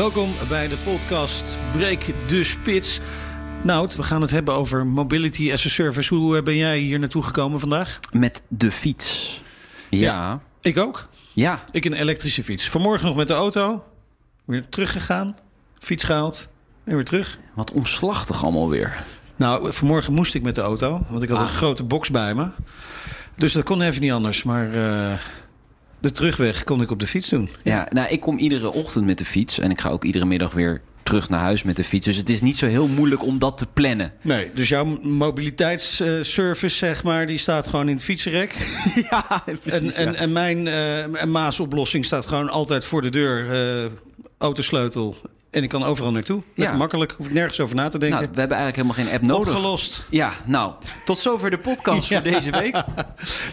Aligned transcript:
Welkom 0.00 0.32
bij 0.48 0.68
de 0.68 0.76
podcast 0.76 1.58
Breek 1.72 2.14
de 2.28 2.44
Spits. 2.44 3.00
Nout, 3.62 3.96
we 3.96 4.02
gaan 4.02 4.20
het 4.20 4.30
hebben 4.30 4.54
over 4.54 4.86
Mobility 4.86 5.52
as 5.52 5.66
a 5.66 5.68
Service. 5.68 6.14
Hoe 6.14 6.36
eh, 6.36 6.42
ben 6.42 6.56
jij 6.56 6.78
hier 6.78 6.98
naartoe 6.98 7.22
gekomen 7.22 7.60
vandaag? 7.60 7.98
Met 8.12 8.42
de 8.48 8.70
fiets. 8.70 9.42
Ja. 9.90 10.40
Ik 10.60 10.78
ook. 10.78 11.08
Ja. 11.32 11.64
Ik 11.70 11.84
een 11.84 11.92
elektrische 11.92 12.44
fiets. 12.44 12.68
Vanmorgen 12.68 13.06
nog 13.06 13.16
met 13.16 13.26
de 13.26 13.34
auto. 13.34 13.84
Weer 14.44 14.68
teruggegaan. 14.68 15.36
Fiets 15.78 16.04
gehaald. 16.04 16.48
En 16.84 16.94
weer 16.94 17.04
terug. 17.04 17.38
Wat 17.54 17.72
omslachtig 17.72 18.42
allemaal 18.42 18.68
weer. 18.68 19.02
Nou, 19.36 19.72
vanmorgen 19.72 20.12
moest 20.12 20.34
ik 20.34 20.42
met 20.42 20.54
de 20.54 20.60
auto. 20.60 21.06
Want 21.08 21.22
ik 21.22 21.28
had 21.28 21.38
Ah. 21.38 21.44
een 21.44 21.50
grote 21.50 21.84
box 21.84 22.10
bij 22.10 22.34
me. 22.34 22.46
Dus 23.36 23.52
dat 23.52 23.64
kon 23.64 23.80
even 23.80 24.00
niet 24.00 24.12
anders. 24.12 24.42
Maar 24.42 24.74
eh, 24.74 25.18
de 26.00 26.10
terugweg 26.10 26.64
kon 26.64 26.82
ik 26.82 26.90
op 26.90 26.98
de 26.98 27.06
fiets 27.06 27.28
doen. 27.28 27.50
Ja, 27.62 27.88
nou, 27.90 28.08
ik 28.08 28.20
kom 28.20 28.38
iedere 28.38 28.72
ochtend 28.72 29.04
met 29.06 29.18
de 29.18 29.24
fiets. 29.24 29.58
En 29.58 29.70
ik 29.70 29.80
ga 29.80 29.88
ook 29.88 30.04
iedere 30.04 30.24
middag 30.24 30.52
weer 30.52 30.80
terug 31.02 31.28
naar 31.28 31.40
huis 31.40 31.62
met 31.62 31.76
de 31.76 31.84
fiets. 31.84 32.06
Dus 32.06 32.16
het 32.16 32.28
is 32.30 32.40
niet 32.40 32.56
zo 32.56 32.66
heel 32.66 32.88
moeilijk 32.88 33.24
om 33.24 33.38
dat 33.38 33.58
te 33.58 33.66
plannen. 33.72 34.12
Nee, 34.22 34.50
dus 34.54 34.68
jouw 34.68 34.84
mobiliteitsservice, 35.02 36.76
zeg 36.76 37.02
maar, 37.02 37.26
die 37.26 37.38
staat 37.38 37.68
gewoon 37.68 37.88
in 37.88 37.94
het 37.94 38.04
fietsenrek. 38.04 38.54
Ja, 39.10 39.44
En, 39.64 39.92
en, 39.94 40.14
en 40.14 40.32
mijn 40.32 40.66
en 41.16 41.30
Maas-oplossing 41.30 42.04
staat 42.04 42.26
gewoon 42.26 42.48
altijd 42.48 42.84
voor 42.84 43.02
de 43.02 43.08
deur. 43.10 43.50
eh, 43.84 43.90
autosleutel. 44.38 45.16
En 45.50 45.62
ik 45.62 45.68
kan 45.68 45.82
overal 45.82 46.12
naartoe. 46.12 46.42
Ja. 46.54 46.72
makkelijk. 46.72 47.14
Hoef 47.16 47.26
ik 47.26 47.32
nergens 47.32 47.60
over 47.60 47.74
na 47.76 47.88
te 47.88 47.98
denken. 47.98 48.18
Nou, 48.18 48.30
we 48.32 48.38
hebben 48.38 48.56
eigenlijk 48.58 48.88
helemaal 48.88 49.12
geen 49.12 49.20
app 49.20 49.36
nodig. 49.36 49.54
Opgelost. 49.54 50.04
Ja, 50.10 50.32
nou, 50.46 50.72
tot 51.04 51.18
zover 51.18 51.50
de 51.50 51.58
podcast 51.58 52.08
Ja. 52.08 52.22
voor 52.22 52.30
deze 52.30 52.50
week. 52.50 52.74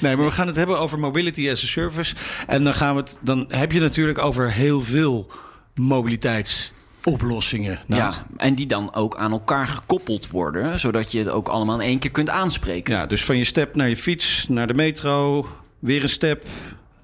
Nee, 0.02 0.16
maar 0.16 0.26
we 0.26 0.32
gaan 0.32 0.48
het 0.48 0.56
hebben 0.56 0.80
over 0.80 1.00
mobility 1.00 1.50
as 1.52 1.64
a 1.64 1.66
service. 1.66 2.16
En 2.48 2.64
dan 2.64 2.74
gaan 2.74 2.96
we 2.96 3.02
het. 3.02 3.20
Dan 3.22 3.46
heb 3.48 3.72
je 3.72 3.80
natuurlijk 3.80 4.22
over 4.22 4.52
heel 4.52 4.82
veel 4.82 5.28
mobiliteitsoplossingen. 5.76 7.80
Ja, 7.86 8.12
en 8.38 8.56
die 8.56 8.68
dan 8.68 8.94
ook 8.94 9.16
aan 9.16 9.32
elkaar 9.32 9.68
gekoppeld 9.68 10.30
worden. 10.30 10.80
Zodat 10.80 11.12
je 11.12 11.20
het 11.20 11.30
ook 11.30 11.48
allemaal 11.48 11.80
in 11.80 11.88
één 11.88 12.00
keer 12.00 12.12
kunt 12.12 12.30
aanspreken. 12.30 12.94
ja, 12.94 13.06
dus 13.06 13.24
van 13.24 13.38
je 13.38 13.44
step 13.44 13.76
naar 13.76 13.90
je 13.90 13.98
fiets, 13.98 14.46
naar 14.50 14.68
de 14.68 14.74
metro, 14.74 15.48
weer 15.80 16.04
een 16.04 16.10
step, 16.10 16.46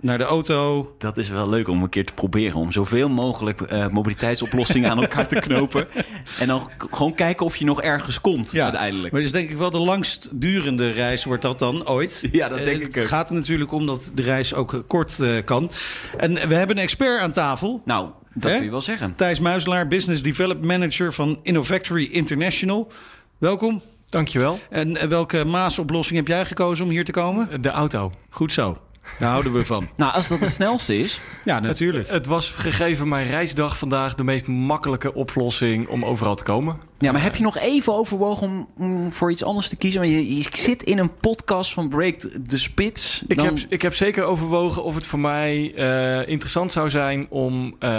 naar 0.03 0.17
de 0.17 0.23
auto. 0.23 0.95
Dat 0.97 1.17
is 1.17 1.29
wel 1.29 1.49
leuk 1.49 1.67
om 1.67 1.83
een 1.83 1.89
keer 1.89 2.05
te 2.05 2.13
proberen. 2.13 2.55
Om 2.59 2.71
zoveel 2.71 3.09
mogelijk 3.09 3.61
eh, 3.61 3.87
mobiliteitsoplossingen 3.87 4.89
aan 4.89 5.01
elkaar 5.01 5.27
te 5.27 5.35
knopen. 5.39 5.87
En 6.39 6.47
dan 6.47 6.69
gewoon 6.91 7.15
kijken 7.15 7.45
of 7.45 7.55
je 7.55 7.65
nog 7.65 7.81
ergens 7.81 8.21
komt 8.21 8.51
Ja, 8.51 8.63
uiteindelijk. 8.63 9.13
Maar 9.13 9.21
is 9.21 9.31
denk 9.31 9.49
ik 9.49 9.57
wel 9.57 9.69
de 9.69 9.77
langst 9.79 10.29
durende 10.31 10.91
reis 10.91 11.23
wordt 11.25 11.41
dat 11.41 11.59
dan 11.59 11.87
ooit. 11.87 12.23
Ja, 12.31 12.47
dat 12.49 12.57
denk 12.57 12.69
Eh, 12.81 12.85
ik 12.87 12.93
Het 12.93 12.99
ook. 13.03 13.07
gaat 13.09 13.29
er 13.29 13.35
natuurlijk 13.35 13.71
om 13.71 13.85
dat 13.85 14.11
de 14.13 14.21
reis 14.21 14.53
ook 14.53 14.73
eh, 14.73 14.79
kort 14.87 15.19
eh, 15.19 15.29
kan. 15.45 15.69
En 16.17 16.33
we 16.33 16.55
hebben 16.55 16.77
een 16.77 16.83
expert 16.83 17.19
aan 17.21 17.31
tafel. 17.31 17.81
Nou, 17.85 18.09
dat 18.33 18.49
Hè? 18.51 18.55
kun 18.57 18.65
je 18.65 18.71
wel 18.71 18.81
zeggen. 18.81 19.15
Thijs 19.15 19.39
Muizelaar, 19.39 19.87
Business 19.87 20.21
Development 20.23 20.65
Manager 20.67 21.13
van 21.13 21.39
Innovactory 21.43 22.03
International. 22.11 22.91
Welkom. 23.37 23.81
Dankjewel. 24.09 24.59
En 24.69 25.09
welke 25.09 25.43
Maas-oplossing 25.45 26.17
heb 26.17 26.27
jij 26.27 26.45
gekozen 26.45 26.85
om 26.85 26.91
hier 26.91 27.05
te 27.05 27.11
komen? 27.11 27.61
De 27.61 27.69
auto. 27.69 28.11
Goed 28.29 28.51
zo. 28.51 28.77
Daar 29.19 29.29
houden 29.29 29.53
we 29.53 29.65
van. 29.65 29.89
Nou, 29.95 30.13
als 30.13 30.27
dat 30.27 30.39
het 30.39 30.49
snelste 30.49 30.97
is. 30.97 31.19
Ja, 31.43 31.59
natuurlijk. 31.59 32.09
Het 32.09 32.25
was 32.25 32.49
gegeven 32.49 33.07
mijn 33.07 33.27
reisdag 33.27 33.77
vandaag 33.77 34.15
de 34.15 34.23
meest 34.23 34.47
makkelijke 34.47 35.13
oplossing 35.13 35.87
om 35.87 36.05
overal 36.05 36.35
te 36.35 36.43
komen. 36.43 36.77
Ja, 36.99 37.11
maar 37.11 37.23
heb 37.23 37.35
je 37.35 37.43
nog 37.43 37.57
even 37.57 37.93
overwogen 37.93 38.47
om, 38.47 38.67
om 38.77 39.11
voor 39.11 39.31
iets 39.31 39.43
anders 39.43 39.69
te 39.69 39.75
kiezen? 39.75 40.01
Want 40.01 40.13
je, 40.13 40.35
je 40.35 40.45
zit 40.51 40.83
in 40.83 40.97
een 40.97 41.15
podcast 41.19 41.73
van 41.73 41.89
Break 41.89 42.15
the 42.47 42.57
Spits. 42.57 43.23
Ik, 43.27 43.39
heb, 43.39 43.57
ik 43.67 43.81
heb 43.81 43.95
zeker 43.95 44.23
overwogen 44.23 44.83
of 44.83 44.95
het 44.95 45.05
voor 45.05 45.19
mij 45.19 45.73
eh, 45.75 46.27
interessant 46.27 46.71
zou 46.71 46.89
zijn 46.89 47.27
om 47.29 47.75
eh, 47.79 47.89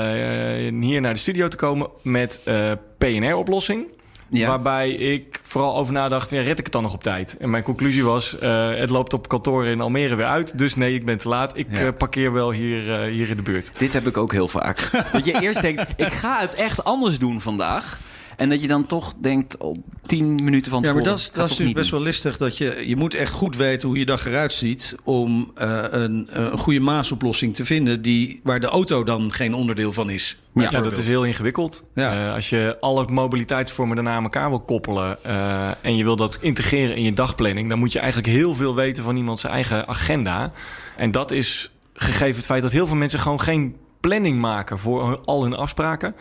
hier 0.80 1.00
naar 1.00 1.12
de 1.12 1.18
studio 1.18 1.48
te 1.48 1.56
komen 1.56 1.88
met 2.02 2.40
eh 2.44 2.72
PNR-oplossing. 2.98 3.86
Ja. 4.34 4.48
Waarbij 4.48 4.90
ik 4.90 5.40
vooral 5.42 5.76
over 5.76 5.92
nadacht, 5.92 6.30
ja, 6.30 6.40
red 6.40 6.58
ik 6.58 6.64
het 6.64 6.72
dan 6.72 6.82
nog 6.82 6.92
op 6.94 7.02
tijd? 7.02 7.36
En 7.38 7.50
mijn 7.50 7.62
conclusie 7.62 8.04
was, 8.04 8.38
eh, 8.38 8.74
het 8.74 8.90
loopt 8.90 9.12
op 9.12 9.28
kantoor 9.28 9.66
in 9.66 9.80
Almere 9.80 10.14
weer 10.14 10.26
uit. 10.26 10.58
Dus 10.58 10.74
nee, 10.74 10.94
ik 10.94 11.04
ben 11.04 11.18
te 11.18 11.28
laat. 11.28 11.56
Ik 11.56 11.66
Ja. 11.70 11.78
eh, 11.78 11.88
parkeer 11.98 12.32
wel 12.32 12.50
hier, 12.52 12.92
eh, 13.02 13.10
hier 13.10 13.30
in 13.30 13.36
de 13.36 13.42
buurt. 13.42 13.70
Dit 13.78 13.92
heb 13.92 14.06
ik 14.06 14.16
ook 14.16 14.32
heel 14.32 14.48
vaak. 14.48 14.90
dat 15.12 15.24
je 15.24 15.40
eerst 15.40 15.60
denkt, 15.60 15.84
ik 15.96 16.12
ga 16.12 16.40
het 16.40 16.54
echt 16.54 16.84
anders 16.84 17.18
doen 17.18 17.40
vandaag. 17.40 17.98
En 18.36 18.48
dat 18.48 18.60
je 18.60 18.66
dan 18.66 18.86
toch 18.86 19.14
denkt, 19.20 19.56
op 19.56 19.78
tien 20.06 20.34
minuten 20.34 20.70
van 20.70 20.82
Ja, 20.82 20.92
maar 20.92 21.02
tevoren... 21.02 21.18
dat 21.18 21.18
is, 21.18 21.30
dat 21.30 21.50
is 21.50 21.56
dus 21.56 21.72
best 21.72 21.90
doen. 21.90 21.98
wel 21.98 22.08
listig. 22.08 22.36
Dat 22.36 22.58
je, 22.58 22.82
je 22.86 22.96
moet 22.96 23.14
echt 23.14 23.32
goed 23.32 23.56
weten 23.56 23.88
hoe 23.88 23.98
je 23.98 24.06
dag 24.06 24.26
eruit 24.26 24.52
ziet... 24.52 24.94
om 25.04 25.50
eh, 25.54 25.82
een, 25.90 26.26
een 26.30 26.58
goede 26.58 26.80
Maas-oplossing 26.80 27.54
te 27.54 27.64
vinden... 27.64 28.02
Die, 28.02 28.40
waar 28.42 28.60
de 28.60 28.66
auto 28.66 29.04
dan 29.04 29.32
geen 29.32 29.54
onderdeel 29.54 29.92
van 29.92 30.10
is. 30.10 30.38
Ja, 30.54 30.80
dat 30.80 30.96
is 30.96 31.08
heel 31.08 31.24
ingewikkeld. 31.24 31.84
Ja. 31.94 32.26
Eh, 32.26 32.34
als 32.34 32.50
je 32.50 32.76
alle 32.80 33.06
mobiliteitsvormen 33.08 33.96
daarna 33.96 34.14
aan 34.14 34.22
elkaar 34.22 34.48
wil 34.48 34.60
koppelen 34.60 35.24
eh, 35.24 35.68
en 35.80 35.96
je 35.96 36.04
wil 36.04 36.16
dat 36.16 36.38
integreren 36.40 36.96
in 36.96 37.02
je 37.02 37.12
dagplanning, 37.12 37.68
dan 37.68 37.78
moet 37.78 37.92
je 37.92 37.98
eigenlijk 37.98 38.28
heel 38.28 38.54
veel 38.54 38.74
weten 38.74 39.04
van 39.04 39.16
iemand 39.16 39.40
zijn 39.40 39.52
eigen 39.52 39.88
agenda. 39.88 40.52
En 40.96 41.10
dat 41.10 41.30
is 41.30 41.70
gegeven 41.94 42.36
het 42.36 42.46
feit 42.46 42.62
dat 42.62 42.72
heel 42.72 42.86
veel 42.86 42.96
mensen 42.96 43.18
gewoon 43.18 43.40
geen 43.40 43.76
planning 44.00 44.38
maken 44.38 44.78
voor 44.78 45.20
al 45.24 45.42
hun 45.42 45.54
afspraken. 45.54 46.14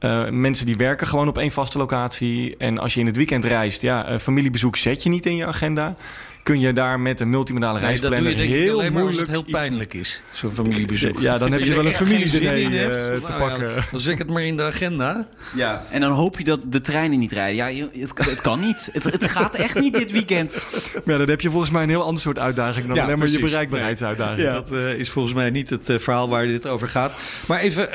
Eh, 0.00 0.28
mensen 0.28 0.66
die 0.66 0.76
werken 0.76 1.06
gewoon 1.06 1.28
op 1.28 1.38
één 1.38 1.50
vaste 1.50 1.78
locatie. 1.78 2.56
En 2.56 2.78
als 2.78 2.94
je 2.94 3.00
in 3.00 3.06
het 3.06 3.16
weekend 3.16 3.44
reist, 3.44 3.82
ja, 3.82 4.06
eh, 4.06 4.18
familiebezoek 4.18 4.76
zet 4.76 5.02
je 5.02 5.08
niet 5.08 5.26
in 5.26 5.36
je 5.36 5.46
agenda. 5.46 5.96
Kun 6.42 6.60
je 6.60 6.72
daar 6.72 7.00
met 7.00 7.20
een 7.20 7.30
multimodale 7.30 7.80
Nee, 7.80 8.00
dat 8.00 8.00
doe 8.00 8.10
reisplanner 8.10 8.46
je 8.48 8.52
heel 8.62 8.72
alleen 8.78 8.92
maar 8.92 9.02
als 9.02 9.16
moeilijk 9.16 9.36
het 9.36 9.46
heel 9.46 9.58
pijnlijk 9.60 9.94
is. 9.94 10.22
Zo'n 10.32 10.50
familiebezoek. 10.52 11.20
Ja, 11.20 11.38
dan 11.38 11.52
heb 11.52 11.60
je 11.60 11.70
wel 11.74 11.84
een 11.86 11.90
er 11.92 11.96
familiediner, 11.96 12.56
zin 12.56 12.72
in 12.72 12.72
hebt, 12.72 12.94
eh, 12.96 13.06
nou 13.06 13.20
te 13.20 13.32
ja, 13.32 13.38
pakken. 13.38 13.84
dan 13.90 14.00
zet 14.00 14.12
ik 14.12 14.18
het 14.18 14.28
maar 14.30 14.42
in 14.42 14.56
de 14.56 14.62
agenda. 14.62 15.28
Ja, 15.54 15.84
en 15.90 16.00
dan 16.00 16.12
hoop 16.12 16.38
je 16.38 16.44
dat 16.44 16.60
de 16.68 16.80
treinen 16.80 17.18
niet 17.18 17.32
rijden. 17.32 17.74
Ja, 17.76 17.86
het, 18.00 18.12
kan- 18.12 18.26
het 18.28 18.40
kan 18.40 18.60
niet. 18.60 18.88
Het, 18.92 19.04
het 19.04 19.24
gaat 19.30 19.54
echt 19.54 19.80
niet 19.80 19.94
dit 19.94 20.10
weekend. 20.10 20.58
Ja, 21.04 21.16
dan 21.16 21.28
heb 21.28 21.40
je 21.40 21.50
volgens 21.50 21.70
mij 21.70 21.82
een 21.82 21.88
heel 21.88 22.02
ander 22.02 22.22
soort 22.22 22.38
uitdaging 22.38 22.86
dan 22.86 22.96
Ja, 22.96 23.02
alleen 23.04 23.18
maar 23.18 23.28
je 23.28 23.38
bereikbaarheidsuitdaging. 23.38 24.40
Ja. 24.40 24.52
Dat 24.52 24.72
eh, 24.72 24.94
is 24.98 25.10
volgens 25.10 25.34
mij 25.34 25.50
niet 25.50 25.70
het 25.70 25.88
eh, 25.88 25.98
verhaal 25.98 26.28
waar 26.28 26.46
dit 26.46 26.66
over 26.66 26.88
gaat. 26.88 27.16
Maar 27.46 27.60
even, 27.60 27.88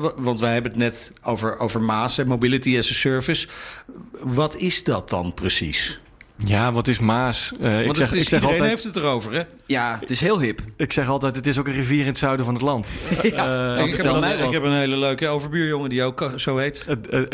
wa- 0.00 0.12
want 0.16 0.40
wij 0.40 0.52
hebben 0.52 0.70
het 0.70 0.80
net 0.80 1.12
over, 1.22 1.58
over 1.58 1.80
Maas 1.82 2.18
en 2.18 2.26
Mobility 2.26 2.78
as 2.78 2.90
a 2.90 2.94
Service. 2.94 3.48
Wat 4.12 4.56
is 4.56 4.84
dat 4.84 5.08
dan 5.10 5.34
precies? 5.34 6.00
Ja, 6.44 6.72
wat 6.72 6.88
is 6.88 6.98
Maas? 6.98 7.52
Eh, 7.60 7.86
ik, 7.86 7.96
zeg, 7.96 8.06
het 8.08 8.16
is, 8.16 8.22
ik, 8.22 8.28
zeg 8.28 8.40
iedereen 8.40 8.42
altijd, 8.44 8.68
heeft 8.70 8.84
het 8.84 8.96
erover, 8.96 9.32
hè? 9.32 9.42
Ja, 9.66 9.96
het 10.00 10.10
is 10.10 10.20
heel 10.20 10.40
hip. 10.40 10.60
ik 10.76 10.92
zeg 10.92 11.08
altijd, 11.08 11.34
het 11.34 11.46
is 11.46 11.58
ook 11.58 11.66
een 11.66 11.72
rivier 11.72 12.00
in 12.00 12.06
het 12.06 12.18
zuiden 12.18 12.44
van 12.44 12.54
het 12.54 12.62
land. 12.62 12.94
Eh, 13.22 13.32
Ja, 13.32 13.74
ik, 13.74 13.78
heb 13.78 13.88
vertel 13.88 14.14
een, 14.14 14.20
mij 14.20 14.36
ik 14.36 14.50
heb 14.52 14.62
een 14.62 14.72
hele 14.72 14.96
leuke 14.96 15.28
overbuurjongen 15.28 15.88
die 15.90 16.02
ook 16.04 16.32
zo 16.36 16.56
heet. 16.56 16.86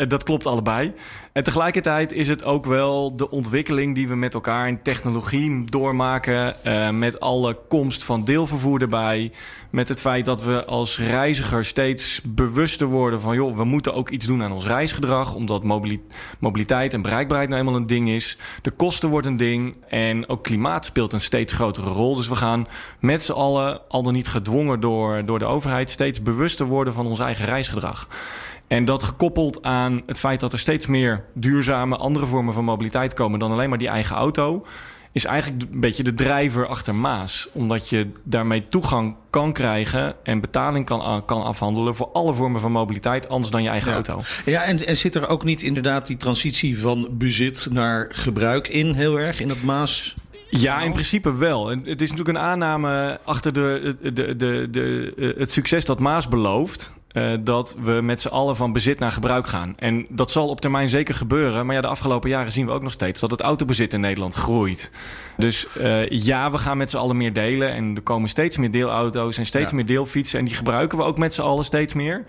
Dat 0.09 0.23
klopt 0.23 0.45
allebei. 0.45 0.93
En 1.33 1.43
tegelijkertijd 1.43 2.11
is 2.11 2.27
het 2.27 2.43
ook 2.43 2.65
wel 2.65 3.15
de 3.15 3.29
ontwikkeling 3.29 3.95
die 3.95 4.07
we 4.07 4.15
met 4.15 4.33
elkaar 4.33 4.67
in 4.67 4.81
technologie 4.81 5.63
doormaken. 5.65 6.63
eh, 6.63 6.89
met 6.89 7.19
alle 7.19 7.57
komst 7.67 8.03
van 8.03 8.25
deelvervoer 8.25 8.81
erbij. 8.81 9.31
Met 9.69 9.87
het 9.87 10.01
feit 10.01 10.25
dat 10.25 10.43
we 10.43 10.65
als 10.65 10.99
reiziger 10.99 11.65
steeds 11.65 12.21
bewuster 12.23 12.87
worden 12.87 13.21
van... 13.21 13.35
joh, 13.35 13.57
we 13.57 13.63
moeten 13.63 13.93
ook 13.93 14.09
iets 14.09 14.25
doen 14.25 14.43
aan 14.43 14.51
ons 14.51 14.65
reisgedrag. 14.65 15.35
Omdat 15.35 15.63
mobili- 15.63 16.01
mobiliteit 16.39 16.93
en 16.93 17.01
bereikbaarheid 17.01 17.49
nou 17.49 17.61
eenmaal 17.61 17.79
een 17.79 17.87
ding 17.87 18.09
is. 18.09 18.37
De 18.61 18.71
kosten 18.71 19.09
wordt 19.09 19.27
een 19.27 19.37
ding. 19.37 19.75
En 19.87 20.29
ook 20.29 20.43
klimaat 20.43 20.85
speelt 20.85 21.13
een 21.13 21.21
steeds 21.21 21.53
grotere 21.53 21.89
rol. 21.89 22.15
Dus 22.15 22.27
we 22.27 22.35
gaan 22.35 22.67
met 22.99 23.23
z'n 23.23 23.31
allen, 23.31 23.81
al 23.89 24.03
dan 24.03 24.13
niet 24.13 24.27
gedwongen 24.27 24.79
door, 24.79 25.25
door 25.25 25.39
de 25.39 25.45
overheid... 25.45 25.89
steeds 25.89 26.21
bewuster 26.21 26.65
worden 26.65 26.93
van 26.93 27.05
ons 27.05 27.19
eigen 27.19 27.45
reisgedrag. 27.45 28.07
En 28.73 28.85
dat 28.85 29.03
gekoppeld 29.03 29.63
aan 29.63 30.01
het 30.05 30.19
feit 30.19 30.39
dat 30.39 30.53
er 30.53 30.59
steeds 30.59 30.87
meer 30.87 31.25
duurzame 31.33 31.97
andere 31.97 32.25
vormen 32.25 32.53
van 32.53 32.63
mobiliteit 32.63 33.13
komen 33.13 33.39
dan 33.39 33.51
alleen 33.51 33.69
maar 33.69 33.77
die 33.77 33.87
eigen 33.87 34.15
auto, 34.15 34.65
is 35.11 35.25
eigenlijk 35.25 35.63
een 35.71 35.79
beetje 35.79 36.03
de 36.03 36.13
drijver 36.13 36.67
achter 36.67 36.95
Maas. 36.95 37.49
Omdat 37.51 37.89
je 37.89 38.07
daarmee 38.23 38.67
toegang 38.67 39.15
kan 39.29 39.53
krijgen 39.53 40.15
en 40.23 40.39
betaling 40.39 40.85
kan, 40.85 41.25
kan 41.25 41.43
afhandelen 41.43 41.95
voor 41.95 42.09
alle 42.13 42.33
vormen 42.33 42.61
van 42.61 42.71
mobiliteit, 42.71 43.29
anders 43.29 43.51
dan 43.51 43.63
je 43.63 43.69
eigen 43.69 43.89
Ja. 43.89 43.95
auto. 43.95 44.21
Ja, 44.45 44.63
en, 44.63 44.85
en 44.85 44.97
zit 44.97 45.15
er 45.15 45.27
ook 45.27 45.43
niet 45.43 45.61
inderdaad 45.61 46.07
die 46.07 46.17
transitie 46.17 46.79
van 46.79 47.07
bezit 47.11 47.67
naar 47.71 48.07
gebruik 48.11 48.67
in, 48.67 48.93
heel 48.93 49.19
erg, 49.19 49.39
in 49.39 49.47
dat 49.47 49.61
Maas? 49.61 50.13
Ja, 50.49 50.81
in 50.81 50.91
principe 50.91 51.35
wel. 51.35 51.71
En 51.71 51.83
het 51.85 52.01
is 52.01 52.09
natuurlijk 52.09 52.37
een 52.37 52.43
aanname 52.43 53.19
achter 53.25 53.53
de, 53.53 53.95
de, 54.01 54.13
de, 54.13 54.35
de, 54.35 54.67
de, 54.71 55.35
het 55.37 55.51
succes 55.51 55.85
dat 55.85 55.99
Maas 55.99 56.27
belooft. 56.27 56.93
Uh, 57.13 57.33
dat 57.39 57.75
we 57.83 57.91
met 57.91 58.21
z'n 58.21 58.27
allen 58.27 58.55
van 58.55 58.73
bezit 58.73 58.99
naar 58.99 59.11
gebruik 59.11 59.47
gaan. 59.47 59.73
En 59.77 60.05
dat 60.09 60.31
zal 60.31 60.47
op 60.47 60.61
termijn 60.61 60.89
zeker 60.89 61.13
gebeuren. 61.13 61.65
Maar 61.65 61.75
ja, 61.75 61.81
de 61.81 61.87
afgelopen 61.87 62.29
jaren 62.29 62.51
zien 62.51 62.65
we 62.65 62.71
ook 62.71 62.81
nog 62.81 62.91
steeds 62.91 63.19
dat 63.19 63.31
het 63.31 63.41
autobezit 63.41 63.93
in 63.93 63.99
Nederland 63.99 64.35
groeit. 64.35 64.91
Dus 65.37 65.67
uh, 65.77 66.09
ja, 66.09 66.51
we 66.51 66.57
gaan 66.57 66.77
met 66.77 66.89
z'n 66.89 66.97
allen 66.97 67.17
meer 67.17 67.33
delen. 67.33 67.69
En 67.69 67.95
er 67.95 68.01
komen 68.01 68.29
steeds 68.29 68.57
meer 68.57 68.71
deelauto's 68.71 69.37
en 69.37 69.45
steeds 69.45 69.69
ja. 69.69 69.75
meer 69.75 69.85
deelfietsen. 69.85 70.39
En 70.39 70.45
die 70.45 70.55
gebruiken 70.55 70.97
we 70.97 71.03
ook 71.03 71.17
met 71.17 71.33
z'n 71.33 71.41
allen 71.41 71.63
steeds 71.63 71.93
meer. 71.93 72.25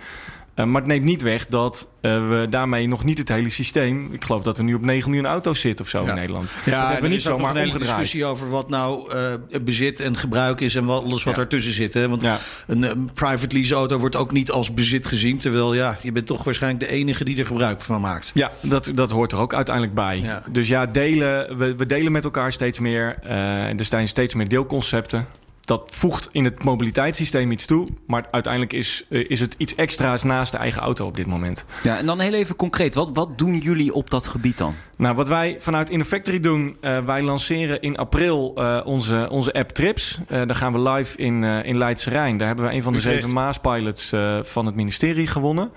Uh, 0.56 0.64
maar 0.64 0.80
het 0.80 0.90
neemt 0.90 1.04
niet 1.04 1.22
weg 1.22 1.46
dat 1.46 1.88
uh, 2.00 2.28
we 2.28 2.46
daarmee 2.50 2.88
nog 2.88 3.04
niet 3.04 3.18
het 3.18 3.28
hele 3.28 3.50
systeem... 3.50 4.12
Ik 4.12 4.24
geloof 4.24 4.42
dat 4.42 4.56
we 4.56 4.62
nu 4.62 4.74
op 4.74 4.82
9 4.82 5.10
miljoen 5.10 5.28
auto's 5.28 5.60
zitten 5.60 5.84
of 5.84 5.90
zo 5.90 6.02
ja. 6.02 6.08
in 6.08 6.14
Nederland. 6.14 6.54
Ja, 6.64 6.70
dat 6.70 6.90
hebben 6.90 7.08
we 7.08 7.14
niet 7.14 7.22
zomaar 7.22 7.50
een 7.50 7.56
hele 7.56 7.78
discussie 7.78 8.24
over 8.24 8.50
wat 8.50 8.68
nou 8.68 9.14
uh, 9.14 9.22
bezit 9.62 10.00
en 10.00 10.16
gebruik 10.16 10.60
is... 10.60 10.74
en 10.74 10.84
wat, 10.84 11.04
alles 11.04 11.24
wat 11.24 11.36
ja. 11.36 11.40
ertussen 11.40 11.72
zit. 11.72 11.94
Hè? 11.94 12.08
Want 12.08 12.22
ja. 12.22 12.38
een, 12.66 13.10
private 13.14 13.56
lease 13.56 13.74
auto 13.74 13.98
wordt 13.98 14.16
ook 14.16 14.32
niet 14.32 14.50
als 14.50 14.74
bezit 14.74 15.06
gezien... 15.06 15.38
terwijl 15.38 15.74
ja, 15.74 15.98
je 16.02 16.12
bent 16.12 16.26
toch 16.26 16.44
waarschijnlijk 16.44 16.88
de 16.88 16.96
enige 16.96 17.24
die 17.24 17.38
er 17.38 17.46
gebruik 17.46 17.80
van 17.80 18.00
maakt. 18.00 18.30
Ja, 18.34 18.52
dat, 18.60 18.90
dat 18.94 19.10
hoort 19.10 19.32
er 19.32 19.38
ook 19.38 19.54
uiteindelijk 19.54 19.94
bij. 19.94 20.24
Dus 20.50 20.68
ja, 20.68 20.86
delen, 20.86 21.58
we, 21.58 21.74
we, 21.74 21.86
delen 21.86 22.12
met 22.12 22.24
elkaar 22.24 22.52
steeds 22.52 22.78
meer. 22.78 23.18
Er 23.22 23.84
zijn 23.84 24.08
steeds 24.08 24.34
meer 24.34 24.48
deelconcepten 24.48 25.26
dat 25.64 25.90
voegt 25.93 26.28
in 26.32 26.44
het 26.44 26.64
mobiliteitssysteem 26.64 27.50
iets 27.50 27.66
toe. 27.66 27.87
Maar 28.06 28.26
uiteindelijk 28.31 28.72
is, 28.72 29.06
uh, 29.08 29.25
is 29.28 29.40
het 29.40 29.55
iets 29.58 29.75
extra's 29.75 30.22
naast 30.22 30.52
de 30.52 30.58
eigen 30.58 30.82
auto 30.82 31.06
op 31.06 31.16
dit 31.16 31.26
moment. 31.26 31.64
Ja, 31.82 31.99
en 31.99 32.06
dan 32.06 32.20
heel 32.20 32.32
even 32.32 32.56
concreet. 32.56 32.94
Wat, 32.94 33.11
wat 33.12 33.38
doen 33.38 33.58
jullie 33.58 33.94
op 33.94 34.11
dat 34.11 34.26
gebied 34.26 34.58
dan? 34.58 34.75
Nou, 34.96 35.14
wat 35.16 35.28
wij 35.28 35.56
vanuit 35.58 35.90
InnoFactory 35.90 36.40
doen... 36.40 36.76
Uh, 36.81 36.99
wij 37.05 37.22
lanceren 37.22 37.81
in 37.81 37.96
april 37.96 38.55
uh, 38.58 38.81
onze, 38.84 39.28
onze 39.31 39.52
app 39.52 39.70
Trips. 39.70 40.19
daar 40.28 40.55
gaan 40.55 40.72
we 40.72 40.90
live 40.90 41.16
in, 41.16 41.44
in 41.44 41.78
Leidse 41.78 42.11
Rijn. 42.11 42.37
Daar 42.37 42.46
hebben 42.46 42.66
we 42.66 42.72
een 42.72 42.82
van 42.82 42.93
de 42.93 42.99
Utrecht. 42.99 43.16
zeven 43.16 43.34
Maaspilots 43.34 44.12
van 44.43 44.66
het 44.66 44.75
ministerie 44.75 45.26
gewonnen. 45.26 45.70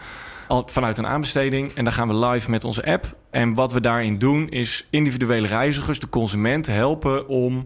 Al 0.47 0.63
vanuit 0.65 0.97
een 0.97 1.07
aanbesteding. 1.07 1.71
En 1.73 1.83
daar 1.83 1.93
gaan 1.93 2.07
we 2.07 2.15
live 2.15 2.49
met 2.49 2.63
onze 2.63 2.85
app. 2.85 3.15
En 3.31 3.53
wat 3.53 3.73
we 3.73 3.81
daarin 3.81 4.17
doen 4.17 4.49
is 4.49 4.87
individuele 4.89 5.47
reizigers, 5.47 5.99
de 5.99 6.09
consument, 6.09 6.67
helpen 6.67 7.27
om 7.27 7.65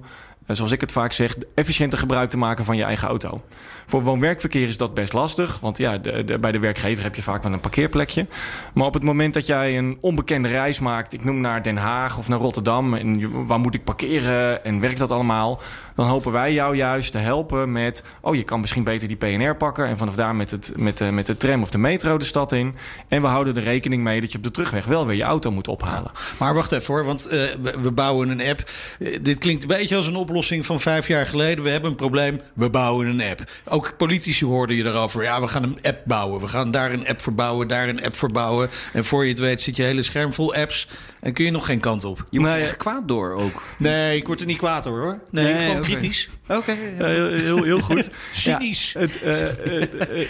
zoals 0.56 0.72
ik 0.72 0.82
het 0.82 0.92
vaak 0.92 1.12
zeg, 1.12 1.36
efficiënter 1.56 2.00
gebruik 2.00 2.30
te 2.30 2.38
maken 2.38 2.66
van 2.66 2.78
je 2.78 2.84
eigen 2.84 3.08
auto. 3.08 3.42
Voor 3.86 4.02
woon-werkverkeer 4.04 4.68
is 4.68 4.78
dat 4.78 4.94
best 4.94 5.14
lastig, 5.14 5.60
want 5.60 5.78
ja, 5.78 5.98
de, 5.98 6.38
bij 6.40 6.52
de 6.52 6.60
werkgever 6.60 7.04
heb 7.04 7.16
je 7.16 7.22
vaak 7.22 7.44
wel 7.44 7.54
een 7.54 7.60
parkeerplekje. 7.60 8.28
Maar 8.74 8.86
op 8.86 8.94
het 8.94 9.04
moment 9.04 9.34
dat 9.34 9.46
jij 9.46 9.78
een 9.78 9.98
onbekende 10.02 10.48
reis 10.48 10.80
maakt, 10.80 11.14
ik 11.14 11.24
noem 11.24 11.42
naar 11.42 11.64
Den 11.64 11.78
Haag 11.78 12.18
of 12.18 12.28
naar 12.28 12.40
Rotterdam, 12.40 12.94
en 12.94 13.46
waar 13.46 13.60
moet 13.60 13.76
ik 13.76 13.84
parkeren 13.84 14.64
en 14.66 14.80
werkt 14.80 15.00
dat 15.00 15.12
allemaal? 15.12 15.62
Dan 16.02 16.10
hopen 16.10 16.32
wij 16.32 16.54
jou 16.54 16.76
juist 16.76 17.12
te 17.12 17.18
helpen 17.18 17.72
met, 17.72 18.04
oh 18.22 18.36
je 18.36 18.44
kan 18.44 18.60
misschien 18.60 18.84
beter 18.84 19.08
die 19.08 19.18
PNR 19.18 19.56
pakken 19.56 19.86
en 19.86 19.98
vanaf 19.98 20.16
daar 20.16 20.36
met, 20.36 20.52
het, 20.52 20.74
met, 20.76 20.98
de, 20.98 21.12
met 21.12 21.26
de 21.26 21.38
tram 21.38 21.62
of 21.62 21.70
de 21.70 21.78
metro 21.78 22.18
de 22.18 22.26
stad 22.26 22.52
in. 22.52 22.76
En 23.08 23.22
we 23.22 23.28
houden 23.28 23.56
er 23.56 23.64
rekening 23.64 24.04
mee 24.04 24.22
dat 24.22 24.32
je 24.32 24.38
op 24.38 24.44
de 24.44 24.52
terugweg 24.52 24.86
wel 24.86 25.06
weer 25.06 25.16
je 25.16 25.24
auto 25.24 25.52
moet 25.52 25.68
ophalen. 25.68 26.12
Maar 26.40 26.54
wacht 26.54 26.72
even 26.72 26.94
hoor, 26.94 27.06
want 27.06 27.26
uh, 27.26 27.32
we, 27.62 27.74
we, 27.82 27.92
bouwen 27.92 28.30
een 28.30 28.48
app. 28.48 28.70
Uh, 29.00 29.18
dit 29.22 29.38
klinkt 29.38 29.62
een 29.62 29.68
beetje 29.68 29.96
als 29.96 30.08
een 30.08 30.16
oplossing 30.16 30.66
van 30.66 30.80
vijf 30.80 31.08
jaar 31.08 31.26
geleden. 31.26 31.64
We 31.64 31.70
hebben 31.70 31.90
een 31.90 31.96
probleem, 31.96 32.42
we 32.54 32.70
bouwen 32.70 33.08
een 33.08 33.22
app. 33.22 33.52
Ook 33.66 33.98
politici 33.98 34.46
hoorden 34.46 34.76
je 34.76 34.84
daarover. 34.84 35.24
Ja, 35.24 35.42
we 35.42 35.48
gaan 35.48 35.64
een 35.64 35.80
app 35.82 36.02
bouwen. 36.06 36.42
We 36.42 36.48
gaan 36.48 36.72
daar 36.72 36.92
een 36.92 37.08
app 37.08 37.22
voor 37.22 37.34
bouwen, 37.34 37.68
daar 37.68 37.90
een 37.90 38.04
app 38.04 38.16
voor 38.16 38.32
bouwen. 38.32 38.70
En 38.94 39.06
voor 39.06 39.24
je 39.24 39.30
het 39.30 39.40
weet 39.40 39.62
zit 39.62 39.76
je 39.76 39.84
hele 39.84 40.04
scherm 40.04 40.34
vol 40.34 40.56
apps. 40.56 40.88
En 41.22 41.34
kun 41.34 41.46
je 41.46 41.52
nog 41.52 41.66
geen 41.66 41.80
kant 41.80 42.04
op. 42.04 42.24
Je 42.30 42.40
wordt 42.40 42.54
nee, 42.54 42.64
echt 42.64 42.78
kwaad 42.78 43.08
door 43.08 43.34
ook. 43.34 43.64
Nee, 43.78 44.18
ik 44.18 44.28
word 44.28 44.40
er 44.40 44.46
niet 44.46 44.58
kwaad 44.58 44.84
door 44.84 45.00
hoor. 45.00 45.20
Nee, 45.32 45.46
nee 45.46 45.54
gewoon 45.54 45.78
okay. 45.78 45.90
kritisch. 45.90 46.30
Oké. 46.48 46.58
Okay. 46.58 46.96
Ja, 46.98 47.06
heel, 47.06 47.28
heel, 47.28 47.64
heel, 47.64 47.80
goed. 47.90 48.10
Cynisch. 48.34 48.92
Ja, 48.92 49.00
het, 49.00 49.22
uh, 49.24 49.30
het, 49.30 49.94
uh, 49.94 50.28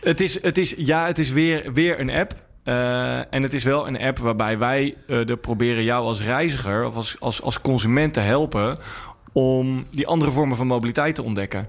het, 0.00 0.20
is, 0.20 0.42
het 0.42 0.58
is, 0.58 0.74
ja, 0.76 1.06
het 1.06 1.18
is 1.18 1.30
weer, 1.30 1.72
weer 1.72 2.00
een 2.00 2.10
app. 2.10 2.34
Uh, 2.64 3.34
en 3.34 3.42
het 3.42 3.54
is 3.54 3.64
wel 3.64 3.86
een 3.86 4.00
app 4.00 4.18
waarbij 4.18 4.58
wij 4.58 4.94
uh, 5.06 5.28
er 5.28 5.36
proberen 5.36 5.84
jou 5.84 6.04
als 6.04 6.22
reiziger 6.22 6.86
of 6.86 6.96
als, 6.96 7.16
als, 7.18 7.42
als 7.42 7.60
consument 7.60 8.12
te 8.14 8.20
helpen 8.20 8.78
om 9.32 9.86
die 9.90 10.06
andere 10.06 10.32
vormen 10.32 10.56
van 10.56 10.66
mobiliteit 10.66 11.14
te 11.14 11.22
ontdekken. 11.22 11.68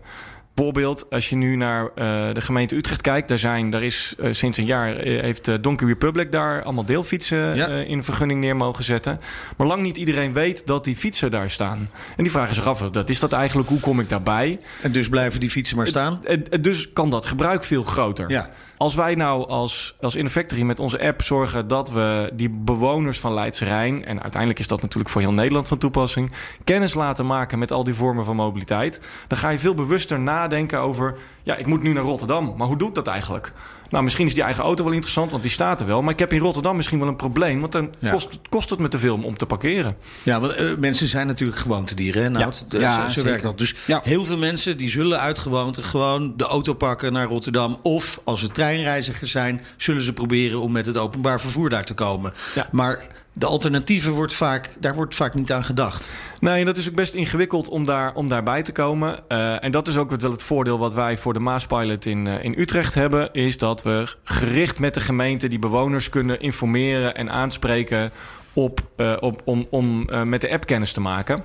Bijvoorbeeld, 0.54 1.10
als 1.10 1.30
je 1.30 1.36
nu 1.36 1.56
naar 1.56 1.84
uh, 1.84 1.90
de 2.34 2.42
gemeente 2.42 2.76
Utrecht 2.76 3.02
kijkt, 3.02 3.28
daar, 3.28 3.40
zijn, 3.40 3.70
daar 3.70 3.84
is 3.84 4.16
uh, 4.20 4.32
sinds 4.32 4.58
een 4.58 4.66
jaar 4.66 5.08
uh, 5.08 5.22
heeft 5.22 5.64
Donkey 5.64 5.88
Republic 5.88 6.32
daar 6.32 6.64
allemaal 6.64 6.86
deelfietsen 6.86 7.56
ja. 7.56 7.68
in 7.68 8.04
vergunning 8.04 8.40
neer 8.40 8.56
mogen 8.56 8.84
zetten. 8.84 9.20
Maar 9.58 9.68
lang 9.68 9.82
niet 9.82 9.98
iedereen 9.98 10.34
weet 10.34 10.68
dat 10.68 10.84
die 10.84 10.96
fietsen 10.96 11.32
daar 11.32 11.50
staan. 11.50 11.90
En 12.18 12.24
die 12.24 12.32
vragen 12.32 12.56
zich 12.56 12.66
af, 12.66 12.90
dat 12.90 13.10
is 13.10 13.20
dat 13.20 13.34
eigenlijk, 13.34 13.70
hoe 13.70 13.80
kom 13.80 14.00
ik 14.00 14.10
daarbij? 14.10 14.60
En 14.82 14.92
dus 14.92 15.10
blijven 15.10 15.40
die 15.40 15.50
fietsen 15.50 15.78
maar 15.78 15.88
staan? 15.88 16.22
dus 16.62 16.94
kan 16.94 17.10
dat 17.10 17.26
gebruik 17.26 17.64
veel 17.64 17.84
groter. 17.84 18.30
Ja. 18.30 18.50
Als 18.84 18.96
wij 18.96 19.16
nou 19.16 19.48
als, 19.48 19.96
als 20.02 20.16
Innofactory 20.16 20.62
met 20.62 20.80
onze 20.80 21.02
app 21.02 21.22
zorgen 21.22 21.68
dat 21.68 21.92
we 21.92 22.32
die 22.34 22.50
bewoners 22.50 23.20
van 23.20 23.34
Leidse 23.34 23.66
Rijn... 23.66 24.06
en 24.06 24.22
uiteindelijk 24.22 24.60
is 24.60 24.68
dat 24.68 24.82
natuurlijk 24.82 25.10
voor 25.10 25.22
heel 25.22 25.34
Nederland 25.34 25.68
van 25.68 25.78
toepassing... 25.78 26.32
kennis 26.64 26.94
laten 26.94 27.26
maken 27.26 27.60
met 27.60 27.72
al 27.72 27.84
die 27.84 27.94
vormen 27.94 28.26
van 28.26 28.36
mobiliteit... 28.36 29.02
dan 29.28 29.38
ga 29.38 29.50
je 29.50 29.60
veel 29.60 29.74
bewuster 29.74 30.20
nadenken 30.20 30.80
over... 30.80 31.16
ja, 31.44 31.56
ik 31.56 31.66
moet 31.66 31.84
nu 31.84 31.94
naar 31.94 32.04
Rotterdam, 32.04 32.54
maar 32.58 32.68
hoe 32.68 32.78
doe 32.78 32.88
ik 32.88 32.96
dat 32.96 33.08
eigenlijk? 33.08 33.52
Nou, 33.94 34.06
misschien 34.06 34.28
is 34.28 34.34
die 34.34 34.44
eigen 34.44 34.64
auto 34.64 34.84
wel 34.84 34.94
interessant, 34.94 35.32
want 35.32 35.44
die 35.44 35.52
staat 35.52 35.82
er 35.82 35.88
wel. 35.88 36.02
Maar 36.02 36.14
ik 36.14 36.20
heb 36.20 36.34
in 36.34 36.40
Rotterdam 36.40 36.76
misschien 36.76 37.00
wel 37.00 37.08
een 37.08 37.16
probleem. 37.16 37.60
Want 37.60 37.72
dan 37.72 37.94
ja. 38.00 38.12
kost, 38.12 38.40
kost 38.50 38.70
het 38.70 38.80
me 38.80 38.88
te 38.88 39.00
veel 39.00 39.20
om 39.24 39.38
te 39.38 39.46
parkeren. 39.46 39.98
Ja, 40.24 40.40
want 40.40 40.60
uh, 40.60 40.76
mensen 40.78 41.08
zijn 41.08 41.28
natuurlijk 41.28 41.60
gewoontedieren. 41.60 42.32
Nou, 42.32 42.54
ja. 42.70 42.80
ja, 42.80 43.10
zo, 43.10 43.20
zo 43.20 43.26
werkt 43.26 43.44
dat. 43.44 43.58
Dus 43.58 43.76
ja. 43.88 44.02
heel 44.04 44.26
veel 44.26 44.38
mensen 44.38 44.78
die 44.78 44.90
zullen 44.90 45.20
uit 45.20 45.40
gewoonte 45.40 45.84
gewoon 45.84 46.34
de 46.38 46.44
auto 46.44 46.74
pakken 46.74 47.14
naar 47.14 47.28
Rotterdam. 47.28 47.80
Of 47.82 48.22
als 48.24 48.40
ze 48.40 48.48
treinreizigers 48.48 49.32
zijn, 49.32 49.62
zullen 49.78 50.04
ze 50.04 50.14
proberen 50.14 50.60
om 50.60 50.72
met 50.72 50.86
het 50.86 50.98
openbaar 50.98 51.42
vervoer 51.42 51.70
daar 51.70 51.86
te 51.86 51.94
komen. 51.94 52.34
Maar 52.72 53.06
de 53.34 53.46
alternatieven 53.46 54.12
wordt 54.12 54.34
vaak, 54.34 54.70
daar 54.80 54.96
wordt 54.96 55.16
vaak 55.16 55.34
niet 55.34 55.52
aan 55.52 55.64
gedacht. 55.64 56.12
Nee, 56.40 56.66
dat 56.66 56.78
is 56.78 56.90
ook 56.90 56.96
best 56.96 57.14
ingewikkeld 57.14 57.70
om, 57.70 57.86
daar, 57.86 58.14
om 58.14 58.28
daarbij 58.28 58.64
te 58.64 58.72
komen. 58.72 59.16
Uh, 59.30 59.64
en 59.64 59.72
dat 59.72 59.88
is 59.88 59.98
ook 59.98 60.22
wel 60.22 60.32
het 60.32 60.44
voordeel 60.44 60.78
wat 60.78 60.94
wij 60.94 61.18
voor 61.18 61.34
de 61.34 61.40
Maaspilot 61.40 62.06
in, 62.06 62.26
uh, 62.26 62.44
in 62.44 62.54
Utrecht 62.58 62.96
hebben... 62.96 63.34
is 63.34 63.58
dat 63.58 63.84
we 63.84 64.16
gericht 64.24 64.80
met 64.80 64.94
de 64.94 65.00
gemeente 65.00 65.48
die 65.48 65.60
bewoners 65.60 66.10
kunnen 66.10 66.40
informeren 66.40 67.16
en 67.16 67.32
aanspreken... 67.32 68.12
Op, 68.56 68.82
uh, 68.98 69.14
op, 69.20 69.42
om, 69.46 69.68
om 69.70 70.10
met 70.24 70.42
de 70.42 70.52
app 70.52 70.66
kennis 70.66 70.92
te 70.92 71.02
maken. 71.02 71.44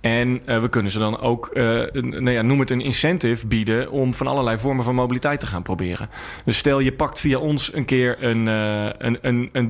En 0.00 0.42
we 0.44 0.68
kunnen 0.68 0.90
ze 0.90 0.98
dan 0.98 1.20
ook, 1.20 1.50
uh, 1.52 1.62
nou 1.92 2.30
ja, 2.30 2.42
noem 2.42 2.60
het 2.60 2.70
een 2.70 2.80
incentive 2.80 3.46
bieden 3.46 3.90
om 3.90 4.14
van 4.14 4.26
allerlei 4.26 4.58
vormen 4.58 4.84
van 4.84 4.94
mobiliteit 4.94 5.40
te 5.40 5.46
gaan 5.46 5.62
proberen. 5.62 6.08
Dus 6.44 6.56
stel 6.56 6.80
je 6.80 6.92
pakt 6.92 7.20
via 7.20 7.38
ons 7.38 7.74
een 7.74 7.84
keer 7.84 8.16
een, 8.20 8.46
uh, 8.46 8.84
een, 8.98 9.18
een, 9.22 9.48
een. 9.52 9.68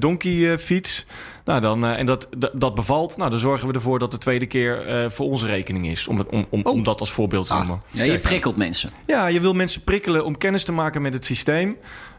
Nou 1.49 1.61
dan, 1.61 1.85
en 1.85 2.07
dat, 2.07 2.29
dat 2.53 2.75
bevalt, 2.75 3.17
nou, 3.17 3.31
dan 3.31 3.39
zorgen 3.39 3.69
we 3.69 3.75
ervoor 3.75 3.99
dat 3.99 4.11
de 4.11 4.19
tweede 4.19 4.47
keer 4.47 5.07
voor 5.11 5.27
onze 5.27 5.47
rekening 5.47 5.87
is. 5.87 6.07
Om, 6.07 6.21
om, 6.31 6.47
om, 6.51 6.61
oh. 6.63 6.73
om 6.73 6.83
dat 6.83 7.01
als 7.01 7.13
voorbeeld 7.13 7.47
te 7.47 7.55
noemen. 7.55 7.75
Ah, 7.75 7.83
ja, 7.91 8.03
je 8.05 8.19
prikkelt 8.19 8.57
mensen. 8.57 8.91
Ja, 9.07 9.27
je 9.27 9.41
wil 9.41 9.55
mensen 9.55 9.81
prikkelen 9.81 10.25
om 10.25 10.39
kennis 10.39 10.65
te 10.65 10.73
maken 10.73 11.03
met 11.03 11.13
het 11.13 11.25
systeem. 11.25 11.77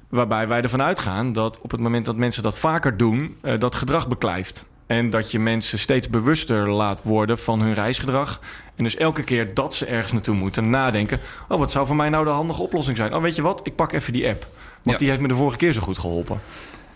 Waarbij 0.09 0.47
wij 0.47 0.61
ervan 0.61 0.81
uitgaan 0.81 1.33
dat 1.33 1.59
op 1.61 1.71
het 1.71 1.79
moment 1.79 2.05
dat 2.05 2.15
mensen 2.15 2.43
dat 2.43 2.57
vaker 2.57 2.97
doen, 2.97 3.37
dat 3.59 3.75
gedrag 3.75 4.07
beklijft. 4.07 4.67
En 4.87 5.09
dat 5.09 5.31
je 5.31 5.39
mensen 5.39 5.79
steeds 5.79 6.09
bewuster 6.09 6.69
laat 6.69 7.03
worden 7.03 7.39
van 7.39 7.61
hun 7.61 7.73
reisgedrag. 7.73 8.39
En 8.75 8.83
dus 8.83 8.95
elke 8.95 9.23
keer 9.23 9.53
dat 9.53 9.73
ze 9.73 9.85
ergens 9.85 10.11
naartoe 10.11 10.35
moeten 10.35 10.69
nadenken... 10.69 11.19
oh, 11.49 11.59
wat 11.59 11.71
zou 11.71 11.87
voor 11.87 11.95
mij 11.95 12.09
nou 12.09 12.25
de 12.25 12.31
handige 12.31 12.61
oplossing 12.61 12.97
zijn? 12.97 13.15
Oh, 13.15 13.21
weet 13.21 13.35
je 13.35 13.41
wat? 13.41 13.65
Ik 13.65 13.75
pak 13.75 13.91
even 13.91 14.13
die 14.13 14.27
app. 14.27 14.47
Want 14.83 14.83
ja. 14.83 14.97
die 14.97 15.09
heeft 15.09 15.21
me 15.21 15.27
de 15.27 15.35
vorige 15.35 15.57
keer 15.57 15.73
zo 15.73 15.81
goed 15.81 15.97
geholpen. 15.97 16.39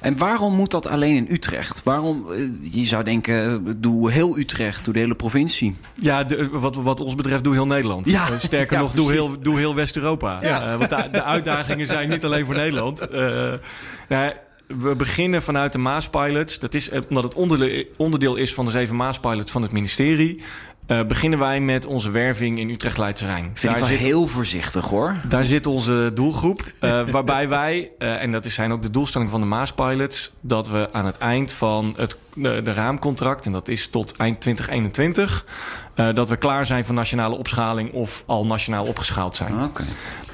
En 0.04 0.18
waarom 0.18 0.54
moet 0.54 0.72
dat 0.72 0.88
alleen 0.88 1.16
in 1.16 1.28
Utrecht? 1.30 1.82
Waarom, 1.84 2.26
je 2.62 2.86
zou 2.86 3.04
denken, 3.04 3.64
doe 3.82 4.12
heel 4.12 4.38
Utrecht, 4.38 4.86
doe 4.86 4.94
de 4.94 5.00
hele 5.00 5.16
provincie. 5.16 5.76
Ja, 5.94 6.24
de, 6.24 6.50
wat, 6.50 6.76
wat 6.76 7.00
ons 7.00 7.16
betreft, 7.16 7.44
doe 7.44 7.54
heel 7.54 7.68
Nederland. 7.68 8.06
Ja. 8.06 8.32
Uh, 8.32 8.40
sterker 8.40 8.76
ja, 8.78 8.82
nog, 8.82 8.92
doe 8.92 9.12
heel, 9.12 9.40
doe 9.42 9.58
heel 9.58 9.76
West-Europa. 9.76 10.40
Ja. 10.42 10.72
Uh, 10.72 10.78
want 10.78 10.90
de, 10.90 11.08
de, 11.12 11.24
uitdagingen 11.24 11.88
zijn 11.88 12.10
niet 12.10 12.26
alleen 12.26 12.46
voor 12.46 12.56
Nederland. 12.56 13.02
Uh, 13.12 13.54
nou, 14.10 14.34
we 14.68 14.96
beginnen 14.96 15.42
vanuit 15.42 15.72
de 15.72 15.78
Maaspilots. 15.78 16.60
Dat 16.60 16.74
is 16.74 16.90
omdat 17.08 17.24
het 17.24 17.34
onderdeel, 17.34 17.86
onderdeel 17.98 18.36
is 18.36 18.54
van 18.54 18.66
de 18.66 18.72
zeven 18.72 18.96
Maaspilots 18.96 19.52
van 19.52 19.62
het 19.62 19.72
ministerie. 19.72 20.44
Uh, 20.88 21.04
beginnen 21.04 21.40
wij 21.40 21.60
met 21.60 21.86
onze 21.86 22.12
werving 22.12 22.60
in 22.60 22.70
Utrecht 22.70 22.98
Leidse 22.98 23.26
Rijn. 23.26 23.44
Vind 23.44 23.62
daar 23.62 23.72
ik 23.72 23.80
wel 23.80 23.88
zit, 23.88 24.00
heel 24.00 24.28
voorzichtig 24.28 24.86
hoor. 24.86 25.16
Daar 25.28 25.46
zit 25.46 25.68
onze 25.68 26.12
doelgroep. 26.14 26.62
Uh, 26.82 27.10
waarbij 27.10 27.48
wij, 27.50 27.92
uh, 28.00 28.22
en 28.22 28.32
dat 28.32 28.46
zijn 28.46 28.72
ook 28.72 28.84
de 28.84 28.90
doelstelling 28.90 29.30
van 29.30 29.40
de 29.40 29.46
Maaspilots... 29.46 30.32
dat 30.42 30.70
we 30.70 30.90
aan 30.92 31.06
het 31.06 31.18
eind 31.18 31.52
van 31.52 31.94
het 31.98 32.18
de, 32.34 32.62
de 32.64 32.74
raamcontract... 32.74 33.46
en 33.46 33.52
dat 33.52 33.68
is 33.68 33.88
tot 33.88 34.16
eind 34.16 34.42
2021... 34.42 35.46
dat 36.14 36.30
we 36.30 36.38
klaar 36.38 36.66
zijn 36.66 36.86
voor 36.86 36.96
nationale 36.96 37.38
opschaling... 37.38 37.92
of 37.92 38.24
al 38.26 38.46
nationaal 38.46 38.86
opgeschaald 38.86 39.36
zijn. 39.36 39.54
Oké. 39.54 39.64
Okay. 39.64 39.86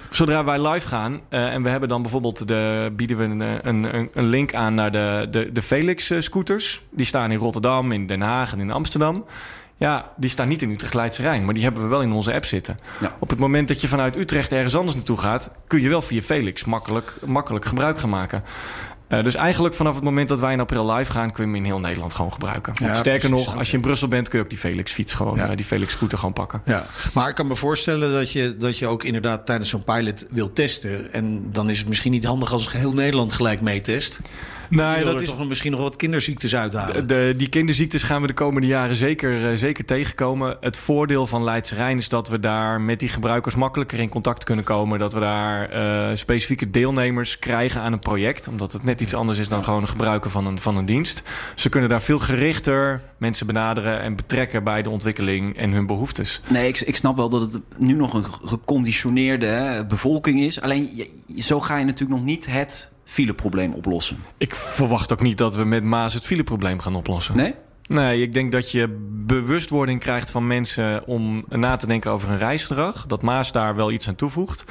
Zodra 0.09 0.43
wij 0.43 0.67
live 0.67 0.87
gaan 0.87 1.19
uh, 1.29 1.53
en 1.53 1.63
we 1.63 1.69
hebben 1.69 1.89
dan 1.89 2.01
bijvoorbeeld 2.01 2.47
de, 2.47 2.91
bieden 2.95 3.17
we 3.17 3.23
een, 3.23 3.67
een, 3.95 4.09
een 4.13 4.25
link 4.25 4.53
aan 4.53 4.73
naar 4.73 4.91
de, 4.91 5.27
de, 5.31 5.51
de 5.51 5.61
Felix 5.61 6.11
scooters. 6.19 6.81
Die 6.89 7.05
staan 7.05 7.31
in 7.31 7.37
Rotterdam, 7.37 7.91
in 7.91 8.05
Den 8.05 8.21
Haag 8.21 8.51
en 8.51 8.59
in 8.59 8.71
Amsterdam. 8.71 9.25
Ja, 9.79 10.11
die 10.17 10.29
staan 10.29 10.47
niet 10.47 10.61
in 10.61 10.71
Utrecht 10.71 10.93
Leidse 10.93 11.21
Rijn, 11.21 11.45
maar 11.45 11.53
die 11.53 11.63
hebben 11.63 11.81
we 11.81 11.87
wel 11.87 12.01
in 12.01 12.11
onze 12.11 12.33
app 12.33 12.45
zitten. 12.45 12.79
Ja. 12.99 13.15
Op 13.19 13.29
het 13.29 13.39
moment 13.39 13.67
dat 13.67 13.81
je 13.81 13.87
vanuit 13.87 14.17
Utrecht 14.17 14.51
ergens 14.51 14.75
anders 14.75 14.95
naartoe 14.95 15.17
gaat, 15.17 15.51
kun 15.67 15.81
je 15.81 15.89
wel 15.89 16.01
via 16.01 16.21
Felix 16.21 16.63
makkelijk, 16.63 17.13
makkelijk 17.25 17.65
gebruik 17.65 17.99
gaan 17.99 18.09
maken. 18.09 18.43
Uh, 19.09 19.23
dus 19.23 19.35
eigenlijk 19.35 19.75
vanaf 19.75 19.95
het 19.95 20.03
moment 20.03 20.29
dat 20.29 20.39
wij 20.39 20.53
in 20.53 20.59
april 20.59 20.91
live 20.91 21.11
gaan, 21.11 21.31
kun 21.31 21.43
je 21.43 21.49
hem 21.49 21.59
in 21.59 21.65
heel 21.65 21.79
Nederland 21.79 22.13
gewoon 22.13 22.33
gebruiken. 22.33 22.73
Ja, 22.75 22.95
Sterker 22.95 23.29
nog, 23.29 23.57
als 23.57 23.69
je 23.69 23.75
in 23.75 23.81
Brussel 23.81 24.07
bent, 24.07 24.29
kun 24.29 24.37
je 24.37 24.43
ook 24.43 24.49
die 24.49 24.59
Felix 24.59 24.91
fiets 24.91 25.13
gewoon, 25.13 25.35
ja. 25.35 25.49
uh, 25.49 25.55
die 25.55 25.65
Felix 25.65 25.91
scooter 25.91 26.17
gewoon 26.17 26.33
pakken. 26.33 26.61
Ja, 26.65 26.85
maar 27.13 27.29
ik 27.29 27.35
kan 27.35 27.47
me 27.47 27.55
voorstellen 27.55 28.13
dat 28.13 28.31
je, 28.31 28.57
dat 28.57 28.77
je 28.77 28.87
ook 28.87 29.03
inderdaad 29.03 29.45
tijdens 29.45 29.69
zo'n 29.69 29.83
pilot 29.83 30.27
wil 30.31 30.53
testen. 30.53 31.13
En 31.13 31.51
dan 31.51 31.69
is 31.69 31.79
het 31.79 31.87
misschien 31.87 32.11
niet 32.11 32.25
handig 32.25 32.51
als 32.51 32.71
heel 32.71 32.91
Nederland 32.91 33.33
gelijk 33.33 33.61
meetest. 33.61 34.19
Nee, 34.69 35.03
dat 35.03 35.21
is 35.21 35.29
toch 35.29 35.47
misschien 35.47 35.71
nog 35.71 35.79
wat 35.81 35.95
kinderziektes 35.95 36.55
uithalen. 36.55 37.07
De, 37.07 37.33
die 37.37 37.49
kinderziektes 37.49 38.03
gaan 38.03 38.21
we 38.21 38.27
de 38.27 38.33
komende 38.33 38.67
jaren 38.67 38.95
zeker, 38.95 39.51
uh, 39.51 39.57
zeker 39.57 39.85
tegenkomen. 39.85 40.57
Het 40.59 40.77
voordeel 40.77 41.27
van 41.27 41.43
Leidse 41.43 41.75
Rijn 41.75 41.97
is 41.97 42.09
dat 42.09 42.27
we 42.27 42.39
daar 42.39 42.81
met 42.81 42.99
die 42.99 43.09
gebruikers 43.09 43.55
makkelijker 43.55 43.99
in 43.99 44.09
contact 44.09 44.43
kunnen 44.43 44.65
komen. 44.65 44.99
Dat 44.99 45.13
we 45.13 45.19
daar 45.19 45.73
uh, 45.73 46.15
specifieke 46.15 46.69
deelnemers 46.69 47.39
krijgen 47.39 47.81
aan 47.81 47.93
een 47.93 47.99
project. 47.99 48.47
Omdat 48.47 48.71
het 48.71 48.83
net 48.83 49.01
iets 49.01 49.13
anders 49.13 49.37
is 49.37 49.47
dan 49.47 49.63
gewoon 49.63 49.81
een 49.81 49.87
gebruiker 49.87 50.31
van 50.31 50.45
een, 50.45 50.59
van 50.59 50.77
een 50.77 50.85
dienst. 50.85 51.21
Ze 51.55 51.69
kunnen 51.69 51.89
daar 51.89 52.01
veel 52.01 52.19
gerichter 52.19 53.01
mensen 53.17 53.45
benaderen 53.45 54.01
en 54.01 54.15
betrekken 54.15 54.63
bij 54.63 54.81
de 54.81 54.89
ontwikkeling 54.89 55.57
en 55.57 55.71
hun 55.71 55.85
behoeftes. 55.85 56.41
Nee, 56.49 56.67
ik, 56.67 56.79
ik 56.79 56.95
snap 56.95 57.15
wel 57.15 57.29
dat 57.29 57.41
het 57.41 57.59
nu 57.77 57.93
nog 57.93 58.13
een 58.13 58.25
geconditioneerde 58.43 59.85
bevolking 59.87 60.39
is. 60.39 60.61
Alleen 60.61 61.07
zo 61.37 61.59
ga 61.59 61.77
je 61.77 61.85
natuurlijk 61.85 62.19
nog 62.19 62.29
niet 62.29 62.45
het 62.45 62.89
fileprobleem 63.09 63.73
oplossen. 63.73 64.17
Ik 64.37 64.55
verwacht 64.55 65.11
ook 65.13 65.21
niet 65.21 65.37
dat 65.37 65.55
we 65.55 65.63
met 65.63 65.83
Maas 65.83 66.13
het 66.13 66.25
fileprobleem 66.25 66.79
gaan 66.79 66.95
oplossen. 66.95 67.35
Nee? 67.35 67.53
Nee, 67.87 68.21
ik 68.21 68.33
denk 68.33 68.51
dat 68.51 68.71
je 68.71 68.87
bewustwording 69.25 69.99
krijgt 69.99 70.31
van 70.31 70.47
mensen 70.47 71.07
om 71.07 71.45
na 71.49 71.75
te 71.75 71.87
denken 71.87 72.11
over 72.11 72.29
hun 72.29 72.37
reisgedrag. 72.37 73.05
Dat 73.05 73.21
Maas 73.21 73.51
daar 73.51 73.75
wel 73.75 73.91
iets 73.91 74.07
aan 74.07 74.15
toevoegt. 74.15 74.63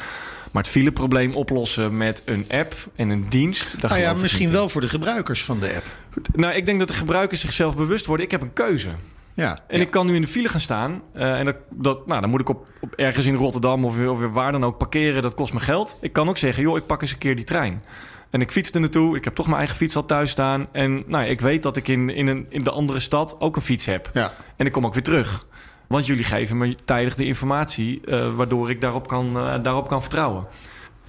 Maar 0.52 0.62
het 0.62 0.72
fileprobleem 0.72 1.34
oplossen 1.34 1.96
met 1.96 2.22
een 2.24 2.44
app 2.48 2.74
en 2.94 3.10
een 3.10 3.26
dienst. 3.28 3.76
Nou 3.80 4.00
ja, 4.00 4.14
misschien 4.14 4.50
wel 4.50 4.68
voor 4.68 4.80
de 4.80 4.88
gebruikers 4.88 5.44
van 5.44 5.58
de 5.60 5.74
app. 5.74 5.84
Nou, 6.34 6.54
ik 6.54 6.66
denk 6.66 6.78
dat 6.78 6.88
de 6.88 6.94
gebruikers 6.94 7.40
zichzelf 7.40 7.76
bewust 7.76 8.06
worden. 8.06 8.26
Ik 8.26 8.32
heb 8.32 8.42
een 8.42 8.52
keuze. 8.52 8.88
Ja, 9.34 9.58
en 9.66 9.78
ja. 9.78 9.84
ik 9.84 9.90
kan 9.90 10.06
nu 10.06 10.14
in 10.14 10.20
de 10.20 10.26
file 10.26 10.48
gaan 10.48 10.60
staan. 10.60 11.02
Uh, 11.16 11.38
en 11.38 11.44
dat, 11.44 11.56
dat, 11.70 12.06
nou, 12.06 12.20
dan 12.20 12.30
moet 12.30 12.40
ik 12.40 12.48
op, 12.48 12.66
op 12.80 12.94
ergens 12.94 13.26
in 13.26 13.34
Rotterdam 13.34 13.84
of, 13.84 14.06
of 14.06 14.20
waar 14.32 14.52
dan 14.52 14.64
ook 14.64 14.78
parkeren. 14.78 15.22
Dat 15.22 15.34
kost 15.34 15.52
me 15.52 15.60
geld. 15.60 15.98
Ik 16.00 16.12
kan 16.12 16.28
ook 16.28 16.38
zeggen, 16.38 16.62
joh, 16.62 16.76
ik 16.76 16.86
pak 16.86 17.02
eens 17.02 17.12
een 17.12 17.18
keer 17.18 17.36
die 17.36 17.44
trein. 17.44 17.82
En 18.30 18.40
ik 18.40 18.50
fiets 18.50 18.70
er 18.70 18.80
naartoe. 18.80 19.16
Ik 19.16 19.24
heb 19.24 19.34
toch 19.34 19.46
mijn 19.46 19.58
eigen 19.58 19.76
fiets 19.76 19.96
al 19.96 20.04
thuis 20.04 20.30
staan. 20.30 20.66
En 20.72 21.04
nou, 21.06 21.24
ik 21.24 21.40
weet 21.40 21.62
dat 21.62 21.76
ik 21.76 21.88
in, 21.88 22.10
in, 22.10 22.26
een, 22.26 22.46
in 22.48 22.62
de 22.62 22.70
andere 22.70 23.00
stad 23.00 23.36
ook 23.38 23.56
een 23.56 23.62
fiets 23.62 23.84
heb. 23.84 24.10
Ja. 24.12 24.32
En 24.56 24.66
ik 24.66 24.72
kom 24.72 24.86
ook 24.86 24.94
weer 24.94 25.02
terug. 25.02 25.46
Want 25.86 26.06
jullie 26.06 26.24
geven 26.24 26.58
me 26.58 26.76
tijdig 26.84 27.14
de 27.14 27.24
informatie... 27.24 28.00
Uh, 28.04 28.34
waardoor 28.34 28.70
ik 28.70 28.80
daarop 28.80 29.06
kan, 29.06 29.36
uh, 29.36 29.54
daarop 29.62 29.88
kan 29.88 30.00
vertrouwen. 30.00 30.46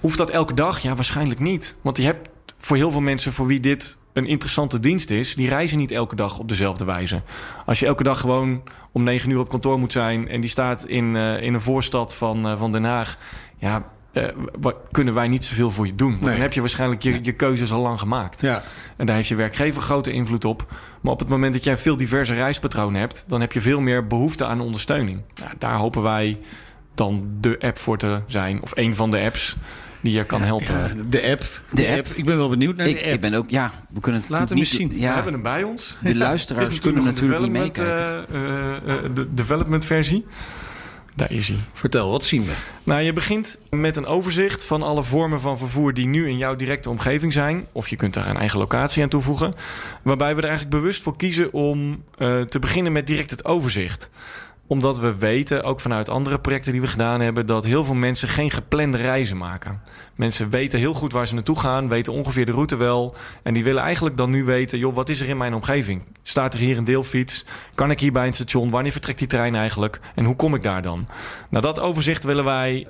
Hoeft 0.00 0.18
dat 0.18 0.30
elke 0.30 0.54
dag? 0.54 0.78
Ja, 0.78 0.94
waarschijnlijk 0.94 1.40
niet. 1.40 1.76
Want 1.80 1.96
je 1.96 2.02
hebt 2.02 2.28
voor 2.58 2.76
heel 2.76 2.90
veel 2.90 3.00
mensen 3.00 3.32
voor 3.32 3.46
wie 3.46 3.60
dit 3.60 3.98
een 4.12 4.26
interessante 4.26 4.80
dienst 4.80 5.10
is... 5.10 5.34
die 5.34 5.48
reizen 5.48 5.78
niet 5.78 5.90
elke 5.90 6.16
dag 6.16 6.38
op 6.38 6.48
dezelfde 6.48 6.84
wijze. 6.84 7.22
Als 7.66 7.80
je 7.80 7.86
elke 7.86 8.02
dag 8.02 8.20
gewoon 8.20 8.62
om 8.92 9.02
negen 9.02 9.30
uur 9.30 9.38
op 9.38 9.48
kantoor 9.48 9.78
moet 9.78 9.92
zijn... 9.92 10.28
en 10.28 10.40
die 10.40 10.50
staat 10.50 10.86
in, 10.86 11.14
uh, 11.14 11.42
in 11.42 11.54
een 11.54 11.60
voorstad 11.60 12.14
van, 12.14 12.58
van 12.58 12.72
Den 12.72 12.84
Haag... 12.84 13.16
ja, 13.56 13.84
uh, 14.12 14.24
wat, 14.60 14.76
kunnen 14.90 15.14
wij 15.14 15.28
niet 15.28 15.44
zoveel 15.44 15.70
voor 15.70 15.86
je 15.86 15.94
doen. 15.94 16.08
Want 16.10 16.20
Nee. 16.20 16.30
dan 16.32 16.40
heb 16.40 16.52
je 16.52 16.60
waarschijnlijk 16.60 17.02
je, 17.02 17.18
je 17.22 17.32
keuzes 17.32 17.72
al 17.72 17.80
lang 17.80 17.98
gemaakt. 17.98 18.40
Ja. 18.40 18.62
En 18.96 19.06
daar 19.06 19.16
heeft 19.16 19.28
je 19.28 19.34
werkgever 19.34 19.82
grote 19.82 20.12
invloed 20.12 20.44
op. 20.44 20.72
Maar 21.00 21.12
op 21.12 21.18
het 21.18 21.28
moment 21.28 21.52
dat 21.52 21.64
jij 21.64 21.78
veel 21.78 21.96
diverse 21.96 22.34
reispatronen 22.34 23.00
hebt... 23.00 23.24
dan 23.28 23.40
heb 23.40 23.52
je 23.52 23.60
veel 23.60 23.80
meer 23.80 24.06
behoefte 24.06 24.44
aan 24.46 24.60
ondersteuning. 24.60 25.20
Nou, 25.40 25.52
daar 25.58 25.74
hopen 25.76 26.02
wij 26.02 26.38
dan 26.94 27.28
de 27.40 27.56
app 27.60 27.78
voor 27.78 27.98
te 27.98 28.20
zijn. 28.26 28.62
Of 28.62 28.70
een 28.74 28.94
van 28.94 29.10
de 29.10 29.18
apps 29.20 29.56
die 30.02 30.12
je 30.12 30.24
kan 30.24 30.42
helpen. 30.42 30.66
Ja, 30.78 30.88
de 31.08 31.30
app. 31.30 31.60
De, 31.70 31.82
De 31.82 31.96
app. 31.96 32.06
Ik 32.06 32.24
ben 32.24 32.36
wel 32.36 32.48
benieuwd 32.48 32.76
naar 32.76 32.86
Ik, 32.88 32.96
de 32.96 33.02
app. 33.04 33.12
ik 33.12 33.20
ben 33.20 33.34
ook, 33.34 33.50
ja, 33.50 33.70
we 33.92 34.00
kunnen 34.00 34.22
het 34.28 34.48
hem 34.48 34.58
niet... 34.58 34.66
zien. 34.68 34.88
We 34.88 35.06
hebben 35.06 35.32
hem 35.32 35.42
bij 35.42 35.62
ons. 35.62 35.98
de 36.02 36.16
luisteraars 36.16 36.64
Het 36.68 36.72
is 36.72 36.80
kunnen 36.80 37.04
natuurlijk 37.04 37.40
niet 37.40 37.50
meekijken. 37.50 38.24
uh, 38.32 38.40
uh, 38.86 38.96
de 39.14 39.34
development 39.34 39.84
versie. 39.84 40.26
Daar 41.14 41.32
is 41.32 41.48
hij. 41.48 41.58
Vertel, 41.72 42.10
wat 42.10 42.24
zien 42.24 42.44
we? 42.44 42.52
Nou, 42.84 43.00
je 43.00 43.12
begint 43.12 43.60
met 43.70 43.96
een 43.96 44.06
overzicht 44.06 44.64
van 44.64 44.82
alle 44.82 45.02
vormen 45.02 45.40
van 45.40 45.58
vervoer 45.58 45.94
die 45.94 46.06
nu 46.06 46.28
in 46.28 46.38
jouw 46.38 46.56
directe 46.56 46.90
omgeving 46.90 47.32
zijn. 47.32 47.66
Of 47.72 47.88
je 47.88 47.96
kunt 47.96 48.14
daar 48.14 48.28
een 48.28 48.36
eigen 48.36 48.58
locatie 48.58 49.02
aan 49.02 49.08
toevoegen. 49.08 49.52
Waarbij 50.02 50.34
we 50.34 50.40
er 50.40 50.48
eigenlijk 50.48 50.76
bewust 50.76 51.02
voor 51.02 51.16
kiezen 51.16 51.52
om 51.52 52.04
uh, 52.18 52.40
te 52.40 52.58
beginnen 52.58 52.92
met 52.92 53.06
direct 53.06 53.30
het 53.30 53.44
overzicht 53.44 54.10
omdat 54.70 54.98
we 54.98 55.16
weten, 55.16 55.62
ook 55.62 55.80
vanuit 55.80 56.08
andere 56.08 56.38
projecten 56.38 56.72
die 56.72 56.80
we 56.80 56.86
gedaan 56.86 57.20
hebben, 57.20 57.46
dat 57.46 57.64
heel 57.64 57.84
veel 57.84 57.94
mensen 57.94 58.28
geen 58.28 58.50
geplande 58.50 58.96
reizen 58.96 59.36
maken. 59.36 59.80
Mensen 60.14 60.50
weten 60.50 60.78
heel 60.78 60.94
goed 60.94 61.12
waar 61.12 61.26
ze 61.26 61.34
naartoe 61.34 61.58
gaan, 61.58 61.88
weten 61.88 62.12
ongeveer 62.12 62.46
de 62.46 62.52
route 62.52 62.76
wel. 62.76 63.14
En 63.42 63.54
die 63.54 63.64
willen 63.64 63.82
eigenlijk 63.82 64.16
dan 64.16 64.30
nu 64.30 64.44
weten, 64.44 64.78
joh, 64.78 64.94
wat 64.94 65.08
is 65.08 65.20
er 65.20 65.28
in 65.28 65.36
mijn 65.36 65.54
omgeving? 65.54 66.02
Staat 66.22 66.54
er 66.54 66.60
hier 66.60 66.76
een 66.76 66.84
deelfiets? 66.84 67.44
Kan 67.74 67.90
ik 67.90 68.00
hier 68.00 68.12
bij 68.12 68.26
een 68.26 68.32
station? 68.32 68.70
Wanneer 68.70 68.92
vertrekt 68.92 69.18
die 69.18 69.28
trein 69.28 69.54
eigenlijk? 69.54 70.00
En 70.14 70.24
hoe 70.24 70.36
kom 70.36 70.54
ik 70.54 70.62
daar 70.62 70.82
dan? 70.82 71.06
Nou, 71.48 71.64
dat 71.64 71.80
overzicht 71.80 72.24
willen 72.24 72.44
wij 72.44 72.86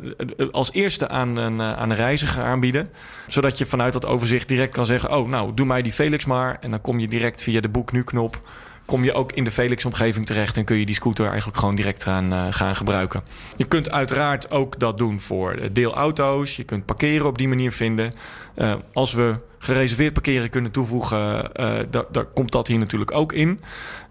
als 0.50 0.72
eerste 0.72 1.08
aan 1.08 1.36
een, 1.36 1.62
aan 1.62 1.90
een 1.90 1.96
reiziger 1.96 2.42
aanbieden. 2.42 2.88
Zodat 3.26 3.58
je 3.58 3.66
vanuit 3.66 3.92
dat 3.92 4.06
overzicht 4.06 4.48
direct 4.48 4.72
kan 4.72 4.86
zeggen, 4.86 5.16
oh, 5.16 5.28
nou, 5.28 5.54
doe 5.54 5.66
mij 5.66 5.82
die 5.82 5.92
Felix 5.92 6.24
maar. 6.24 6.56
En 6.60 6.70
dan 6.70 6.80
kom 6.80 6.98
je 6.98 7.08
direct 7.08 7.42
via 7.42 7.60
de 7.60 7.68
boek 7.68 7.92
nu 7.92 8.04
knop 8.04 8.40
kom 8.90 9.04
je 9.04 9.12
ook 9.12 9.32
in 9.32 9.44
de 9.44 9.50
Felix-omgeving 9.50 10.26
terecht 10.26 10.56
en 10.56 10.64
kun 10.64 10.76
je 10.76 10.86
die 10.86 10.94
scooter 10.94 11.26
eigenlijk 11.26 11.58
gewoon 11.58 11.74
direct 11.74 12.02
gaan, 12.02 12.32
uh, 12.32 12.46
gaan 12.50 12.76
gebruiken. 12.76 13.22
Je 13.56 13.64
kunt 13.64 13.90
uiteraard 13.90 14.50
ook 14.50 14.78
dat 14.78 14.98
doen 14.98 15.20
voor 15.20 15.58
deelauto's. 15.72 16.56
Je 16.56 16.64
kunt 16.64 16.84
parkeren 16.84 17.26
op 17.26 17.38
die 17.38 17.48
manier 17.48 17.72
vinden. 17.72 18.12
Uh, 18.56 18.74
als 18.92 19.12
we 19.12 19.38
gereserveerd 19.58 20.12
parkeren 20.12 20.50
kunnen 20.50 20.70
toevoegen, 20.70 21.50
uh, 21.60 21.78
daar 22.10 22.24
komt 22.24 22.52
dat 22.52 22.66
hier 22.66 22.78
natuurlijk 22.78 23.12
ook 23.12 23.32
in. 23.32 23.60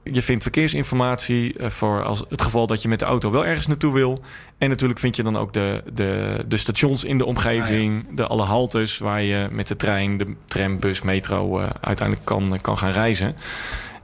Je 0.04 0.22
vindt 0.22 0.44
verkeersinformatie 0.44 1.56
voor 1.60 2.04
als 2.04 2.24
het 2.30 2.42
geval 2.42 2.68
dat 2.68 2.82
je 2.82 2.88
met 2.88 3.00
de 3.00 3.06
auto 3.06 3.32
wel 3.32 3.46
ergens 3.46 3.68
naartoe 3.68 3.94
wil. 3.94 4.22
En 4.58 4.70
natuurlijk 4.70 5.00
vind 5.00 5.16
je 5.16 5.24
dan 5.24 5.38
ook 5.38 5.54
de, 5.54 5.84
de, 5.94 6.44
de 6.48 6.58
stations 6.58 7.04
in 7.04 7.18
de 7.18 7.26
omgeving, 7.26 8.00
ah, 8.00 8.10
ja. 8.10 8.16
de 8.16 8.28
alle 8.28 8.44
haltes 8.44 8.98
waar 8.98 9.22
je 9.22 9.48
met 9.52 9.68
de 9.68 9.76
trein, 9.76 10.18
de 10.18 10.36
tram, 10.46 10.80
bus, 10.80 11.02
metro 11.02 11.60
uiteindelijk 11.82 12.26
kan, 12.26 12.60
kan 12.62 12.78
gaan 12.78 12.92
reizen. 12.92 13.36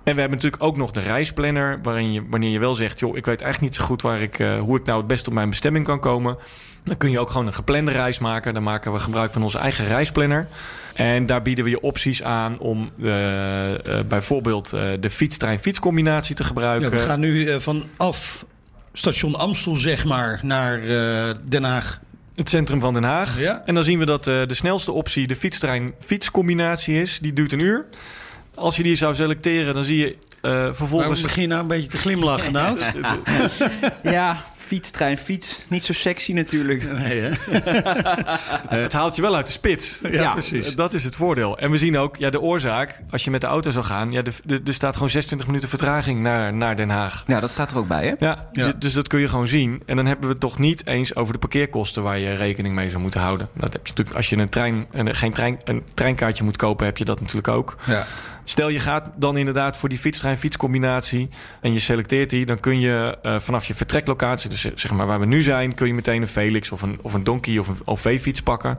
En 0.05 0.13
we 0.13 0.19
hebben 0.19 0.37
natuurlijk 0.37 0.63
ook 0.63 0.77
nog 0.77 0.91
de 0.91 0.99
reisplanner, 0.99 1.79
waarin 1.81 2.11
je, 2.11 2.23
wanneer 2.29 2.49
je 2.49 2.59
wel 2.59 2.75
zegt, 2.75 2.99
joh, 2.99 3.17
ik 3.17 3.25
weet 3.25 3.41
eigenlijk 3.41 3.71
niet 3.71 3.81
zo 3.81 3.87
goed 3.87 4.01
waar 4.01 4.21
ik, 4.21 4.39
uh, 4.39 4.59
hoe 4.59 4.77
ik 4.77 4.85
nou 4.85 4.97
het 4.97 5.07
best 5.07 5.27
op 5.27 5.33
mijn 5.33 5.49
bestemming 5.49 5.85
kan 5.85 5.99
komen. 5.99 6.37
Dan 6.83 6.97
kun 6.97 7.11
je 7.11 7.19
ook 7.19 7.29
gewoon 7.29 7.47
een 7.47 7.53
geplande 7.53 7.91
reis 7.91 8.19
maken. 8.19 8.53
Dan 8.53 8.63
maken 8.63 8.93
we 8.93 8.99
gebruik 8.99 9.33
van 9.33 9.43
onze 9.43 9.57
eigen 9.57 9.85
reisplanner. 9.85 10.47
En 10.93 11.25
daar 11.25 11.41
bieden 11.41 11.63
we 11.63 11.69
je 11.69 11.81
opties 11.81 12.23
aan 12.23 12.59
om 12.59 12.91
uh, 12.97 13.69
uh, 13.69 13.75
bijvoorbeeld 14.07 14.69
de 14.99 15.09
fietstrein-fietscombinatie 15.09 16.35
te 16.35 16.43
gebruiken. 16.43 16.89
Ja, 16.89 16.95
we 16.95 17.03
gaan 17.03 17.19
nu 17.19 17.61
vanaf 17.61 18.45
station 18.93 19.35
Amstel, 19.35 19.75
zeg 19.75 20.05
maar, 20.05 20.39
naar 20.43 20.81
Den 21.43 21.63
Haag. 21.63 21.99
Het 22.35 22.49
centrum 22.49 22.79
van 22.79 22.93
Den 22.93 23.03
Haag. 23.03 23.39
Ja. 23.39 23.61
En 23.65 23.73
dan 23.73 23.83
zien 23.83 23.99
we 23.99 24.05
dat 24.05 24.23
de 24.23 24.47
snelste 24.49 24.91
optie 24.91 25.27
de 25.27 25.35
fietstrein-fietscombinatie 25.35 27.01
is. 27.01 27.19
Die 27.21 27.33
duurt 27.33 27.51
een 27.51 27.61
uur. 27.61 27.85
Als 28.55 28.75
je 28.75 28.83
die 28.83 28.95
zou 28.95 29.15
selecteren, 29.15 29.73
dan 29.73 29.83
zie 29.83 29.97
je 29.97 30.15
uh, 30.41 30.65
vervolgens... 30.65 31.09
Waarom 31.09 31.21
begin 31.21 31.41
je 31.41 31.47
nou 31.47 31.61
een 31.61 31.67
beetje 31.67 31.87
te 31.87 31.97
glimlachen, 31.97 32.53
nou? 32.61 32.79
ja, 34.03 34.45
fiets, 34.65 34.91
trein, 34.91 35.17
fiets. 35.17 35.61
Niet 35.69 35.83
zo 35.83 35.93
sexy 35.93 36.33
natuurlijk. 36.33 36.91
Nee, 36.91 37.19
hè? 37.19 37.29
het 38.83 38.93
haalt 38.93 39.15
je 39.15 39.21
wel 39.21 39.35
uit 39.35 39.45
de 39.45 39.51
spits. 39.51 39.99
Ja, 40.03 40.09
ja, 40.09 40.31
precies. 40.31 40.75
Dat 40.75 40.93
is 40.93 41.03
het 41.03 41.15
voordeel. 41.15 41.57
En 41.57 41.71
we 41.71 41.77
zien 41.77 41.97
ook, 41.97 42.15
ja, 42.17 42.29
de 42.29 42.41
oorzaak, 42.41 43.01
als 43.09 43.23
je 43.23 43.31
met 43.31 43.41
de 43.41 43.47
auto 43.47 43.71
zou 43.71 43.85
gaan... 43.85 44.11
Ja, 44.11 44.21
er 44.65 44.73
staat 44.73 44.93
gewoon 44.93 45.09
26 45.09 45.47
minuten 45.47 45.69
vertraging 45.69 46.21
naar, 46.21 46.53
naar 46.53 46.75
Den 46.75 46.89
Haag. 46.89 47.23
Ja, 47.27 47.39
dat 47.39 47.49
staat 47.49 47.71
er 47.71 47.77
ook 47.77 47.87
bij, 47.87 48.05
hè? 48.07 48.25
Ja, 48.25 48.49
ja. 48.51 48.71
Dus 48.77 48.93
dat 48.93 49.07
kun 49.07 49.19
je 49.19 49.27
gewoon 49.27 49.47
zien. 49.47 49.83
En 49.85 49.95
dan 49.95 50.05
hebben 50.05 50.25
we 50.25 50.31
het 50.31 50.41
toch 50.41 50.59
niet 50.59 50.87
eens 50.87 51.15
over 51.15 51.33
de 51.33 51.39
parkeerkosten... 51.39 52.03
waar 52.03 52.19
je 52.19 52.33
rekening 52.33 52.75
mee 52.75 52.89
zou 52.89 53.01
moeten 53.01 53.19
houden. 53.19 53.49
Dat 53.53 53.73
heb 53.73 53.87
je 53.87 53.89
natuurlijk, 53.89 54.17
als 54.17 54.29
je 54.29 54.37
een, 54.37 54.49
trein, 54.49 54.87
een, 54.91 55.15
geen 55.15 55.33
trein, 55.33 55.59
een 55.63 55.83
treinkaartje 55.93 56.43
moet 56.43 56.57
kopen... 56.57 56.85
heb 56.85 56.97
je 56.97 57.05
dat 57.05 57.19
natuurlijk 57.19 57.47
ook. 57.47 57.75
Ja. 57.85 58.05
Stel 58.47 58.69
je 58.69 58.79
gaat 58.79 59.11
dan 59.15 59.37
inderdaad 59.37 59.77
voor 59.77 59.89
die 59.89 59.97
fietstrein-fietscombinatie 59.97 61.29
en 61.61 61.73
je 61.73 61.79
selecteert 61.79 62.29
die, 62.29 62.45
dan 62.45 62.59
kun 62.59 62.79
je 62.79 63.17
uh, 63.23 63.39
vanaf 63.39 63.65
je 63.65 63.73
vertreklocatie, 63.73 64.49
dus 64.49 64.61
zeg 64.75 64.91
maar 64.91 65.07
waar 65.07 65.19
we 65.19 65.25
nu 65.25 65.41
zijn, 65.41 65.73
kun 65.73 65.87
je 65.87 65.93
meteen 65.93 66.21
een 66.21 66.27
Felix 66.27 66.71
of 66.71 66.81
een, 66.81 66.97
of 67.01 67.13
een 67.13 67.23
Donkey 67.23 67.57
of 67.57 67.67
een 67.67 67.77
OV-fiets 67.85 68.41
pakken. 68.41 68.77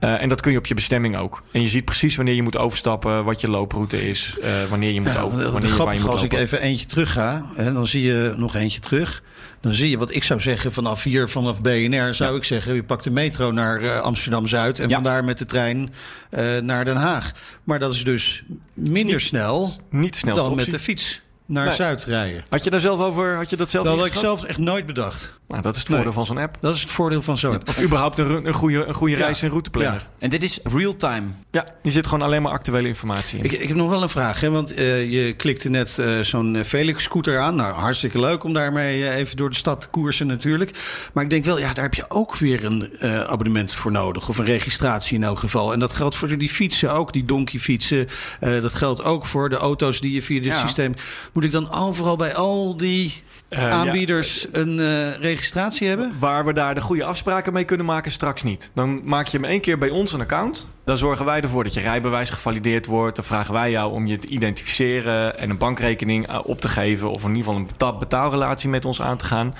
Uh, 0.00 0.22
en 0.22 0.28
dat 0.28 0.40
kun 0.40 0.52
je 0.52 0.58
op 0.58 0.66
je 0.66 0.74
bestemming 0.74 1.16
ook. 1.16 1.42
En 1.52 1.60
je 1.60 1.68
ziet 1.68 1.84
precies 1.84 2.16
wanneer 2.16 2.34
je 2.34 2.42
moet 2.42 2.56
overstappen, 2.56 3.24
wat 3.24 3.40
je 3.40 3.48
looproute 3.48 4.08
is, 4.08 4.36
uh, 4.40 4.64
wanneer 4.70 4.92
je 4.92 5.00
moet 5.00 5.12
ja, 5.12 5.20
over. 5.20 5.52
Wanneer 5.52 5.70
je, 5.70 5.76
waar 5.76 5.94
je 5.94 6.00
moet 6.00 6.10
als 6.10 6.20
lopen. 6.20 6.36
ik 6.36 6.42
even 6.42 6.60
eentje 6.60 6.86
terug 6.86 7.12
ga, 7.12 7.50
hè, 7.54 7.72
dan 7.72 7.86
zie 7.86 8.02
je 8.02 8.34
nog 8.36 8.54
eentje 8.54 8.80
terug. 8.80 9.22
Dan 9.60 9.72
zie 9.72 9.90
je 9.90 9.98
wat 9.98 10.14
ik 10.14 10.24
zou 10.24 10.40
zeggen 10.40 10.72
vanaf 10.72 11.02
hier, 11.02 11.28
vanaf 11.28 11.60
BNR, 11.60 12.14
zou 12.14 12.32
ja. 12.32 12.36
ik 12.36 12.44
zeggen: 12.44 12.74
je 12.74 12.84
pakt 12.84 13.04
de 13.04 13.10
metro 13.10 13.50
naar 13.50 13.82
uh, 13.82 14.00
Amsterdam 14.00 14.46
Zuid 14.46 14.78
en 14.80 14.88
ja. 14.88 14.94
vandaar 14.94 15.24
met 15.24 15.38
de 15.38 15.46
trein 15.46 15.92
uh, 16.30 16.58
naar 16.58 16.84
Den 16.84 16.96
Haag. 16.96 17.32
Maar 17.64 17.78
dat 17.78 17.92
is 17.92 18.04
dus 18.04 18.44
minder 18.74 19.14
niet, 19.14 19.24
snel 19.24 19.72
niet 19.90 20.24
dan 20.24 20.54
met 20.54 20.70
de 20.70 20.78
fiets. 20.78 21.20
naar 21.46 21.66
Nee. 21.66 21.74
Zuid 21.74 22.04
rijden. 22.04 22.44
Had 22.48 22.64
je 22.64 22.70
daar 22.70 22.80
zelf 22.80 23.00
over, 23.00 23.36
had 23.36 23.50
je 23.50 23.56
dat 23.56 23.70
zelf 23.70 23.84
Dat 23.84 23.96
had 23.96 24.06
ik 24.06 24.14
zelf 24.14 24.44
echt 24.44 24.58
nooit 24.58 24.86
bedacht. 24.86 25.38
Nou, 25.48 25.62
dat 25.62 25.72
is 25.74 25.78
het 25.80 25.88
Nee. 25.88 25.96
voordeel 25.96 26.14
van 26.14 26.26
zo'n 26.26 26.38
app. 26.38 26.60
Dat 26.60 26.74
is 26.74 26.80
het 26.80 26.90
voordeel 26.90 27.22
van 27.22 27.38
zo'n 27.38 27.52
app. 27.52 27.68
Of 27.68 27.82
überhaupt 27.82 28.18
een, 28.18 28.46
een 28.46 28.52
goede, 28.52 28.84
een 28.84 28.94
goede 28.94 29.16
Ja. 29.16 29.20
reis- 29.24 29.42
en 29.42 29.48
routeplanner. 29.48 30.08
En 30.18 30.30
dit 30.30 30.42
is 30.42 30.60
real-time. 30.62 31.26
Ja. 31.50 31.66
je 31.82 31.90
zit 31.90 32.06
gewoon 32.06 32.22
alleen 32.26 32.42
maar 32.42 32.52
actuele 32.52 32.88
informatie 32.88 33.38
in. 33.38 33.44
Ik, 33.44 33.52
ik 33.52 33.68
heb 33.68 33.76
nog 33.76 33.90
wel 33.90 34.02
een 34.02 34.08
vraag, 34.08 34.40
hè? 34.40 34.50
want 34.50 34.74
eh, 34.74 35.10
je 35.12 35.32
klikte 35.32 35.68
net 35.68 35.98
eh, 35.98 36.20
zo'n 36.20 36.56
eh, 36.56 36.64
Felix-scooter 36.64 37.38
aan. 37.38 37.54
Nou, 37.56 37.72
hartstikke 37.74 38.20
leuk 38.20 38.44
om 38.44 38.52
daarmee 38.52 39.10
even 39.10 39.36
door 39.36 39.50
de 39.50 39.56
stad 39.56 39.80
te 39.80 39.88
koersen 39.88 40.26
natuurlijk. 40.26 40.70
Maar 41.12 41.24
ik 41.24 41.30
denk 41.30 41.44
wel, 41.44 41.58
ja, 41.58 41.72
daar 41.72 41.84
heb 41.84 41.94
je 41.94 42.04
ook 42.10 42.36
weer 42.36 42.64
een 42.64 42.92
eh, 42.98 43.20
abonnement 43.20 43.72
voor 43.72 43.92
nodig. 43.92 44.28
Of 44.28 44.38
een 44.38 44.44
registratie 44.44 45.16
in 45.16 45.24
elk 45.24 45.38
geval. 45.38 45.72
En 45.72 45.78
dat 45.78 45.92
geldt 45.92 46.14
voor 46.14 46.38
die 46.38 46.48
fietsen 46.48 46.92
ook, 46.92 47.12
die 47.12 47.24
donkeyfietsen. 47.24 48.06
Eh 48.40 48.60
dat 48.60 48.74
geldt 48.74 49.04
ook 49.04 49.26
voor 49.26 49.48
de 49.48 49.56
auto's 49.56 50.00
die 50.00 50.12
je 50.12 50.22
via 50.22 50.40
dit 50.42 50.52
Ja. 50.54 50.60
systeem... 50.60 50.94
Moet 51.32 51.44
ik 51.44 51.50
dan 51.50 51.72
overal 51.72 52.16
bij 52.16 52.34
al 52.34 52.76
die 52.76 53.22
Eh, 53.48 53.60
ja. 53.60 53.70
aanbieders 53.70 54.46
een 54.52 54.78
eh, 54.78 55.14
registratie 55.14 55.88
hebben? 55.88 56.12
Waar 56.18 56.44
we 56.44 56.52
daar 56.52 56.74
de 56.74 56.80
goede 56.80 57.04
afspraken 57.04 57.52
mee 57.52 57.64
kunnen 57.64 57.86
maken, 57.86 58.10
straks 58.10 58.42
niet. 58.42 58.70
Dan 58.74 59.00
maak 59.04 59.26
je 59.26 59.38
hem 59.38 59.46
één 59.46 59.60
keer 59.60 59.78
bij 59.78 59.90
ons 59.90 60.12
een 60.12 60.20
account. 60.20 60.68
Dan 60.84 60.96
zorgen 60.96 61.24
wij 61.24 61.40
ervoor 61.40 61.64
dat 61.64 61.74
je 61.74 61.80
rijbewijs 61.80 62.30
gevalideerd 62.30 62.86
wordt. 62.86 63.16
Dan 63.16 63.24
vragen 63.24 63.54
wij 63.54 63.70
jou 63.70 63.92
om 63.92 64.06
je 64.06 64.16
te 64.16 64.26
identificeren 64.26 65.38
en 65.38 65.50
een 65.50 65.58
bankrekening 65.58 66.26
eh, 66.26 66.38
op 66.44 66.60
te 66.60 66.68
geven. 66.68 67.10
Of 67.10 67.22
in 67.22 67.28
ieder 67.28 67.44
geval 67.44 67.56
een 67.60 67.66
beta- 67.66 67.98
betaalrelatie 67.98 68.68
met 68.68 68.84
ons 68.84 69.02
aan 69.02 69.16
te 69.16 69.24
gaan. 69.24 69.54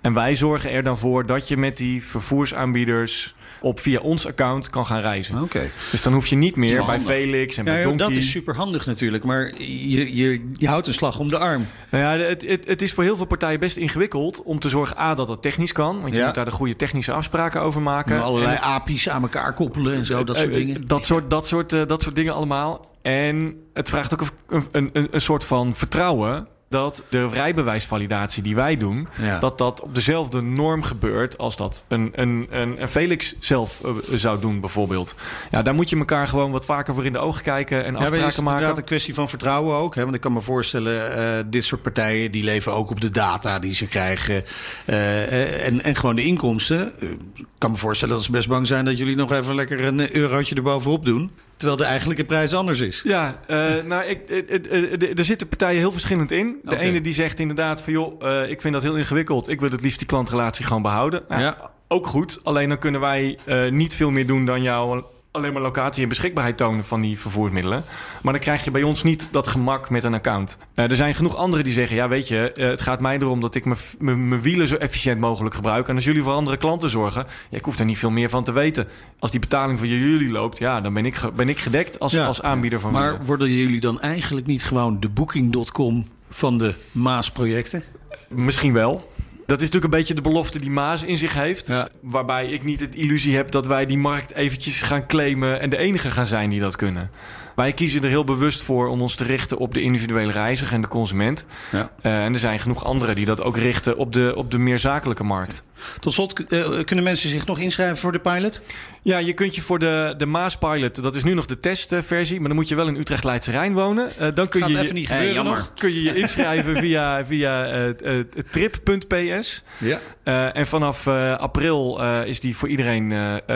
En 0.00 0.14
wij 0.14 0.34
zorgen 0.34 0.70
er 0.70 0.82
dan 0.82 0.98
voor 0.98 1.26
dat 1.26 1.48
je 1.48 1.56
met 1.56 1.76
die 1.76 2.04
vervoersaanbieders 2.04 3.34
op 3.60 3.80
via 3.80 4.00
ons 4.00 4.26
account 4.26 4.70
kan 4.70 4.86
gaan 4.86 5.00
reizen. 5.00 5.42
Oké. 5.42 5.70
Dus 5.90 6.02
dan 6.02 6.12
hoef 6.12 6.26
je 6.26 6.36
niet 6.36 6.56
meer 6.56 6.76
bij 6.76 6.84
handig. 6.84 7.02
Felix 7.06 7.56
en 7.56 7.64
Ja, 7.64 7.70
bij 7.70 7.80
ja, 7.80 7.86
Donkey... 7.86 8.06
dat 8.06 8.16
is 8.16 8.30
super 8.30 8.54
handig 8.54 8.86
natuurlijk, 8.86 9.24
maar 9.24 9.52
je, 9.58 10.16
je, 10.16 10.46
je 10.56 10.68
houdt 10.68 10.86
een 10.86 10.94
slag 10.94 11.18
om 11.18 11.28
de 11.28 11.38
arm. 11.38 11.66
Nou 11.90 12.18
ja, 12.18 12.26
het, 12.26 12.46
het, 12.48 12.66
het 12.68 12.82
is 12.82 12.92
voor 12.92 13.04
heel 13.04 13.16
veel 13.16 13.26
partijen 13.26 13.60
best 13.60 13.76
ingewikkeld 13.76 14.42
om 14.42 14.58
te 14.58 14.68
zorgen 14.68 14.98
A, 14.98 15.14
dat 15.14 15.28
het 15.28 15.42
technisch 15.42 15.72
kan. 15.72 16.00
Want 16.00 16.12
je 16.12 16.18
Ja. 16.18 16.24
moet 16.26 16.34
daar 16.34 16.44
de 16.44 16.50
goede 16.50 16.76
technische 16.76 17.12
afspraken 17.12 17.60
over 17.60 17.82
maken. 17.82 18.16
En 18.16 18.22
allerlei 18.22 18.54
En- 18.56 18.62
API's 18.62 19.08
aan 19.08 19.22
elkaar 19.22 19.52
koppelen 19.54 19.94
en 19.94 20.04
zo, 20.04 20.24
dat 20.24 20.36
soort 20.36 20.48
Eh, 20.48 20.54
dingen. 20.54 20.86
Dat 20.86 21.04
soort, 21.04 21.30
dat, 21.30 21.46
soort, 21.46 21.72
eh, 21.72 21.86
dat 21.86 22.02
soort 22.02 22.14
dingen 22.14 22.34
allemaal. 22.34 22.96
En 23.02 23.54
het 23.74 23.88
vraagt 23.88 24.12
ook 24.12 24.22
een, 24.48 24.88
een, 24.92 25.08
een 25.10 25.20
soort 25.20 25.44
van 25.44 25.74
vertrouwen 25.74 26.48
dat 26.68 27.04
de 27.08 27.26
rijbewijsvalidatie 27.28 28.42
die 28.42 28.54
wij 28.54 28.76
doen, 28.76 29.08
Ja. 29.20 29.38
dat 29.38 29.58
dat 29.58 29.80
op 29.80 29.94
dezelfde 29.94 30.40
norm 30.40 30.82
gebeurt 30.82 31.38
als 31.38 31.56
dat 31.56 31.84
een, 31.88 32.10
een, 32.14 32.46
een, 32.50 32.82
een 32.82 32.88
Felix 32.88 33.34
zelf 33.38 33.80
eh, 33.84 33.90
zou 34.12 34.40
doen 34.40 34.60
bijvoorbeeld. 34.60 35.14
Ja, 35.50 35.62
daar 35.62 35.74
moet 35.74 35.90
je 35.90 35.96
elkaar 35.96 36.26
gewoon 36.26 36.50
wat 36.50 36.64
vaker 36.64 36.94
voor 36.94 37.04
in 37.06 37.12
de 37.12 37.18
ogen 37.18 37.42
kijken 37.42 37.78
en 37.78 37.84
Ja, 37.84 37.90
maar 37.92 38.00
het 38.00 38.02
afspraken 38.10 38.28
is 38.32 38.38
inderdaad 38.38 38.62
maken. 38.62 38.78
een 38.78 38.84
kwestie 38.84 39.14
van 39.14 39.28
vertrouwen 39.28 39.76
ook. 39.76 39.94
Hè? 39.94 40.02
Want 40.02 40.14
ik 40.14 40.20
kan 40.20 40.32
me 40.32 40.40
voorstellen, 40.40 41.16
eh, 41.16 41.44
dit 41.46 41.64
soort 41.64 41.82
partijen... 41.82 42.30
die 42.30 42.44
leven 42.44 42.72
ook 42.72 42.90
op 42.90 43.00
de 43.00 43.10
data 43.10 43.58
die 43.58 43.74
ze 43.74 43.86
krijgen. 43.86 44.44
eh, 44.84 45.66
en, 45.66 45.82
en 45.82 45.96
gewoon 45.96 46.16
de 46.16 46.24
inkomsten. 46.24 46.92
Ik 47.34 47.44
kan 47.58 47.70
me 47.70 47.76
voorstellen 47.76 48.14
dat 48.14 48.24
ze 48.24 48.30
best 48.30 48.48
bang 48.48 48.66
zijn... 48.66 48.84
dat 48.84 48.98
jullie 48.98 49.16
nog 49.16 49.32
even 49.32 49.54
lekker 49.54 49.84
een 49.84 50.16
eurotje 50.16 50.54
erbovenop 50.54 51.04
doen. 51.04 51.30
Terwijl 51.58 51.78
de 51.78 51.84
eigenlijke 51.84 52.24
prijs 52.24 52.54
anders 52.54 52.80
is. 52.80 53.02
Ja, 53.04 53.40
eh, 53.46 53.74
nou, 53.84 54.04
ik, 54.04 54.28
eh, 54.28 54.54
eh, 54.54 55.18
er 55.18 55.24
zitten 55.24 55.48
partijen 55.48 55.78
heel 55.78 55.92
verschillend 55.92 56.30
in. 56.30 56.58
De 56.62 56.78
ene 56.78 57.00
die 57.00 57.12
zegt 57.12 57.40
inderdaad 57.40 57.82
van... 57.82 57.92
joh, 57.92 58.48
ik 58.48 58.60
vind 58.60 58.74
dat 58.74 58.82
heel 58.82 58.96
ingewikkeld. 58.96 59.48
Ik 59.48 59.60
wil 59.60 59.70
het 59.70 59.82
liefst 59.82 59.98
die 59.98 60.06
klantrelatie 60.06 60.64
gewoon 60.64 60.82
behouden. 60.82 61.22
Nou, 61.28 61.42
Ja. 61.42 61.70
Ook 61.88 62.06
goed, 62.06 62.40
alleen 62.42 62.68
dan 62.68 62.78
kunnen 62.78 63.00
wij 63.00 63.38
niet 63.70 63.94
veel 63.94 64.10
meer 64.10 64.26
doen... 64.26 64.44
dan 64.44 64.62
jou 64.62 65.04
alleen 65.30 65.52
maar 65.52 65.62
locatie 65.62 66.02
en 66.02 66.08
beschikbaarheid 66.08 66.56
tonen 66.56 66.84
van 66.84 67.00
die 67.00 67.18
vervoermiddelen. 67.18 67.84
Maar 68.22 68.32
dan 68.32 68.42
krijg 68.42 68.64
je 68.64 68.70
bij 68.70 68.82
ons 68.82 69.02
niet 69.02 69.28
dat 69.30 69.46
gemak 69.48 69.90
met 69.90 70.04
een 70.04 70.14
account. 70.14 70.58
Eh, 70.74 70.84
er 70.90 70.96
zijn 70.96 71.14
genoeg 71.14 71.36
anderen 71.36 71.64
die 71.64 71.72
zeggen... 71.72 71.96
ja, 71.96 72.08
weet 72.08 72.28
je, 72.28 72.52
eh, 72.52 72.68
het 72.68 72.80
gaat 72.82 73.00
mij 73.00 73.16
erom 73.18 73.40
dat 73.40 73.54
ik 73.54 73.64
mijn- 73.98 74.40
wielen 74.40 74.68
zo 74.68 74.76
efficiënt 74.76 75.20
mogelijk 75.20 75.54
gebruik. 75.54 75.88
En 75.88 75.94
als 75.94 76.04
jullie 76.04 76.22
voor 76.22 76.32
andere 76.32 76.56
klanten 76.56 76.90
zorgen... 76.90 77.26
Ja, 77.50 77.56
ik 77.58 77.64
hoef 77.64 77.78
er 77.78 77.84
niet 77.84 77.98
veel 77.98 78.10
meer 78.10 78.28
van 78.28 78.44
te 78.44 78.52
weten. 78.52 78.88
Als 79.18 79.30
die 79.30 79.40
betaling 79.40 79.78
voor 79.78 79.88
jullie 79.88 80.30
loopt... 80.30 80.58
ja, 80.58 80.80
dan 80.80 80.94
ben 80.94 81.06
ik, 81.06 81.20
ben 81.36 81.48
ik 81.48 81.58
gedekt 81.58 81.98
als, 82.00 82.12
Ja. 82.12 82.26
als 82.26 82.42
aanbieder 82.42 82.80
van 82.80 82.92
Maar 82.92 83.08
wielen. 83.10 83.26
worden 83.26 83.50
jullie 83.52 83.80
dan 83.80 84.00
eigenlijk 84.00 84.46
niet 84.46 84.64
gewoon 84.64 85.00
de 85.00 85.08
Booking.com... 85.08 86.06
van 86.30 86.58
de 86.58 86.74
Maas-projecten? 86.92 87.82
Misschien 88.28 88.72
wel. 88.72 89.12
Dat 89.48 89.60
is 89.60 89.64
natuurlijk 89.64 89.92
een 89.92 89.98
beetje 89.98 90.14
de 90.14 90.28
belofte 90.28 90.60
die 90.60 90.70
Maas 90.70 91.02
in 91.02 91.16
zich 91.16 91.34
heeft. 91.34 91.66
Ja. 91.66 91.88
Waarbij 92.00 92.46
ik 92.46 92.64
niet 92.64 92.80
het 92.80 92.94
illusie 92.94 93.36
heb 93.36 93.50
dat 93.50 93.66
wij 93.66 93.86
die 93.86 93.98
markt 93.98 94.34
eventjes 94.34 94.82
gaan 94.82 95.06
claimen... 95.06 95.60
en 95.60 95.70
de 95.70 95.76
enige 95.76 96.10
gaan 96.10 96.26
zijn 96.26 96.50
die 96.50 96.60
dat 96.60 96.76
kunnen. 96.76 97.10
Wij 97.58 97.72
kiezen 97.72 98.02
er 98.02 98.08
heel 98.08 98.24
bewust 98.24 98.62
voor 98.62 98.88
om 98.88 99.02
ons 99.02 99.14
te 99.14 99.24
richten 99.24 99.58
op 99.58 99.74
de 99.74 99.80
individuele 99.80 100.32
reiziger 100.32 100.74
en 100.74 100.80
de 100.82 100.88
consument. 100.88 101.44
Ja. 101.72 101.90
Eh, 102.02 102.24
en 102.24 102.32
er 102.32 102.38
zijn 102.38 102.58
genoeg 102.58 102.84
anderen 102.84 103.14
die 103.14 103.24
dat 103.24 103.42
ook 103.42 103.56
richten 103.56 103.96
op 103.96 104.12
de, 104.12 104.32
op 104.36 104.50
de 104.50 104.58
meer 104.58 104.78
zakelijke 104.78 105.24
markt. 105.24 105.62
Tot 106.00 106.12
slot, 106.12 106.46
eh, 106.46 106.68
kunnen 106.84 107.04
mensen 107.04 107.30
zich 107.30 107.46
nog 107.46 107.58
inschrijven 107.58 107.96
voor 107.96 108.12
de 108.12 108.18
pilot? 108.18 108.60
Ja, 109.02 109.18
je 109.18 109.32
kunt 109.32 109.54
je 109.54 109.60
voor 109.60 109.78
de, 109.78 110.14
de 110.16 110.26
Maas 110.26 110.56
Pilot, 110.58 111.02
dat 111.02 111.14
is 111.14 111.24
nu 111.24 111.34
nog 111.34 111.46
de 111.46 111.58
testversie... 111.58 112.38
maar 112.38 112.48
dan 112.48 112.56
moet 112.56 112.68
je 112.68 112.74
wel 112.74 112.86
in 112.88 112.96
Utrecht 112.96 113.24
Leidse 113.24 113.50
Rijn 113.50 113.72
wonen. 113.72 114.18
Eh, 114.18 114.28
dan 114.34 114.48
kun 114.48 114.60
Gaat 114.60 114.70
je 114.70 114.76
je- 114.76 114.82
even 114.82 114.94
niet 114.94 115.06
gebeuren 115.06 115.34
jammer. 115.34 115.56
nog. 115.56 115.72
kun 115.74 115.92
je 115.94 116.02
je 116.02 116.14
inschrijven 116.14 116.76
via, 116.84 117.24
via 117.24 117.66
eh, 117.66 117.88
eh, 118.18 118.24
trip.ps. 118.50 119.62
Ja. 119.78 119.98
Eh, 120.22 120.56
en 120.56 120.66
vanaf 120.66 121.06
eh, 121.06 121.36
april 121.36 122.02
eh, 122.02 122.20
is 122.26 122.40
die 122.40 122.56
voor 122.56 122.68
iedereen 122.68 123.08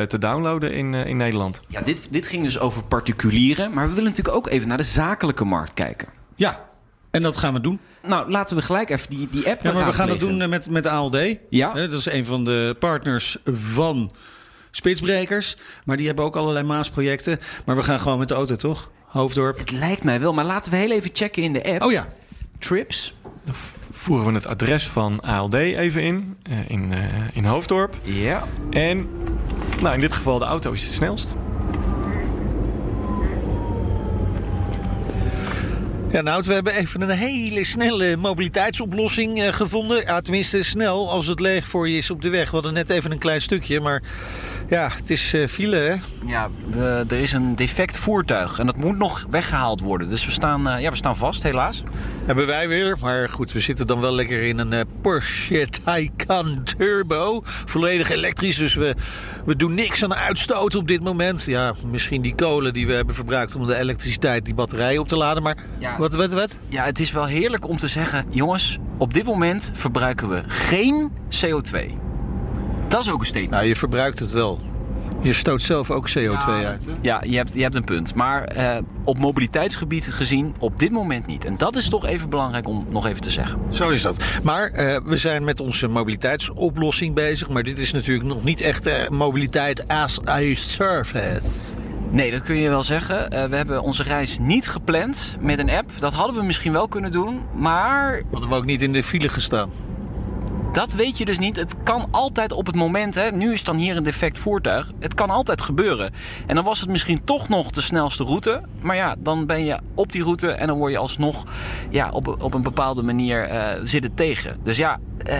te 0.08 0.18
downloaden 0.18 0.72
in, 0.72 0.94
in 0.94 1.16
Nederland. 1.16 1.60
Ja, 1.68 1.80
dit, 1.80 1.98
dit 2.10 2.26
ging 2.26 2.44
dus 2.44 2.58
over 2.58 2.82
particulieren. 2.84 3.70
Maar 3.74 3.91
we 3.92 3.98
willen 3.98 4.10
natuurlijk 4.16 4.36
ook 4.36 4.52
even 4.52 4.68
naar 4.68 4.76
de 4.76 4.82
zakelijke 4.82 5.44
markt 5.44 5.74
kijken. 5.74 6.08
ja, 6.34 6.70
en 7.10 7.22
dat 7.22 7.36
gaan 7.36 7.54
we 7.54 7.60
doen. 7.60 7.80
Nou, 8.02 8.30
laten 8.30 8.56
we 8.56 8.62
gelijk 8.62 8.90
even 8.90 9.10
die, 9.10 9.28
die 9.30 9.50
app 9.50 9.62
Ja, 9.62 9.72
maar 9.72 9.86
we 9.86 9.92
gaan 9.92 10.08
dat 10.08 10.18
doen 10.18 10.40
eh, 10.42 10.48
met, 10.48 10.70
met 10.70 10.86
ALD. 10.86 11.18
Ja. 11.48 11.72
Hè, 11.72 11.88
dat 11.88 11.98
is 11.98 12.06
een 12.06 12.24
van 12.24 12.44
de 12.44 12.76
partners 12.78 13.36
van 13.52 14.10
Spitsbrekers. 14.70 15.56
Maar 15.84 15.96
die 15.96 16.06
hebben 16.06 16.24
ook 16.24 16.36
allerlei 16.36 16.66
Maasprojecten. 16.66 17.38
Maar 17.64 17.76
we 17.76 17.82
gaan 17.82 18.00
gewoon 18.00 18.18
met 18.18 18.28
de 18.28 18.34
auto, 18.34 18.56
toch? 18.56 18.90
Hoofddorp. 19.06 19.58
Het 19.58 19.70
lijkt 19.70 20.04
mij 20.04 20.20
wel, 20.20 20.32
maar 20.32 20.44
laten 20.44 20.70
we 20.70 20.76
heel 20.78 20.90
even 20.90 21.10
checken 21.12 21.42
in 21.42 21.52
de 21.52 21.64
app. 21.64 21.82
Oh 21.82 21.92
ja. 21.92 22.08
Trips. 22.58 23.14
Dan 23.44 23.54
voeren 23.90 24.26
we 24.26 24.32
het 24.32 24.46
adres 24.46 24.88
van 24.88 25.20
ALD 25.20 25.54
even 25.54 26.02
in, 26.02 26.36
eh, 26.42 26.70
in, 26.70 26.92
eh, 26.92 27.02
in 27.32 27.44
Hoofddorp. 27.44 27.96
Ja. 28.02 28.44
En 28.70 29.08
nou, 29.80 29.94
in 29.94 30.00
dit 30.00 30.12
geval 30.12 30.38
de 30.38 30.44
auto 30.44 30.72
is 30.72 30.84
het 30.84 30.92
snelst. 30.92 31.36
Ja, 36.12 36.20
nou, 36.20 36.42
we 36.46 36.52
hebben 36.52 36.74
even 36.74 37.00
een 37.00 37.10
hele 37.10 37.64
snelle 37.64 38.16
mobiliteitsoplossing 38.16 39.42
eh, 39.42 39.52
gevonden. 39.52 40.00
Ja, 40.00 40.20
tenminste 40.20 40.62
snel 40.62 41.10
als 41.10 41.26
het 41.26 41.40
leeg 41.40 41.68
voor 41.68 41.88
je 41.88 41.96
is 41.96 42.10
op 42.10 42.22
de 42.22 42.28
weg. 42.28 42.44
We 42.44 42.54
hadden 42.54 42.72
net 42.72 42.90
even 42.90 43.10
een 43.10 43.18
klein 43.18 43.40
stukje, 43.40 43.80
maar 43.80 44.02
ja, 44.68 44.88
het 44.96 45.10
is 45.10 45.32
eh, 45.34 45.46
file, 45.48 45.76
hè? 45.76 45.94
Ja, 46.26 46.48
we- 46.70 47.04
er 47.08 47.18
is 47.18 47.32
een 47.32 47.56
defect 47.56 47.96
voertuig 47.98 48.58
en 48.58 48.66
dat 48.66 48.76
moet 48.76 48.96
nog 48.98 49.26
weggehaald 49.30 49.80
worden. 49.80 50.08
Dus 50.08 50.24
we 50.26 50.30
staan, 50.32 50.68
eh, 50.68 50.80
ja, 50.80 50.90
we 50.90 50.96
staan 50.96 51.16
vast, 51.16 51.42
helaas. 51.42 51.82
Hebben 52.24 52.46
wij 52.46 52.68
weer. 52.68 52.96
Maar 53.00 53.28
goed, 53.28 53.52
we 53.52 53.60
zitten 53.60 53.86
dan 53.86 54.00
wel 54.00 54.14
lekker 54.14 54.42
in 54.42 54.58
een 54.58 54.72
eh, 54.72 54.80
Porsche 55.00 55.66
Taycan 55.84 56.62
Turbo. 56.76 57.40
Volledig 57.44 58.10
elektrisch, 58.10 58.56
dus 58.56 58.74
we, 58.74 58.94
we 59.44 59.56
doen 59.56 59.74
niks 59.74 60.02
aan 60.02 60.08
de 60.08 60.14
uitstoot 60.14 60.74
op 60.74 60.88
dit 60.88 61.02
moment. 61.02 61.44
Ja, 61.44 61.74
misschien 61.90 62.22
die 62.22 62.34
kolen 62.34 62.72
die 62.72 62.86
we 62.86 62.92
hebben 62.92 63.14
verbruikt 63.14 63.54
om 63.54 63.66
de 63.66 63.76
elektriciteit, 63.76 64.44
die 64.44 64.54
batterijen 64.54 65.00
op 65.00 65.08
te 65.08 65.16
laden. 65.16 65.42
Maar 65.42 65.56
Ja. 65.78 65.98
wat, 65.98 66.14
wat, 66.14 66.32
wat? 66.32 66.58
Ja, 66.68 66.84
het 66.84 67.00
is 67.00 67.12
wel 67.12 67.26
heerlijk 67.26 67.68
om 67.68 67.76
te 67.76 67.88
zeggen... 67.88 68.24
jongens, 68.30 68.78
op 68.98 69.14
dit 69.14 69.24
moment 69.24 69.70
verbruiken 69.74 70.28
we 70.28 70.42
geen 70.46 71.10
CO2. 71.30 71.78
Dat 72.92 73.00
is 73.00 73.10
ook 73.10 73.20
een 73.20 73.26
statement. 73.26 73.52
Nou, 73.52 73.66
je 73.66 73.76
verbruikt 73.76 74.18
het 74.18 74.30
wel. 74.32 74.60
Je 75.20 75.32
stoot 75.32 75.62
zelf 75.62 75.90
ook 75.90 76.08
CO2 76.08 76.12
Ja. 76.14 76.64
uit. 76.64 76.84
Hè? 76.84 76.92
Ja, 77.00 77.22
je 77.26 77.36
hebt, 77.36 77.52
je 77.54 77.62
hebt 77.62 77.74
een 77.74 77.84
punt. 77.84 78.14
Maar 78.14 78.44
eh, 78.44 78.78
op 79.04 79.18
mobiliteitsgebied 79.18 80.06
gezien 80.12 80.54
op 80.58 80.78
dit 80.78 80.90
moment 80.90 81.26
niet. 81.26 81.44
En 81.44 81.56
dat 81.56 81.76
is 81.76 81.88
toch 81.88 82.06
even 82.06 82.30
belangrijk 82.30 82.68
om 82.68 82.86
nog 82.90 83.06
even 83.06 83.20
te 83.20 83.30
zeggen. 83.30 83.60
Zo 83.70 83.90
is 83.90 84.02
dat. 84.02 84.24
Maar 84.42 84.70
eh, 84.70 84.96
we 85.04 85.16
zijn 85.16 85.44
met 85.44 85.60
onze 85.60 85.88
mobiliteitsoplossing 85.88 87.14
bezig. 87.14 87.48
Maar 87.48 87.62
dit 87.62 87.78
is 87.78 87.92
natuurlijk 87.92 88.28
nog 88.28 88.44
niet 88.44 88.60
echt 88.60 88.86
eh, 88.86 89.08
mobiliteit 89.08 89.88
as 89.88 90.28
a 90.28 90.54
service. 90.54 91.74
Nee, 92.10 92.30
dat 92.30 92.42
kun 92.42 92.56
je 92.56 92.68
wel 92.68 92.82
zeggen. 92.82 93.30
Eh, 93.30 93.48
we 93.48 93.56
hebben 93.56 93.82
onze 93.82 94.02
reis 94.02 94.38
niet 94.38 94.68
gepland 94.68 95.36
met 95.40 95.58
een 95.58 95.70
app. 95.70 95.90
Dat 95.98 96.12
hadden 96.12 96.36
we 96.36 96.42
misschien 96.42 96.72
wel 96.72 96.88
kunnen 96.88 97.10
doen. 97.10 97.40
Maar 97.54 98.22
Hadden 98.30 98.48
we 98.48 98.54
ook 98.54 98.64
niet 98.64 98.82
in 98.82 98.92
de 98.92 99.02
file 99.02 99.28
gestaan. 99.28 99.70
Dat 100.72 100.92
weet 100.92 101.18
je 101.18 101.24
dus 101.24 101.38
niet. 101.38 101.56
Het 101.56 101.74
kan 101.82 102.08
altijd 102.10 102.52
op 102.52 102.66
het 102.66 102.74
moment, 102.74 103.14
hè, 103.14 103.30
nu 103.30 103.52
is 103.52 103.64
dan 103.64 103.76
hier 103.76 103.96
een 103.96 104.02
defect 104.02 104.38
voertuig. 104.38 104.90
Het 105.00 105.14
kan 105.14 105.30
altijd 105.30 105.62
gebeuren. 105.62 106.12
En 106.46 106.54
dan 106.54 106.64
was 106.64 106.80
het 106.80 106.88
misschien 106.88 107.24
toch 107.24 107.48
nog 107.48 107.70
de 107.70 107.80
snelste 107.80 108.24
route. 108.24 108.62
Maar 108.80 108.96
ja, 108.96 109.14
dan 109.18 109.46
ben 109.46 109.64
je 109.64 109.78
op 109.94 110.12
die 110.12 110.22
route 110.22 110.50
en 110.50 110.66
dan 110.66 110.78
word 110.78 110.92
je 110.92 110.98
alsnog 110.98 111.44
ja, 111.90 112.10
op, 112.10 112.42
op 112.42 112.54
een 112.54 112.62
bepaalde 112.62 113.02
manier 113.02 113.50
uh, 113.50 113.66
zitten 113.82 114.14
tegen. 114.14 114.56
Dus 114.62 114.76
ja, 114.76 114.98
uh, 115.28 115.36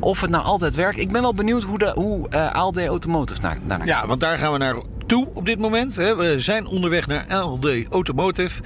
of 0.00 0.20
het 0.20 0.30
nou 0.30 0.44
altijd 0.44 0.74
werkt. 0.74 0.98
Ik 0.98 1.12
ben 1.12 1.22
wel 1.22 1.34
benieuwd 1.34 1.62
hoe, 1.62 1.78
de, 1.78 1.92
hoe 1.94 2.26
uh, 2.30 2.52
ALD 2.52 2.86
Automotive 2.86 3.40
naar, 3.40 3.58
daarnaar 3.66 3.86
Ja, 3.86 4.06
want 4.06 4.20
daar 4.20 4.38
gaan 4.38 4.52
we 4.52 4.58
naar 4.58 4.76
toe 5.06 5.28
op 5.34 5.46
dit 5.46 5.58
moment. 5.58 5.94
We 5.94 6.34
zijn 6.38 6.66
onderweg 6.66 7.06
naar 7.06 7.24
ALD 7.28 7.66
Automotive. 7.90 8.62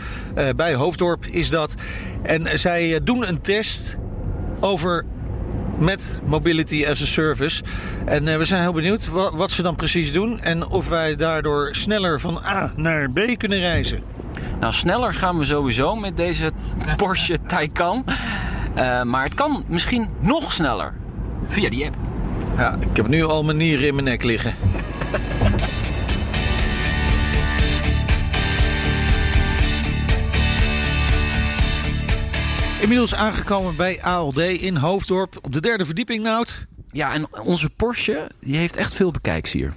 Bij 0.57 0.75
Hoofddorp 0.75 1.27
is 1.27 1.51
dat. 1.51 1.75
En 2.23 2.59
zij 2.59 3.01
doen 3.05 3.29
een 3.29 3.41
test 3.41 3.97
over 4.61 5.05
met 5.79 6.21
Mobility 6.25 6.87
as 6.87 7.03
a 7.03 7.07
Service. 7.07 7.63
En 8.05 8.27
uh, 8.27 8.37
we 8.37 8.45
zijn 8.45 8.61
heel 8.61 8.73
benieuwd 8.73 9.09
wat, 9.09 9.35
wat, 9.35 9.51
ze 9.51 9.63
dan 9.63 9.77
precies 9.77 10.13
doen 10.13 10.41
en 10.41 10.67
of 10.67 10.89
wij 10.89 11.17
daardoor 11.17 11.69
sneller 11.75 12.21
van 12.21 12.41
A 12.47 12.73
naar 12.77 13.11
B 13.11 13.21
kunnen 13.37 13.59
reizen. 13.59 14.01
Nou, 14.61 14.73
sneller 14.73 15.15
gaan 15.15 15.39
we 15.39 15.45
sowieso 15.45 15.97
met 15.97 16.17
deze 16.17 16.51
Porsche 16.97 17.39
Taycan. 17.47 18.05
Uh, 18.77 19.03
maar 19.03 19.25
het 19.25 19.35
kan 19.35 19.65
misschien 19.69 20.09
nog 20.21 20.53
sneller 20.53 20.93
via 21.49 21.71
die 21.71 21.87
app. 21.87 21.97
Ja, 22.57 22.75
ik 22.91 22.97
heb 22.97 23.09
nu 23.09 23.25
al 23.25 23.45
manieren 23.45 23.87
in 23.87 23.95
mijn 23.95 24.07
nek 24.07 24.23
liggen. 24.23 24.55
Inmiddels 32.87 33.15
aangekomen 33.15 33.77
bij 33.77 34.03
ALD 34.03 34.39
in 34.39 34.77
Hoofddorp 34.77 35.39
op 35.43 35.53
de 35.53 35.61
derde 35.61 35.85
verdieping, 35.85 36.23
Nout. 36.23 36.67
Ja, 36.91 37.13
en 37.13 37.41
onze 37.41 37.71
Porsche 37.71 38.31
die 38.41 38.57
heeft 38.57 38.77
echt 38.77 38.95
veel 38.95 39.11
bekijks 39.11 39.53
hier. 39.53 39.75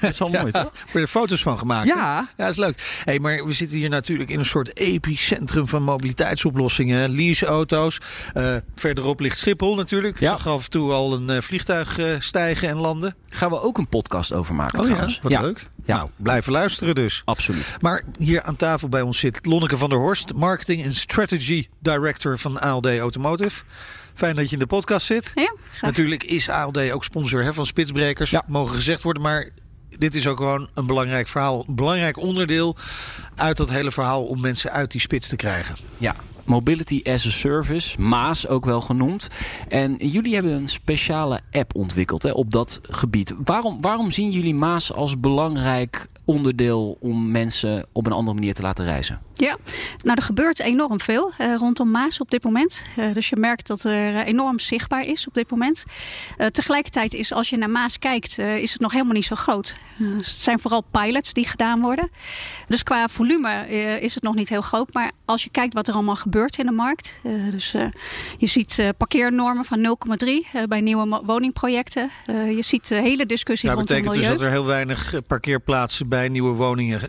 Dat 0.00 0.10
is 0.10 0.18
wel 0.18 0.28
mooi, 0.40 0.50
ja, 0.52 0.62
toch? 0.62 0.72
Heb 0.78 0.92
je 0.92 1.00
er 1.00 1.06
foto's 1.06 1.42
van 1.42 1.58
gemaakt? 1.58 1.86
Ja. 1.86 1.96
Ja, 1.96 2.28
dat 2.36 2.48
is 2.48 2.56
leuk. 2.56 3.00
Hey, 3.04 3.18
maar 3.18 3.46
we 3.46 3.52
zitten 3.52 3.78
hier 3.78 3.88
natuurlijk 3.88 4.30
in 4.30 4.38
een 4.38 4.44
soort 4.44 4.76
epicentrum 4.76 5.68
van 5.68 5.82
mobiliteitsoplossingen. 5.82 7.10
Leaseauto's. 7.10 8.00
Uh, 8.36 8.56
verderop 8.74 9.20
ligt 9.20 9.38
Schiphol 9.38 9.74
natuurlijk. 9.74 10.20
Ja. 10.20 10.32
Ik 10.32 10.38
zag 10.38 10.46
af 10.52 10.64
en 10.64 10.70
toe 10.70 10.92
al 10.92 11.12
een 11.12 11.30
uh, 11.30 11.40
vliegtuig 11.40 11.98
uh, 11.98 12.14
stijgen 12.18 12.68
en 12.68 12.76
landen. 12.76 13.16
Gaan 13.28 13.50
we 13.50 13.60
ook 13.60 13.78
een 13.78 13.88
podcast 13.88 14.32
over 14.32 14.54
maken 14.54 14.78
oh, 14.78 14.84
trouwens. 14.84 15.14
Ja, 15.14 15.20
wat 15.22 15.32
ja. 15.32 15.40
leuk. 15.40 15.66
Ja. 15.84 15.96
Nou, 15.96 16.10
blijven 16.16 16.52
luisteren 16.52 16.94
dus. 16.94 17.22
Absoluut. 17.24 17.76
Maar 17.80 18.02
hier 18.18 18.42
aan 18.42 18.56
tafel 18.56 18.88
bij 18.88 19.02
ons 19.02 19.18
zit 19.18 19.46
Lonneke 19.46 19.76
van 19.76 19.88
der 19.88 19.98
Horst, 19.98 20.34
Marketing 20.34 20.84
en 20.84 20.94
Strategy 20.94 21.68
Director 21.80 22.38
van 22.38 22.60
ALD 22.60 22.98
Automotive. 22.98 23.62
Fijn 24.18 24.36
dat 24.36 24.46
je 24.46 24.52
in 24.52 24.58
de 24.58 24.66
podcast 24.66 25.06
zit. 25.06 25.32
Ja, 25.34 25.54
Natuurlijk 25.80 26.22
is 26.22 26.48
ALD 26.48 26.90
ook 26.90 27.04
sponsor 27.04 27.42
hè, 27.42 27.54
van 27.54 27.66
Spitsbrekers. 27.66 28.30
Ja. 28.30 28.44
Mogen 28.46 28.74
gezegd 28.74 29.02
worden, 29.02 29.22
maar 29.22 29.48
dit 29.98 30.14
is 30.14 30.26
ook 30.26 30.36
gewoon 30.36 30.68
een 30.74 30.86
belangrijk 30.86 31.26
verhaal. 31.26 31.64
Een 31.66 31.74
belangrijk 31.74 32.16
onderdeel 32.16 32.76
uit 33.36 33.56
dat 33.56 33.70
hele 33.70 33.90
verhaal 33.90 34.24
om 34.24 34.40
mensen 34.40 34.72
uit 34.72 34.90
die 34.90 35.00
spits 35.00 35.28
te 35.28 35.36
krijgen. 35.36 35.76
Ja, 35.98 36.14
Mobility 36.44 37.00
as 37.04 37.26
a 37.26 37.30
Service, 37.30 38.00
MAAS 38.00 38.48
ook 38.48 38.64
wel 38.64 38.80
genoemd. 38.80 39.28
En 39.68 39.96
jullie 39.96 40.34
hebben 40.34 40.52
een 40.52 40.68
speciale 40.68 41.40
app 41.50 41.74
ontwikkeld 41.74 42.22
hè, 42.22 42.30
op 42.30 42.52
dat 42.52 42.80
gebied. 42.82 43.34
Waarom, 43.44 43.80
waarom 43.80 44.10
zien 44.10 44.30
jullie 44.30 44.54
MAAS 44.54 44.92
als 44.92 45.20
belangrijk 45.20 46.06
onderdeel 46.24 46.96
om 47.00 47.30
mensen 47.30 47.86
op 47.92 48.06
een 48.06 48.12
andere 48.12 48.34
manier 48.34 48.54
te 48.54 48.62
laten 48.62 48.84
reizen? 48.84 49.20
Ja, 49.38 49.56
nou 50.02 50.16
er 50.16 50.22
gebeurt 50.22 50.60
enorm 50.60 51.00
veel 51.00 51.32
uh, 51.40 51.54
rondom 51.54 51.90
Maas 51.90 52.20
op 52.20 52.30
dit 52.30 52.44
moment. 52.44 52.82
Uh, 52.98 53.12
dus 53.12 53.28
je 53.28 53.36
merkt 53.36 53.66
dat 53.66 53.84
er 53.84 54.12
uh, 54.12 54.26
enorm 54.26 54.58
zichtbaar 54.58 55.06
is 55.06 55.26
op 55.26 55.34
dit 55.34 55.50
moment. 55.50 55.84
tegelijkertijd 56.52 57.14
is 57.14 57.32
als 57.32 57.50
je 57.50 57.56
naar 57.56 57.70
Maas 57.70 57.98
kijkt, 57.98 58.38
is 58.38 58.72
het 58.72 58.80
nog 58.80 58.92
helemaal 58.92 59.12
niet 59.12 59.24
zo 59.24 59.34
groot. 59.34 59.74
het 59.98 60.26
zijn 60.26 60.58
vooral 60.58 60.84
pilots 60.90 61.32
die 61.32 61.46
gedaan 61.46 61.80
worden. 61.80 62.10
Dus 62.68 62.82
qua 62.82 63.08
volume 63.08 63.68
is 64.00 64.14
het 64.14 64.22
nog 64.22 64.34
niet 64.34 64.48
heel 64.48 64.60
groot. 64.60 64.94
Maar 64.94 65.12
als 65.24 65.44
je 65.44 65.50
kijkt 65.50 65.74
wat 65.74 65.88
er 65.88 65.94
allemaal 65.94 66.16
gebeurt 66.16 66.58
in 66.58 66.66
de 66.66 66.72
markt. 66.72 67.20
dus 67.50 67.74
je 68.38 68.46
ziet 68.46 68.92
parkeernormen 68.96 69.64
van 69.64 69.96
0,3 70.52 70.66
bij 70.68 70.80
nieuwe 70.80 71.22
woningprojecten. 71.24 72.10
je 72.26 72.62
ziet 72.62 72.88
de 72.88 73.00
hele 73.00 73.26
discussie 73.26 73.68
ja, 73.68 73.74
rondom 73.74 73.96
betekent 73.96 74.14
milieu. 74.16 74.30
dus 74.30 74.40
dat 74.40 74.48
er 74.48 74.54
heel 74.54 74.66
weinig 74.66 75.14
parkeerplaatsen 75.26 76.08
bij 76.08 76.28
nieuwe 76.28 76.54
woningen 76.54 77.00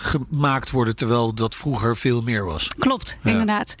gemaakt 0.00 0.70
worden. 0.70 0.96
Terwijl 0.96 1.34
dat 1.34 1.54
vroeger 1.54 1.77
veel 1.96 2.22
meer 2.22 2.44
was. 2.44 2.68
Klopt, 2.78 3.18
ja. 3.22 3.30
inderdaad. 3.30 3.74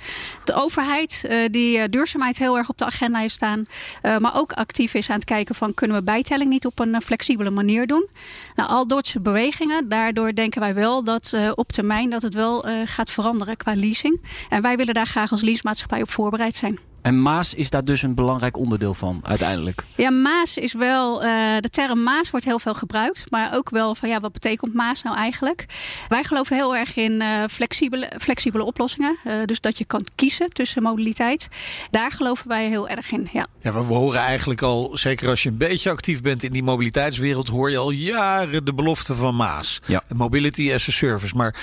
De 0.44 0.54
overheid 0.54 1.24
uh, 1.24 1.48
die 1.50 1.78
uh, 1.78 1.84
duurzaamheid 1.90 2.38
heel 2.38 2.56
erg 2.56 2.68
op 2.68 2.78
de 2.78 2.84
agenda 2.84 3.18
heeft 3.18 3.34
staan. 3.34 3.64
Uh, 4.02 4.18
maar 4.18 4.34
ook 4.34 4.52
actief 4.52 4.94
is 4.94 5.10
aan 5.10 5.16
het 5.16 5.24
kijken 5.24 5.54
van 5.54 5.74
kunnen 5.74 5.96
we 5.96 6.02
bijtelling 6.02 6.50
niet 6.50 6.66
op 6.66 6.78
een 6.78 7.02
flexibele 7.02 7.50
manier 7.50 7.86
doen. 7.86 8.08
Nou, 8.54 8.68
al 8.68 8.86
soort 8.88 9.22
bewegingen. 9.22 9.88
Daardoor 9.88 10.34
denken 10.34 10.60
wij 10.60 10.74
wel 10.74 11.04
dat 11.04 11.36
op 11.54 11.72
termijn 11.72 12.10
dat 12.10 12.22
het 12.22 12.34
wel 12.34 12.64
gaat 12.84 13.10
veranderen 13.10 13.56
qua 13.56 13.74
leasing. 13.76 14.20
En 14.48 14.62
wij 14.62 14.76
willen 14.76 14.94
daar 14.94 15.06
graag 15.06 15.30
als 15.30 15.42
leasemaatschappij 15.42 16.02
op 16.02 16.10
voorbereid 16.10 16.54
zijn. 16.54 16.87
En 17.02 17.22
Maas 17.22 17.54
is 17.54 17.70
daar 17.70 17.84
dus 17.84 18.02
een 18.02 18.14
belangrijk 18.14 18.56
onderdeel 18.56 18.94
van 18.94 19.20
uiteindelijk. 19.22 19.84
Ja, 19.96 20.10
Maas 20.10 20.56
is 20.56 20.72
wel. 20.72 21.24
Uh, 21.24 21.56
de 21.60 21.68
term 21.70 22.02
Maas 22.02 22.30
wordt 22.30 22.46
heel 22.46 22.58
veel 22.58 22.74
gebruikt. 22.74 23.24
Maar 23.30 23.54
ook 23.54 23.70
wel 23.70 23.94
van 23.94 24.08
ja, 24.08 24.20
wat 24.20 24.32
betekent 24.32 24.74
Maas 24.74 25.02
nou 25.02 25.16
eigenlijk? 25.16 25.66
Wij 26.08 26.24
geloven 26.24 26.56
heel 26.56 26.76
erg 26.76 26.96
in 26.96 27.12
uh, 27.12 27.44
flexibele, 27.50 28.12
flexibele 28.18 28.64
oplossingen. 28.64 29.16
Uh, 29.26 29.44
dus 29.44 29.60
dat 29.60 29.78
je 29.78 29.84
kan 29.84 30.06
kiezen 30.14 30.50
tussen 30.50 30.82
modaliteit. 30.82 31.48
Daar 31.90 32.12
geloven 32.12 32.48
wij 32.48 32.68
heel 32.68 32.88
erg 32.88 33.10
in. 33.10 33.28
Ja. 33.32 33.46
Ja, 33.60 33.72
we 33.72 33.78
horen 33.78 34.20
eigenlijk 34.20 34.62
al, 34.62 34.90
zeker 34.94 35.28
als 35.28 35.42
je 35.42 35.48
een 35.48 35.56
beetje 35.56 35.90
actief 35.90 36.22
bent 36.22 36.42
in 36.42 36.52
die 36.52 36.62
mobiliteitswereld, 36.62 37.48
hoor 37.48 37.70
je 37.70 37.76
al 37.76 37.90
jaren 37.90 38.64
de 38.64 38.74
belofte 38.74 39.14
van 39.14 39.36
Maas. 39.36 39.80
Ja. 39.86 40.02
Mobility 40.16 40.72
as 40.72 40.88
a 40.88 40.92
service. 40.92 41.36
Maar 41.36 41.54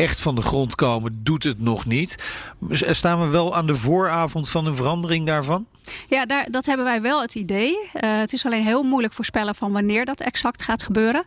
echt 0.00 0.20
van 0.20 0.34
de 0.34 0.42
grond 0.42 0.74
komen 0.74 1.20
doet 1.22 1.42
het 1.42 1.60
nog 1.60 1.86
niet. 1.86 2.16
Staan 2.70 3.20
we 3.20 3.26
wel 3.26 3.54
aan 3.54 3.66
de 3.66 3.76
vooravond 3.76 4.48
van 4.48 4.66
een 4.66 4.76
verandering 4.76 5.26
daarvan? 5.26 5.66
Ja, 6.08 6.26
daar, 6.26 6.50
dat 6.50 6.66
hebben 6.66 6.86
wij 6.86 7.02
wel 7.02 7.20
het 7.20 7.34
idee. 7.34 7.70
Uh, 7.70 7.90
het 8.18 8.32
is 8.32 8.46
alleen 8.46 8.64
heel 8.64 8.82
moeilijk 8.82 9.14
voorspellen 9.14 9.54
van 9.54 9.72
wanneer 9.72 10.04
dat 10.04 10.20
exact 10.20 10.62
gaat 10.62 10.82
gebeuren. 10.82 11.24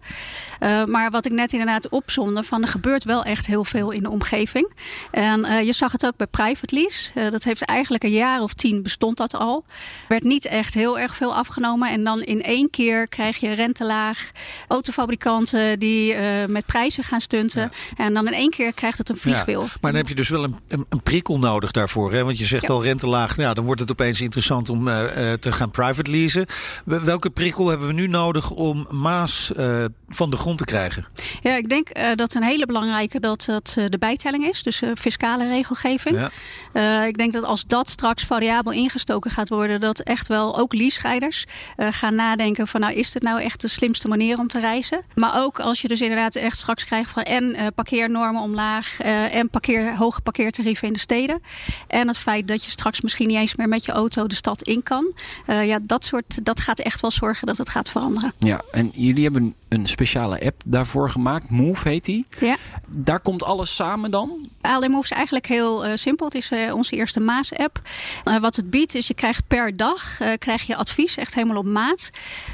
Uh, 0.59 0.85
maar 0.85 1.11
wat 1.11 1.25
ik 1.25 1.31
net 1.31 1.51
inderdaad 1.51 1.89
opzonde, 1.89 2.43
van 2.43 2.61
er 2.61 2.67
gebeurt 2.67 3.03
wel 3.03 3.23
echt 3.23 3.45
heel 3.45 3.63
veel 3.63 3.91
in 3.91 4.03
de 4.03 4.09
omgeving. 4.09 4.71
En 5.11 5.45
uh, 5.45 5.61
je 5.61 5.73
zag 5.73 5.91
het 5.91 6.05
ook 6.05 6.17
bij 6.17 6.27
private 6.27 6.75
lease. 6.75 7.29
dat 7.29 7.43
heeft 7.43 7.61
eigenlijk 7.61 8.03
een 8.03 8.11
jaar 8.11 8.41
of 8.41 8.53
tien 8.53 8.81
bestond 8.81 9.17
dat 9.17 9.35
al. 9.35 9.63
Werd 10.07 10.23
niet 10.23 10.45
echt 10.45 10.73
heel 10.73 10.99
erg 10.99 11.15
veel 11.15 11.35
afgenomen. 11.35 11.89
En 11.89 12.03
dan 12.03 12.21
in 12.21 12.43
één 12.43 12.69
keer 12.69 13.07
krijg 13.07 13.37
je 13.37 13.53
rentelaag. 13.53 14.31
Autofabrikanten 14.67 15.79
die 15.79 16.15
met 16.47 16.65
prijzen 16.65 17.03
gaan 17.03 17.21
stunten. 17.21 17.61
Ja. 17.61 18.03
En 18.05 18.13
dan 18.13 18.27
in 18.27 18.33
één 18.33 18.49
keer 18.49 18.73
krijgt 18.73 18.97
het 18.97 19.09
een 19.09 19.17
vliegwiel. 19.17 19.61
Ja, 19.61 19.67
maar 19.81 19.91
dan 19.91 19.99
heb 19.99 20.09
je 20.09 20.15
dus 20.15 20.29
wel 20.29 20.43
een, 20.43 20.55
een, 20.67 20.85
een 20.89 21.01
prikkel 21.01 21.39
nodig 21.39 21.71
daarvoor. 21.71 22.13
Hè? 22.13 22.23
Want 22.23 22.37
je 22.37 22.45
zegt 22.45 22.67
ja. 22.67 22.73
al 22.73 22.83
rentelaag, 22.83 23.37
ja, 23.37 23.53
dan 23.53 23.65
wordt 23.65 23.81
het 23.81 23.91
opeens 23.91 24.21
interessant 24.21 24.52
om 24.61 24.87
uh, 24.87 25.01
uh, 25.01 25.33
te 25.33 25.51
gaan 25.51 25.71
private 25.71 26.11
leasen. 26.11 26.45
Welke 26.85 27.29
prikkel 27.29 27.67
hebben 27.67 27.87
we 27.87 27.93
nu 27.93 28.07
nodig 28.07 28.51
om 28.51 28.87
Maas 28.89 29.51
uh, 29.57 29.85
van 30.09 30.29
de 30.29 30.37
grond 30.37 30.57
te 30.57 30.65
krijgen? 30.65 31.05
Ja, 31.41 31.55
ik 31.55 31.69
denk 31.69 31.89
dat 32.15 32.33
een 32.33 32.43
hele 32.43 32.65
belangrijke 32.65 33.19
dat 33.19 33.43
dat 33.45 33.77
de 33.89 33.97
bijtelling 33.97 34.47
is. 34.47 34.63
Dus 34.63 34.81
fiscale 34.95 35.47
regelgeving. 35.47 36.29
Ja. 36.73 37.03
ik 37.03 37.17
denk 37.17 37.33
dat 37.33 37.43
als 37.43 37.65
dat 37.65 37.89
straks 37.89 38.23
variabel 38.23 38.71
ingestoken 38.71 39.31
gaat 39.31 39.49
worden, 39.49 39.79
dat 39.79 39.99
echt 39.99 40.27
wel 40.27 40.57
ook 40.59 40.73
leasescheiders 40.73 41.45
gaan 41.77 42.15
nadenken 42.15 42.67
van 42.67 42.79
nou 42.79 42.93
is 42.93 43.11
dit 43.11 43.21
nou 43.21 43.41
echt 43.41 43.61
de 43.61 43.67
slimste 43.67 44.07
manier 44.07 44.37
om 44.37 44.47
te 44.47 44.59
reizen. 44.59 45.01
Maar 45.15 45.43
ook 45.43 45.59
als 45.59 45.81
je 45.81 45.87
dus 45.87 46.01
inderdaad 46.01 46.35
echt 46.35 46.57
straks 46.57 46.85
krijgt 46.85 47.09
van 47.09 47.23
en 47.23 47.73
parkeernormen 47.75 48.41
omlaag 48.41 48.99
en 49.31 49.49
parkeer, 49.49 49.97
hoge 49.97 50.21
parkeertarieven 50.21 50.87
in 50.87 50.93
de 50.93 50.99
steden. 50.99 51.41
En 51.87 52.07
het 52.07 52.17
feit 52.17 52.47
dat 52.47 52.65
je 52.65 52.71
straks 52.71 53.01
misschien 53.01 53.27
niet 53.27 53.37
eens 53.37 53.55
meer 53.55 53.67
met 53.67 53.85
je 53.85 53.91
auto 53.91 54.27
de 54.33 54.39
stad 54.39 54.61
in 54.61 54.83
kan. 54.83 55.13
Uh, 55.47 55.65
ja, 55.67 55.79
dat, 55.81 56.03
soort, 56.03 56.45
dat 56.45 56.59
gaat 56.59 56.79
echt 56.79 57.01
wel 57.01 57.11
zorgen 57.11 57.47
dat 57.47 57.57
het 57.57 57.69
gaat 57.69 57.89
veranderen. 57.89 58.33
Ja, 58.37 58.61
en 58.71 58.91
jullie 58.93 59.23
hebben 59.23 59.55
een 59.67 59.87
speciale 59.87 60.45
app 60.45 60.61
daarvoor 60.65 61.09
gemaakt. 61.09 61.49
Move 61.49 61.89
heet 61.89 62.05
die. 62.05 62.25
Ja. 62.39 62.57
Daar 62.87 63.19
komt 63.19 63.43
alles 63.43 63.75
samen 63.75 64.11
dan? 64.11 64.49
ALD 64.61 64.87
Move 64.87 65.03
is 65.03 65.11
eigenlijk 65.11 65.47
heel 65.47 65.85
uh, 65.85 65.91
simpel. 65.95 66.25
Het 66.25 66.35
is 66.35 66.51
uh, 66.51 66.75
onze 66.75 66.95
eerste 66.95 67.19
Maas-app. 67.19 67.81
wat 68.23 68.55
het 68.55 68.69
biedt 68.69 68.95
is 68.95 69.07
je 69.07 69.13
krijgt 69.13 69.47
per 69.47 69.77
dag 69.77 70.17
krijg 70.37 70.61
je 70.61 70.75
advies, 70.75 71.17
echt 71.17 71.35
helemaal 71.35 71.57
op 71.57 71.65
maat. 71.65 72.11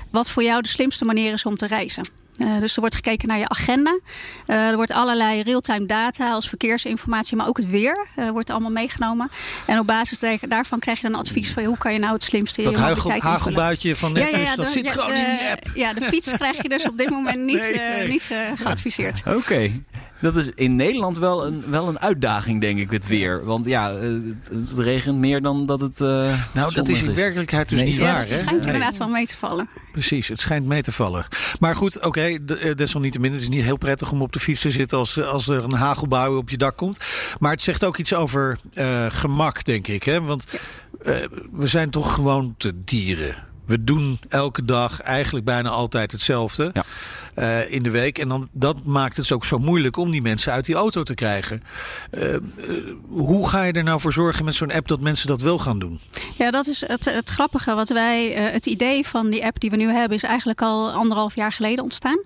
Wat 0.10 0.30
voor 0.30 0.44
jou 0.44 0.62
de 0.62 0.68
slimste 0.68 1.06
manier 1.06 1.34
is 1.34 1.46
om 1.46 1.56
te 1.56 1.68
reizen. 1.68 2.19
Uh, 2.39 2.60
dus 2.60 2.73
er 2.73 2.80
wordt 2.80 2.95
gekeken 2.95 3.28
naar 3.28 3.38
je 3.38 3.49
agenda. 3.49 3.99
Uh, 4.47 4.69
er 4.69 4.75
wordt 4.75 4.91
allerlei 4.91 5.41
real-time 5.41 5.86
data 5.86 6.32
als 6.32 6.49
verkeersinformatie, 6.49 7.38
maar 7.38 7.47
ook 7.47 7.58
het 7.58 7.69
weer 7.69 8.08
uh, 8.15 8.30
wordt 8.30 8.49
allemaal 8.49 8.71
meegenomen. 8.71 9.32
En 9.65 9.80
op 9.80 9.88
basis 9.88 10.39
daarvan 10.47 10.80
krijg 10.80 11.02
je 11.02 11.10
dan 11.10 11.19
advies 11.19 11.52
van 11.52 11.63
hoe 11.63 11.78
kan 11.78 11.93
je 11.93 11.99
nou 11.99 12.13
het 12.13 12.23
slimste 12.23 12.62
dat 12.62 12.73
in 12.73 12.80
je 12.80 12.86
mobiliteit 12.86 13.21
Dat 13.21 13.32
hagelbuitje 13.32 13.95
van 13.95 14.13
net 14.13 14.23
ja, 14.23 14.30
ja, 14.30 14.38
ja, 14.38 14.45
dus, 14.45 14.56
dat 14.56 14.65
de, 14.65 14.71
zit 14.71 14.91
gewoon 14.91 15.13
in 15.13 15.38
die 15.38 15.49
app. 15.49 15.71
Ja, 15.73 15.93
de 15.93 16.02
fiets 16.02 16.32
krijg 16.32 16.62
je 16.62 16.69
dus 16.69 16.88
op 16.88 16.97
dit 16.97 17.10
moment 17.10 17.39
niet, 17.39 17.60
nee, 17.75 17.75
nee. 17.75 18.08
niet 18.08 18.32
geadviseerd. 18.56 19.21
Oké. 19.25 19.38
Okay. 19.38 19.84
Dat 20.22 20.36
is 20.38 20.50
in 20.56 20.76
Nederland 20.76 21.18
wel 21.18 21.46
een, 21.46 21.64
wel 21.70 21.88
een 21.88 22.00
uitdaging, 22.00 22.62
denk 22.62 22.80
ik, 22.80 22.92
het 22.92 23.08
weer. 23.08 23.46
Want 23.46 23.66
ja, 23.66 23.92
eh, 23.92 24.02
het, 24.02 24.70
het 24.70 24.80
regent 24.80 25.18
meer 25.18 25.42
dan 25.42 25.66
dat 25.66 25.80
het. 25.80 26.02
Uh, 26.02 26.34
nou, 26.54 26.74
dat 26.74 26.88
is 26.88 27.02
in 27.02 27.14
werkelijkheid 27.14 27.70
dus 27.70 27.80
Nee, 27.80 27.88
niet 27.88 27.98
Ja, 27.98 28.04
waar. 28.04 28.20
het 28.20 28.30
hè? 28.30 28.34
schijnt 28.42 28.50
Nee. 28.64 28.74
inderdaad 28.74 28.98
wel 28.98 29.08
mee 29.08 29.26
te 29.26 29.38
vallen. 29.38 29.70
Precies, 29.92 30.28
het 30.28 30.40
schijnt 30.40 30.66
mee 30.66 30.82
te 30.82 30.92
vallen. 30.92 31.26
Maar 31.60 31.76
goed, 31.76 32.02
oké, 32.06 32.38
de- 32.46 32.58
eh, 32.58 32.76
desalniettemin, 32.76 33.32
het 33.32 33.42
is 33.42 33.50
niet 33.50 33.64
heel 33.64 33.78
prettig 33.78 34.12
om 34.12 34.22
op 34.22 34.34
de 34.34 34.40
fiets 34.40 34.62
te 34.62 34.72
zitten 34.72 34.98
als, 34.98 35.22
als 35.24 35.48
er 35.48 35.64
een 35.64 35.74
hagelbui 35.74 36.36
op 36.36 36.50
je 36.50 36.58
dak 36.58 36.78
komt. 36.78 37.00
Maar 37.40 37.52
het 37.52 37.62
zegt 37.62 37.84
ook 37.84 37.98
iets 37.98 38.14
over 38.14 38.58
eh, 38.74 39.06
gemak, 39.10 39.64
denk 39.64 39.88
ik. 39.88 40.04
Hè? 40.04 40.22
Want 40.22 40.44
eh, 41.02 41.16
we 41.52 41.68
zijn 41.68 41.90
toch 41.90 42.14
gewoon 42.14 42.54
te 42.58 42.72
dieren. 42.84 43.36
We 43.66 43.84
doen 43.84 44.20
elke 44.30 44.66
dag 44.66 45.02
eigenlijk 45.02 45.46
bijna 45.46 45.70
altijd 45.70 46.12
hetzelfde 46.12 46.70
Ja. 46.74 46.84
Eh, 47.39 47.71
in 47.71 47.84
de 47.84 47.89
week. 47.89 48.17
En 48.17 48.28
dan, 48.28 48.47
dat 48.52 48.86
maakt 48.86 49.17
het 49.17 49.32
ook 49.32 49.45
zo 49.45 49.60
moeilijk 49.60 49.97
om 49.97 50.12
die 50.12 50.21
mensen 50.21 50.52
uit 50.52 50.65
die 50.65 50.75
auto 50.75 51.04
te 51.04 51.13
krijgen. 51.13 51.62
Eh, 52.12 52.36
eh, 52.36 52.41
hoe 53.08 53.49
ga 53.49 53.63
je 53.63 53.73
er 53.73 53.84
nou 53.84 53.99
voor 53.99 54.13
zorgen 54.13 54.45
met 54.45 54.56
zo'n 54.56 54.71
app 54.71 54.88
dat 54.88 54.99
mensen 54.99 55.28
dat 55.28 55.41
wel 55.41 55.60
gaan 55.60 55.80
doen? 55.80 55.99
Ja, 56.38 56.52
dat 56.52 56.67
is 56.67 56.88
het, 56.88 57.06
het 57.06 57.30
grappige. 57.30 57.75
Wat 57.75 57.89
wij, 57.89 58.32
het 58.32 58.65
idee 58.65 59.08
van 59.08 59.30
die 59.30 59.45
app 59.45 59.60
die 59.60 59.69
we 59.69 59.75
nu 59.75 59.89
hebben, 59.89 60.17
is 60.17 60.23
eigenlijk 60.23 60.62
al 60.62 60.91
anderhalf 60.91 61.36
jaar 61.36 61.52
geleden 61.52 61.84
ontstaan. 61.84 62.19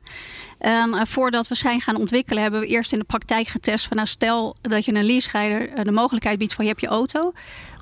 En 0.58 1.08
voordat 1.08 1.48
we 1.48 1.56
zijn 1.56 1.82
gaan 1.82 1.96
ontwikkelen, 1.96 2.42
hebben 2.42 2.60
we 2.60 2.68
eerst 2.68 2.92
in 2.92 3.00
de 3.00 3.06
praktijk 3.06 3.48
getest 3.48 3.88
van 3.88 3.98
nou 3.98 4.08
stel 4.10 4.56
dat 4.62 4.86
je 4.86 4.94
een 4.94 5.06
leaserijder 5.06 5.84
de 5.84 5.92
mogelijkheid 5.92 6.38
biedt 6.38 6.54
van 6.54 6.64
je 6.66 6.70
hebt 6.70 6.82
je 6.82 6.88
auto, 6.88 7.34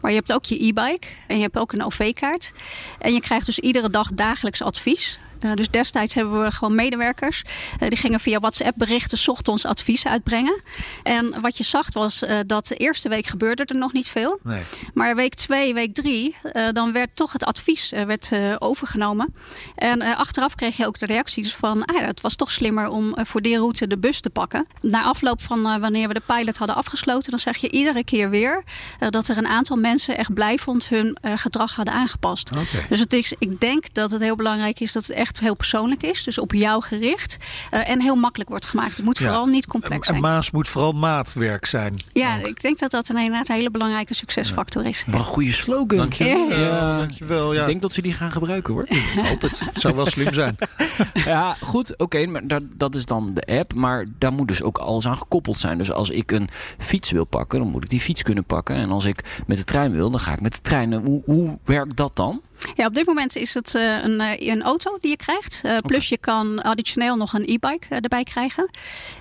maar 0.02 0.12
je 0.12 0.18
hebt 0.18 0.34
ook 0.34 0.46
je 0.46 0.66
e-bike 0.66 1.08
en 1.28 1.36
je 1.36 1.42
hebt 1.42 1.58
ook 1.58 1.72
een 1.72 1.84
OV-kaart. 1.84 2.52
En 3.00 3.14
je 3.14 3.22
krijgt 3.22 3.46
dus 3.46 3.60
iedere 3.60 3.90
dag 3.90 4.12
dagelijks 4.14 4.62
advies. 4.62 5.20
Eh, 5.42 5.54
dus 5.54 5.70
destijds 5.70 6.14
hebben 6.14 6.44
we 6.44 6.52
gewoon 6.52 6.76
medewerkers. 6.76 7.44
eh, 7.80 7.90
die 7.90 7.98
gingen 7.98 8.20
via 8.20 8.40
WhatsApp 8.40 8.78
berichten, 8.78 9.18
's 9.18 9.28
ochtends 9.28 9.66
advies 9.66 10.08
uitbrengen. 10.08 10.62
En 11.04 11.42
wat 11.42 11.58
je 11.58 11.64
zag 11.64 11.94
was 11.94 12.24
eh, 12.24 12.40
dat 12.46 12.68
de 12.68 12.76
eerste 12.76 13.10
week 13.10 13.26
gebeurde 13.26 13.66
er 13.66 13.76
nog 13.76 13.94
niet 13.94 14.08
veel. 14.08 14.40
Nee. 14.44 14.64
Maar 14.94 15.16
week 15.16 15.34
twee, 15.34 15.74
week 15.74 15.94
drie, 15.94 16.36
dan 16.72 16.92
werd 16.92 17.16
toch 17.16 17.34
het 17.34 17.44
advies 17.44 17.90
werd, 17.90 18.30
overgenomen. 18.60 19.34
En 19.76 20.02
achteraf 20.02 20.56
kreeg 20.56 20.78
je 20.78 20.86
ook 20.86 21.00
de 21.00 21.06
reacties 21.06 21.56
van... 21.56 21.86
Ah, 21.86 22.06
het 22.06 22.22
was 22.22 22.36
toch 22.36 22.52
slimmer 22.52 22.88
om 22.88 23.16
voor 23.16 23.42
die 23.42 23.58
route 23.58 23.88
de 23.88 23.98
bus 23.98 24.20
te 24.20 24.30
pakken. 24.30 24.68
Na 24.82 25.04
afloop 25.04 25.42
van 25.42 25.62
wanneer 25.62 26.08
we 26.08 26.14
de 26.14 26.22
pilot 26.26 26.58
hadden 26.58 26.76
afgesloten... 26.76 27.32
dan 27.32 27.40
zag 27.40 27.58
je 27.58 27.72
iedere 27.72 28.04
keer 28.04 28.30
weer 28.30 28.64
dat 29.10 29.28
er 29.28 29.38
een 29.38 29.48
aantal 29.48 29.78
mensen 29.78 30.18
echt 30.18 30.34
blijvend 30.34 30.88
hun 30.88 31.18
eh, 31.22 31.34
gedrag 31.36 31.76
hadden 31.76 31.94
aangepast. 31.94 32.50
Dus 32.90 33.00
het 33.00 33.14
is, 33.14 33.34
ik 33.40 33.60
denk 33.60 33.94
dat 33.94 34.12
het 34.12 34.22
heel 34.22 34.36
belangrijk 34.36 34.80
is 34.80 34.92
dat 34.92 35.08
het 35.08 35.16
echt 35.16 35.31
heel 35.40 35.56
persoonlijk 35.56 36.04
is. 36.04 36.24
Dus 36.24 36.38
op 36.38 36.54
jou 36.54 36.84
gericht. 36.84 37.38
eh, 37.72 37.90
en 37.90 38.02
heel 38.02 38.16
makkelijk 38.16 38.50
wordt 38.50 38.66
gemaakt. 38.66 38.96
Het 38.96 39.06
moet 39.06 39.18
Ja. 39.18 39.26
vooral 39.26 39.46
niet 39.46 39.68
complex 39.68 39.96
En 39.98 40.04
zijn. 40.04 40.22
Maas 40.22 40.52
moet 40.52 40.68
vooral 40.68 40.92
maatwerk 40.92 41.66
zijn. 41.66 41.96
Ja, 42.14 42.38
ook. 42.38 42.46
ik 42.46 42.62
denk 42.62 42.80
dat 42.80 42.92
dat 42.92 43.10
een, 43.10 43.18
inderdaad 43.18 43.50
een 43.50 43.56
hele 43.56 43.72
belangrijke 43.72 44.14
succesfactor 44.14 44.86
is. 44.86 45.04
Wat 45.08 45.20
een 45.20 45.26
goede 45.26 45.52
slogan. 45.52 45.98
Ja, 45.98 46.98
dankjewel. 46.98 47.54
Ja. 47.54 47.60
Ik 47.62 47.66
denk 47.68 47.82
dat 47.82 47.92
ze 47.92 48.02
die 48.02 48.14
gaan 48.14 48.32
gebruiken 48.32 48.74
hoor. 48.74 48.86
Ik 48.90 49.26
hoop 49.26 49.42
het. 49.42 49.60
Het 49.60 49.80
zou 49.82 49.96
wel 49.96 50.06
slim 50.06 50.34
zijn. 50.34 50.56
Ja, 51.14 51.56
goed, 51.62 51.98
oké, 51.98 52.26
maar 52.26 52.48
dat, 52.48 52.62
dat 52.74 52.96
is 52.96 53.06
dan 53.06 53.34
de 53.34 53.42
app. 53.60 53.74
Maar 53.74 54.06
daar 54.18 54.34
moet 54.34 54.48
dus 54.48 54.62
ook 54.64 54.78
alles 54.78 55.08
aan 55.08 55.18
gekoppeld 55.18 55.58
zijn. 55.58 55.78
Dus 55.78 55.92
als 55.92 56.10
ik 56.10 56.32
een 56.32 56.50
fiets 56.78 57.12
wil 57.12 57.26
pakken, 57.26 57.60
dan 57.60 57.68
moet 57.68 57.84
ik 57.84 57.90
die 57.90 58.00
fiets 58.00 58.22
kunnen 58.24 58.46
pakken. 58.46 58.76
En 58.76 58.92
als 58.92 59.06
ik 59.06 59.42
met 59.48 59.58
de 59.58 59.64
trein 59.64 59.92
wil, 59.92 60.10
dan 60.10 60.20
ga 60.20 60.34
ik 60.34 60.42
met 60.42 60.54
de 60.54 60.62
trein. 60.62 60.94
Hoe, 60.94 61.22
hoe 61.26 61.58
werkt 61.64 61.96
dat 61.98 62.16
dan? 62.16 62.42
Ja, 62.76 62.86
op 62.86 62.94
dit 62.94 63.06
moment 63.06 63.36
is 63.36 63.54
het 63.54 63.76
eh, 63.76 64.04
een, 64.04 64.22
eh, 64.22 64.48
een 64.48 64.62
auto 64.62 64.98
die 65.02 65.10
je 65.10 65.18
krijgt. 65.18 65.62
Eh, 65.64 65.78
plus 65.78 66.10
je 66.10 66.18
kan 66.18 66.62
additioneel 66.62 67.16
nog 67.16 67.34
een 67.34 67.44
e-bike 67.46 67.86
erbij 67.90 68.24
krijgen. 68.24 68.70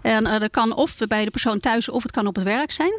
En 0.03 0.25
dat 0.25 0.51
kan 0.51 0.75
of 0.75 0.97
bij 1.09 1.25
de 1.25 1.31
persoon 1.31 1.59
thuis 1.59 1.89
of 1.89 2.03
het 2.03 2.13
kan 2.13 2.27
op 2.27 2.35
het 2.35 2.45
werk 2.45 2.73
zijn. 2.73 2.93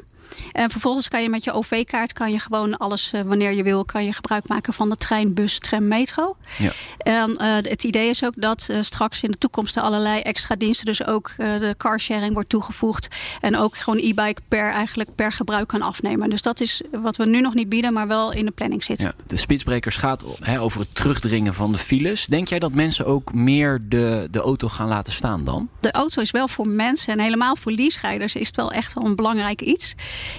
En 0.52 0.70
vervolgens 0.70 1.08
kan 1.08 1.22
je 1.22 1.30
met 1.30 1.44
je 1.44 1.52
OV-kaart 1.52 2.14
kan 2.14 2.32
je 2.32 2.40
gewoon 2.40 2.78
alles 2.78 3.12
eh, 3.12 3.22
wanneer 3.22 3.54
je 3.54 3.64
wil, 3.64 3.86
kan 3.86 4.06
je 4.06 4.14
gebruik 4.14 4.48
maken 4.48 4.74
van 4.74 4.90
de 4.90 4.96
trein, 4.96 5.34
bus, 5.34 5.60
tram, 5.60 5.88
metro. 5.88 6.36
Ja. 6.58 6.72
En 6.98 7.38
eh, 7.38 7.54
het 7.54 7.84
idee 7.84 8.10
is 8.10 8.24
ook 8.24 8.34
dat 8.36 8.68
eh, 8.70 8.78
straks 8.82 9.24
in 9.24 9.32
de 9.32 9.38
toekomst 9.38 9.76
er 9.76 9.82
allerlei 9.82 10.22
extra 10.22 10.56
diensten, 10.56 10.86
dus 10.86 11.06
ook 11.06 11.34
de 11.38 11.76
carsharing 11.78 12.34
wordt 12.34 12.50
toegevoegd. 12.50 13.08
En 13.42 13.58
ook 13.58 13.78
gewoon 13.78 14.00
e-bike 14.00 14.42
per 14.48 14.72
eigenlijk 14.72 15.16
per 15.16 15.32
gebruik 15.32 15.68
kan 15.68 15.82
afnemen. 15.82 16.30
Dus 16.30 16.42
dat 16.42 16.60
is 16.60 16.82
wat 16.92 17.18
we 17.18 17.26
nu 17.26 17.42
nog 17.42 17.54
niet 17.54 17.70
bieden, 17.70 17.94
maar 17.94 18.08
wel 18.08 18.32
in 18.32 18.46
de 18.46 18.52
planning 18.52 18.84
zit. 18.84 19.02
Ja, 19.02 19.14
de 19.26 19.38
spitsbrekers 19.38 19.96
gaat 19.96 20.26
over 20.60 20.80
het 20.80 20.96
terugdringen 20.96 21.54
van 21.54 21.72
de 21.72 21.78
files. 21.78 22.26
Denk 22.26 22.48
jij 22.48 22.60
dat 22.60 22.74
mensen 22.74 23.06
ook 23.06 23.34
meer 23.34 23.82
de, 23.90 24.28
de 24.32 24.40
auto 24.40 24.68
gaan 24.68 24.88
laten 24.88 25.14
staan 25.14 25.44
dan? 25.44 25.70
de 25.80 25.92
auto 25.92 26.22
is 26.22 26.32
wel 26.32 26.48
voor 26.48 26.68
mensen 26.68 27.14
en 27.14 27.20
helemaal 27.20 27.56
voor 27.56 27.72
leaserijders 27.72 28.36
is 28.36 28.48
het 28.48 28.56
wel 28.56 28.72
echt 28.72 28.94
wel 28.94 29.06
een 29.06 29.16
belangrijk 29.16 29.62
iets. 29.62 29.96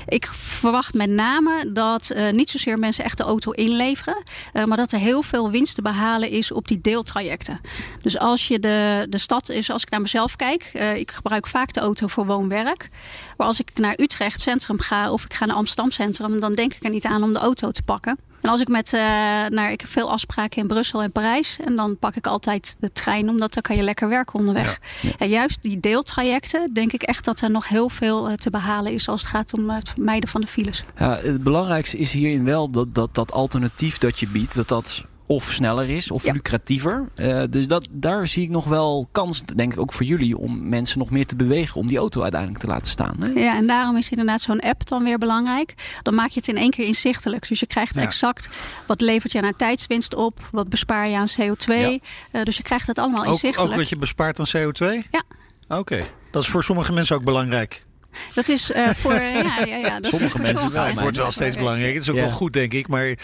Ik 0.06 0.26
verwacht 0.32 0.94
met 0.94 1.10
name 1.10 1.72
dat 1.72 2.10
eh, 2.10 2.32
niet 2.32 2.50
zozeer 2.50 2.78
mensen 2.78 3.04
echt 3.04 3.16
de 3.16 3.22
auto 3.22 3.50
inleveren, 3.50 4.22
eh, 4.52 4.64
maar 4.64 4.76
dat 4.76 4.92
er 4.92 4.98
heel 4.98 5.22
veel 5.22 5.50
winst 5.50 5.74
te 5.74 5.82
behalen 5.82 6.30
is 6.30 6.52
op 6.52 6.68
die 6.68 6.80
deeltrajecten. 6.80 7.60
Dus 8.02 8.18
als 8.18 8.48
je 8.48 8.58
de, 8.58 9.06
de 9.08 9.18
stad 9.18 9.48
is, 9.48 9.70
als 9.70 9.82
ik 9.82 9.90
naar 9.90 10.00
mezelf 10.00 10.36
kijk, 10.36 10.70
eh, 10.72 10.96
ik 10.96 11.10
gebruik 11.10 11.46
vaak 11.46 11.72
de 11.72 11.80
auto 11.80 12.06
voor 12.06 12.26
woon-werk. 12.26 12.88
Maar 13.36 13.46
als 13.46 13.60
ik 13.60 13.70
naar 13.74 14.00
Utrecht 14.00 14.40
Centrum 14.40 14.80
ga 14.80 15.12
of 15.12 15.24
ik 15.24 15.34
ga 15.34 15.46
naar 15.46 15.56
Amsterdam 15.56 15.90
Centrum, 15.90 16.40
dan 16.40 16.52
denk 16.52 16.74
ik 16.74 16.84
er 16.84 16.90
niet 16.90 17.06
aan 17.06 17.22
om 17.22 17.32
de 17.32 17.38
auto 17.38 17.70
te 17.70 17.82
pakken. 17.82 18.18
En 18.42 18.48
als 18.48 18.60
ik 18.60 18.68
met, 18.68 18.92
eh, 18.92 19.00
naar, 19.48 19.72
ik 19.72 19.80
heb 19.80 19.90
veel 19.90 20.10
afspraken 20.10 20.60
in 20.60 20.66
Brussel 20.66 21.02
en 21.02 21.12
Parijs. 21.12 21.56
En 21.64 21.76
dan 21.76 21.98
pak 21.98 22.16
ik 22.16 22.26
altijd 22.26 22.76
de 22.80 22.92
trein, 22.92 23.28
omdat 23.28 23.54
dan 23.54 23.62
kan 23.62 23.76
je 23.76 23.82
lekker 23.82 24.08
werken 24.08 24.38
onderweg. 24.38 24.80
En 25.18 25.28
juist 25.28 25.62
die 25.62 25.80
deeltrajecten, 25.80 26.72
denk 26.72 26.92
ik 26.92 27.02
echt 27.02 27.24
dat 27.24 27.40
er 27.40 27.50
nog 27.50 27.68
heel 27.68 27.88
veel 27.88 28.28
eh, 28.28 28.34
te 28.34 28.50
behalen 28.50 28.92
is 28.92 29.08
als 29.08 29.20
het 29.20 29.30
gaat 29.30 29.58
om 29.58 29.70
het 29.70 29.88
vermijden 29.88 30.28
van 30.28 30.40
de 30.40 30.46
files. 30.46 30.84
Ja, 30.98 31.16
het 31.16 31.42
belangrijkste 31.42 31.98
is 31.98 32.12
hierin 32.12 32.44
wel 32.44 32.70
dat, 32.70 32.94
dat 32.94 33.14
dat 33.14 33.32
alternatief 33.32 33.98
dat 33.98 34.18
je 34.18 34.28
biedt, 34.28 34.54
dat 34.54 34.68
dat 34.68 35.04
of 35.26 35.44
sneller 35.52 35.88
is 35.88 36.10
of 36.10 36.24
Ja. 36.24 36.32
lucratiever. 36.32 37.08
Eh, 37.14 37.42
dus 37.50 37.66
dat, 37.66 37.88
daar 37.90 38.28
zie 38.28 38.42
ik 38.42 38.50
nog 38.50 38.64
wel 38.64 39.08
kans, 39.12 39.42
denk 39.54 39.72
ik 39.72 39.78
ook 39.80 39.92
voor 39.92 40.06
jullie, 40.06 40.38
om 40.38 40.68
mensen 40.68 40.98
nog 40.98 41.10
meer 41.10 41.26
te 41.26 41.36
bewegen 41.36 41.80
om 41.80 41.86
die 41.86 41.98
auto 41.98 42.22
uiteindelijk 42.22 42.60
te 42.60 42.66
laten 42.66 42.90
staan. 42.90 43.16
Hè? 43.18 43.40
Ja, 43.40 43.56
en 43.56 43.66
daarom 43.66 43.96
is 43.96 44.10
inderdaad 44.10 44.40
zo'n 44.40 44.60
app 44.60 44.86
dan 44.88 45.04
weer 45.04 45.18
belangrijk. 45.18 45.74
Dan 46.02 46.14
maak 46.14 46.28
je 46.28 46.38
het 46.38 46.48
in 46.48 46.56
één 46.56 46.70
keer 46.70 46.86
inzichtelijk. 46.86 47.48
Dus 47.48 47.60
je 47.60 47.66
krijgt 47.66 47.94
Ja. 47.94 48.00
exact 48.02 48.48
wat 48.86 49.00
levert 49.00 49.32
je 49.32 49.42
aan 49.42 49.54
tijdswinst 49.56 50.14
op, 50.14 50.48
wat 50.52 50.68
bespaar 50.68 51.08
je 51.08 51.16
aan 51.16 51.28
CO2. 51.40 51.74
Ja. 51.76 51.98
Eh, 52.30 52.42
dus 52.42 52.56
je 52.56 52.62
krijgt 52.62 52.86
het 52.86 52.98
allemaal 52.98 53.20
Ook, 53.20 53.26
ook 53.26 53.32
inzichtelijk. 53.32 53.74
wat 53.74 53.88
je 53.88 53.98
bespaart 53.98 54.38
aan 54.40 54.46
CO2? 54.56 55.02
Ja. 55.10 55.22
Oké, 55.78 56.04
dat 56.30 56.42
is 56.42 56.48
voor 56.48 56.62
sommige 56.64 56.92
mensen 56.92 57.16
ook 57.16 57.24
belangrijk. 57.24 57.86
Dat 58.34 58.48
is 58.48 58.70
eh, 58.70 58.88
voor. 58.88 59.12
ja, 59.14 59.58
ja, 59.64 59.76
ja, 59.76 60.00
dat 60.00 60.10
Sommige 60.10 60.34
is 60.36 60.42
mensen 60.42 60.72
wel, 60.72 60.84
het 60.84 61.00
wordt 61.00 61.16
wel 61.16 61.30
steeds 61.30 61.56
belangrijker. 61.56 61.94
Het 61.94 62.02
is 62.02 62.08
ook 62.10 62.16
Ja. 62.16 62.22
wel 62.22 62.30
goed, 62.32 62.52
denk 62.52 62.72
ik. 62.72 62.88
Maar 62.88 63.06
ik, 63.06 63.20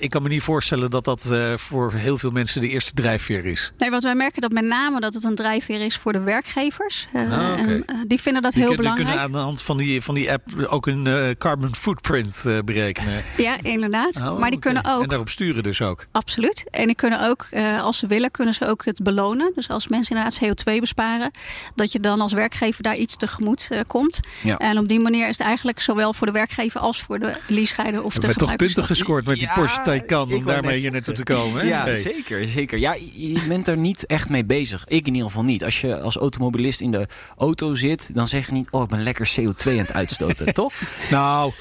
ik, 0.00 0.10
kan 0.10 0.22
me 0.22 0.28
niet 0.28 0.42
voorstellen 0.42 0.90
dat 0.90 1.04
dat 1.04 1.30
eh, 1.30 1.52
voor 1.56 1.92
heel 1.92 2.18
veel 2.18 2.30
mensen 2.30 2.60
de 2.60 2.68
eerste 2.68 2.92
drijfveer 2.94 3.44
is. 3.44 3.72
Nee, 3.78 3.90
wat 3.90 4.02
wij 4.02 4.14
merken 4.14 4.40
dat 4.40 4.52
met 4.52 4.64
name 4.64 5.00
dat 5.00 5.14
het 5.14 5.24
een 5.24 5.34
drijfveer 5.34 5.80
is 5.80 5.96
voor 5.96 6.12
de 6.12 6.20
werkgevers. 6.20 7.06
Eh, 7.12 7.20
Ah, 7.32 7.58
en, 7.60 7.84
die 8.06 8.20
vinden 8.20 8.42
dat 8.42 8.52
Die, 8.52 8.60
heel 8.62 8.74
kun- 8.74 8.84
die 8.84 8.92
belangrijk. 8.92 8.96
kunnen 8.96 9.20
aan 9.20 9.32
de 9.32 9.38
hand 9.38 9.62
van 9.62 9.76
die, 9.76 10.02
van 10.02 10.14
die 10.14 10.32
app 10.32 10.42
ook 10.68 10.86
een 10.86 11.34
carbon 11.38 11.74
footprint 11.74 12.42
eh, 12.46 12.58
berekenen. 12.64 13.22
Ja, 13.36 13.56
inderdaad. 13.62 14.16
Oh, 14.20 14.38
maar 14.38 14.50
die 14.50 14.58
kunnen 14.58 14.84
ook 14.84 15.02
En 15.02 15.08
daarop 15.08 15.28
sturen 15.28 15.62
dus 15.62 15.82
ook. 15.82 16.06
Absoluut. 16.12 16.64
En 16.70 16.86
die 16.86 16.94
kunnen 16.96 17.28
ook, 17.28 17.46
eh, 17.50 17.82
als 17.82 17.98
ze 17.98 18.06
willen, 18.06 18.30
kunnen 18.30 18.54
ze 18.54 18.66
ook 18.66 18.84
het 18.84 19.02
belonen. 19.02 19.52
Dus 19.54 19.68
als 19.68 19.88
mensen 19.88 20.16
inderdaad 20.16 20.38
CO2 20.42 20.80
besparen, 20.80 21.30
dat 21.74 21.92
je 21.92 22.00
dan 22.00 22.20
als 22.20 22.32
werkgever 22.32 22.82
daar 22.82 22.96
iets 22.96 23.16
tegemoet 23.16 23.68
komt. 23.86 24.20
Ja. 24.42 24.56
En 24.58 24.78
op 24.78 24.88
die 24.88 25.00
manier 25.00 25.28
is 25.28 25.38
het 25.38 25.46
eigenlijk 25.46 25.80
zowel 25.80 26.12
voor 26.14 26.26
de 26.26 26.32
werkgever 26.32 26.80
als 26.80 27.02
voor 27.02 27.18
de 27.18 27.34
leaserijder 27.48 28.02
of 28.02 28.14
Er 28.14 28.20
de 28.20 28.26
werd 28.26 28.38
toch 28.38 28.48
gebruikers. 28.50 28.74
punten 28.74 28.96
gescoord 28.96 29.26
met 29.26 29.34
die 29.38 29.46
Ja, 29.46 29.54
Porsche 29.54 29.82
Taycan 29.82 30.32
om 30.32 30.44
daarmee 30.44 30.72
net 30.72 30.80
hier 30.82 30.90
naartoe 30.92 31.14
te 31.14 31.22
komen. 31.22 31.60
Hè? 31.60 31.68
Ja, 31.68 31.82
Hey. 31.84 31.94
zeker, 31.94 32.46
zeker. 32.46 32.78
Ja, 32.78 32.92
je 33.14 33.32
je 33.32 33.46
bent 33.48 33.68
er 33.68 33.76
niet 33.76 34.06
echt 34.06 34.28
mee 34.28 34.44
bezig. 34.44 34.84
Ik 34.86 35.06
in 35.06 35.12
ieder 35.12 35.28
geval 35.28 35.44
niet. 35.44 35.64
Als 35.64 35.80
je 35.80 36.00
als 36.00 36.16
automobilist 36.16 36.80
in 36.80 36.90
de 36.90 37.06
auto 37.36 37.74
zit, 37.74 38.10
dan 38.14 38.26
zeg 38.26 38.46
je 38.46 38.52
niet... 38.52 38.68
oh, 38.70 38.82
ik 38.82 38.88
ben 38.88 39.02
lekker 39.02 39.30
CO2 39.40 39.70
aan 39.70 39.76
het 39.78 39.92
uitstoten, 39.92 40.54
toch? 40.62 40.72
Nou, 41.10 41.52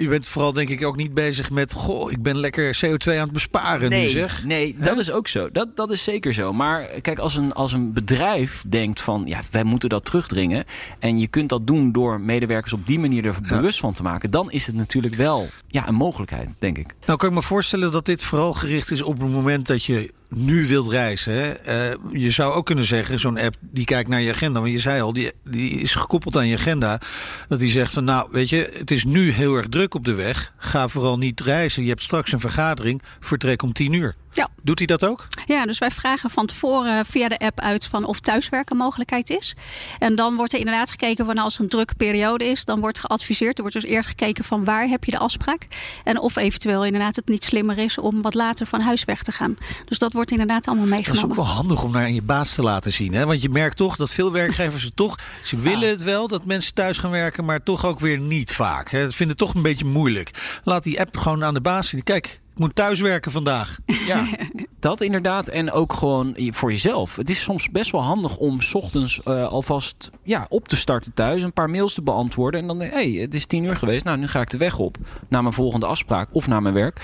je 0.00 0.08
bent 0.08 0.28
vooral 0.28 0.52
denk 0.52 0.68
ik 0.68 0.84
ook 0.84 0.96
niet 0.96 1.14
bezig 1.14 1.50
met... 1.50 1.72
goh, 1.72 2.10
ik 2.10 2.22
ben 2.22 2.38
lekker 2.38 2.78
CO2 2.84 3.12
aan 3.12 3.20
het 3.20 3.32
besparen 3.32 3.90
nu 3.90 4.08
zeg. 4.08 4.44
nee, 4.44 4.76
dat 4.78 4.98
is 4.98 5.10
ook 5.10 5.28
zo. 5.28 5.50
Dat, 5.50 5.76
dat 5.76 5.90
is 5.90 6.04
zeker 6.04 6.34
zo. 6.34 6.52
Maar 6.52 6.84
kijk, 7.00 7.18
als 7.18 7.36
een, 7.36 7.52
als 7.52 7.72
een 7.72 7.92
bedrijf 7.92 8.64
denkt 8.66 9.02
van... 9.02 9.22
ja, 9.26 9.40
wij 9.50 9.64
moeten 9.64 9.88
dat 9.88 10.04
terugdringen... 10.04 10.64
en 10.98 11.18
je 11.18 11.26
kunt 11.26 11.48
dat 11.48 11.66
doen 11.66 11.92
door 11.92 12.20
medewerkers 12.20 12.72
op 12.72 12.86
die 12.86 12.98
manier 12.98 13.24
er 13.24 13.34
bewust 13.48 13.80
van 13.80 13.92
te 13.92 14.02
maken... 14.02 14.30
dan 14.30 14.50
is 14.50 14.66
het 14.66 14.76
natuurlijk 14.76 15.14
wel 15.14 15.48
ja, 15.68 15.88
een 15.88 15.94
mogelijkheid, 15.94 16.56
denk 16.58 16.78
ik. 16.78 16.94
Nou 17.06 17.18
kan 17.18 17.28
ik 17.28 17.34
me 17.34 17.42
voorstellen 17.42 17.92
dat 17.92 18.06
dit 18.06 18.22
vooral 18.22 18.54
gericht 18.54 18.90
is 18.90 19.02
op 19.02 19.20
het 19.20 19.30
moment 19.30 19.66
dat 19.66 19.84
je 19.84 20.12
nu 20.30 20.66
wilt 20.66 20.88
reizen. 20.88 21.32
Hè? 21.32 21.50
Eh, 21.50 21.96
je 22.12 22.30
zou 22.30 22.52
ook 22.52 22.66
kunnen 22.66 22.84
zeggen, 22.84 23.20
zo'n 23.20 23.38
app 23.38 23.54
die 23.60 23.84
kijkt 23.84 24.08
naar 24.08 24.20
je 24.20 24.32
agenda. 24.32 24.60
Want 24.60 24.72
je 24.72 24.78
zei 24.78 25.00
al, 25.00 25.12
die, 25.12 25.32
die 25.44 25.70
is 25.70 25.94
gekoppeld 25.94 26.36
aan 26.36 26.46
je 26.46 26.56
agenda. 26.56 27.00
Dat 27.48 27.58
die 27.58 27.70
zegt 27.70 27.92
van 27.92 28.04
nou, 28.04 28.28
weet 28.30 28.48
je, 28.48 28.70
het 28.72 28.90
is 28.90 29.04
nu 29.04 29.30
heel 29.30 29.56
erg 29.56 29.68
druk 29.68 29.94
op 29.94 30.04
de 30.04 30.14
weg. 30.14 30.52
Ga 30.56 30.88
vooral 30.88 31.18
niet 31.18 31.40
reizen. 31.40 31.82
Je 31.82 31.88
hebt 31.88 32.02
straks 32.02 32.32
een 32.32 32.40
vergadering. 32.40 33.02
Vertrek 33.20 33.62
om 33.62 33.72
tien 33.72 33.92
uur. 33.92 34.14
Ja. 34.32 34.48
Doet 34.62 34.78
hij 34.78 34.86
dat 34.86 35.04
ook? 35.04 35.26
Ja, 35.46 35.66
dus 35.66 35.78
wij 35.78 35.90
vragen 35.90 36.30
van 36.30 36.46
tevoren 36.46 37.06
via 37.06 37.28
de 37.28 37.38
app 37.38 37.60
uit 37.60 37.86
van 37.86 38.04
of 38.04 38.20
thuiswerken 38.20 38.76
mogelijkheid 38.76 39.30
is. 39.30 39.54
En 39.98 40.14
dan 40.14 40.36
wordt 40.36 40.52
er 40.52 40.58
inderdaad 40.58 40.90
gekeken 40.90 41.24
van 41.24 41.38
als 41.38 41.54
er 41.54 41.60
een 41.60 41.68
drukke 41.68 41.94
periode 41.94 42.44
is, 42.44 42.64
dan 42.64 42.80
wordt 42.80 42.98
geadviseerd. 42.98 43.56
Er 43.56 43.62
wordt 43.62 43.80
dus 43.80 43.90
eerst 43.90 44.08
gekeken 44.08 44.44
van 44.44 44.64
waar 44.64 44.88
heb 44.88 45.04
je 45.04 45.10
de 45.10 45.18
afspraak. 45.18 45.66
En 46.04 46.20
of 46.20 46.36
eventueel 46.36 46.84
inderdaad 46.84 47.16
het 47.16 47.28
niet 47.28 47.44
slimmer 47.44 47.78
is 47.78 47.98
om 47.98 48.22
wat 48.22 48.34
later 48.34 48.66
van 48.66 48.80
huis 48.80 49.04
weg 49.04 49.22
te 49.22 49.32
gaan. 49.32 49.56
Dus 49.84 49.98
dat 49.98 50.12
wordt 50.12 50.30
inderdaad 50.30 50.66
allemaal 50.66 50.86
meegenomen. 50.86 51.28
Dat 51.28 51.30
is 51.30 51.38
ook 51.38 51.46
wel 51.46 51.54
handig 51.54 51.82
om 51.82 51.92
naar 51.92 52.10
je 52.10 52.22
baas 52.22 52.54
te 52.54 52.62
laten 52.62 52.92
zien. 52.92 53.14
Hè? 53.14 53.26
Want 53.26 53.42
je 53.42 53.48
merkt 53.48 53.76
toch 53.76 53.96
dat 53.96 54.10
veel 54.10 54.32
werkgevers 54.32 54.82
het 54.82 54.96
toch... 54.96 55.18
Ze 55.42 55.56
willen 55.56 55.88
het 55.88 56.02
wel 56.02 56.28
dat 56.28 56.44
mensen 56.44 56.74
thuis 56.74 56.98
gaan 56.98 57.10
werken, 57.10 57.44
maar 57.44 57.62
toch 57.62 57.84
ook 57.84 58.00
weer 58.00 58.18
niet 58.18 58.52
vaak. 58.52 58.90
Hè? 58.90 59.10
Ze 59.10 59.16
vinden 59.16 59.36
het 59.36 59.46
toch 59.46 59.54
een 59.54 59.62
beetje 59.62 59.84
moeilijk. 59.84 60.60
Laat 60.64 60.82
die 60.82 61.00
app 61.00 61.16
gewoon 61.16 61.44
aan 61.44 61.54
de 61.54 61.60
baas 61.60 61.88
zien. 61.88 62.02
Kijk, 62.02 62.40
moet 62.60 62.74
thuiswerken 62.74 63.32
vandaag. 63.32 63.78
Ja, 64.06 64.26
dat 64.80 65.00
inderdaad. 65.00 65.48
En 65.48 65.72
ook 65.72 65.92
gewoon 65.92 66.36
voor 66.36 66.70
jezelf. 66.70 67.16
Het 67.16 67.30
is 67.30 67.42
soms 67.42 67.70
best 67.70 67.90
wel 67.90 68.02
handig 68.02 68.36
om 68.36 68.60
's 68.60 68.74
ochtends 68.74 69.20
uh, 69.24 69.46
alvast 69.46 70.10
ja, 70.22 70.46
op 70.48 70.68
te 70.68 70.76
starten 70.76 71.14
thuis. 71.14 71.42
Een 71.42 71.52
paar 71.52 71.70
mails 71.70 71.94
te 71.94 72.02
beantwoorden. 72.02 72.60
En 72.60 72.66
dan, 72.66 72.80
hé, 72.80 72.88
hey, 72.88 73.10
het 73.10 73.34
is 73.34 73.46
tien 73.46 73.64
uur 73.64 73.76
geweest. 73.76 74.04
Nou, 74.04 74.18
nu 74.18 74.26
ga 74.26 74.40
ik 74.40 74.50
de 74.50 74.56
weg 74.56 74.78
op. 74.78 74.96
Naar 75.28 75.42
mijn 75.42 75.54
volgende 75.54 75.86
afspraak 75.86 76.28
of 76.32 76.46
naar 76.46 76.62
mijn 76.62 76.74
werk. 76.74 77.00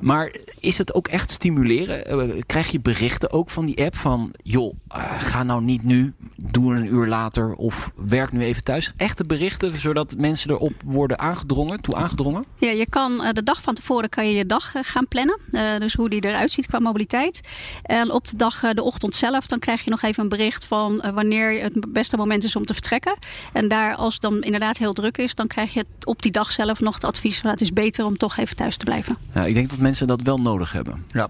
Maar 0.00 0.34
is 0.60 0.78
het 0.78 0.94
ook 0.94 1.08
echt 1.08 1.30
stimuleren? 1.30 2.28
Uh, 2.28 2.42
krijg 2.46 2.68
je 2.68 2.80
berichten 2.80 3.32
ook 3.32 3.50
van 3.50 3.66
die 3.66 3.84
app 3.84 3.96
van... 3.96 4.32
joh, 4.42 4.74
uh, 4.96 5.20
ga 5.20 5.42
nou 5.42 5.62
niet 5.62 5.82
nu, 5.82 6.12
doe 6.36 6.74
een 6.74 6.86
uur 6.86 7.06
later 7.06 7.54
of 7.54 7.92
werk 7.96 8.32
nu 8.32 8.42
even 8.42 8.64
thuis. 8.64 8.92
Echte 8.96 9.24
berichten, 9.24 9.80
zodat 9.80 10.14
mensen 10.18 10.50
erop 10.50 10.72
worden 10.84 11.18
aangedrongen, 11.18 11.80
toe 11.80 11.94
aangedrongen? 11.94 12.44
Ja, 12.58 12.70
je 12.70 12.86
kan 12.88 13.12
uh, 13.12 13.30
de 13.32 13.42
dag 13.42 13.62
van 13.62 13.74
tevoren 13.74 14.08
kan 14.08 14.28
je 14.28 14.34
je 14.34 14.46
dag 14.46 14.72
gaan 14.80 15.08
plannen. 15.08 15.38
dus 15.78 15.94
hoe 15.94 16.08
die 16.08 16.24
eruit 16.24 16.50
ziet 16.50 16.66
qua 16.66 16.78
mobiliteit. 16.78 17.40
En 17.82 18.10
op 18.10 18.28
de 18.28 18.36
dag, 18.36 18.60
de 18.72 18.82
ochtend 18.82 19.14
zelf, 19.14 19.46
dan 19.46 19.58
krijg 19.58 19.84
je 19.84 19.90
nog 19.90 20.02
even 20.02 20.22
een 20.22 20.28
bericht 20.28 20.64
van... 20.64 21.02
wanneer 21.14 21.62
het 21.62 21.92
beste 21.92 22.16
moment 22.16 22.44
is 22.44 22.56
om 22.56 22.64
te 22.64 22.74
vertrekken. 22.74 23.16
En 23.52 23.68
daar, 23.68 23.94
als 23.94 24.12
het 24.12 24.22
dan 24.22 24.42
inderdaad 24.42 24.78
heel 24.78 24.92
druk 24.92 25.18
is... 25.18 25.34
dan 25.34 25.46
krijg 25.46 25.74
je 25.74 25.86
op 26.04 26.22
die 26.22 26.32
dag 26.32 26.52
zelf 26.52 26.80
nog 26.80 26.94
het 26.94 27.04
advies 27.04 27.38
van... 27.38 27.50
het 27.50 27.60
is 27.60 27.72
beter 27.72 28.04
om 28.04 28.16
toch 28.16 28.36
even 28.36 28.56
thuis 28.56 28.76
te 28.76 28.84
blijven. 28.84 29.16
Ja, 29.34 29.44
ik 29.44 29.54
denk 29.54 29.70
dat 29.70 29.78
mensen 29.88 30.06
dat 30.06 30.20
wel 30.22 30.40
nodig 30.40 30.72
hebben. 30.72 31.04
Ja. 31.08 31.28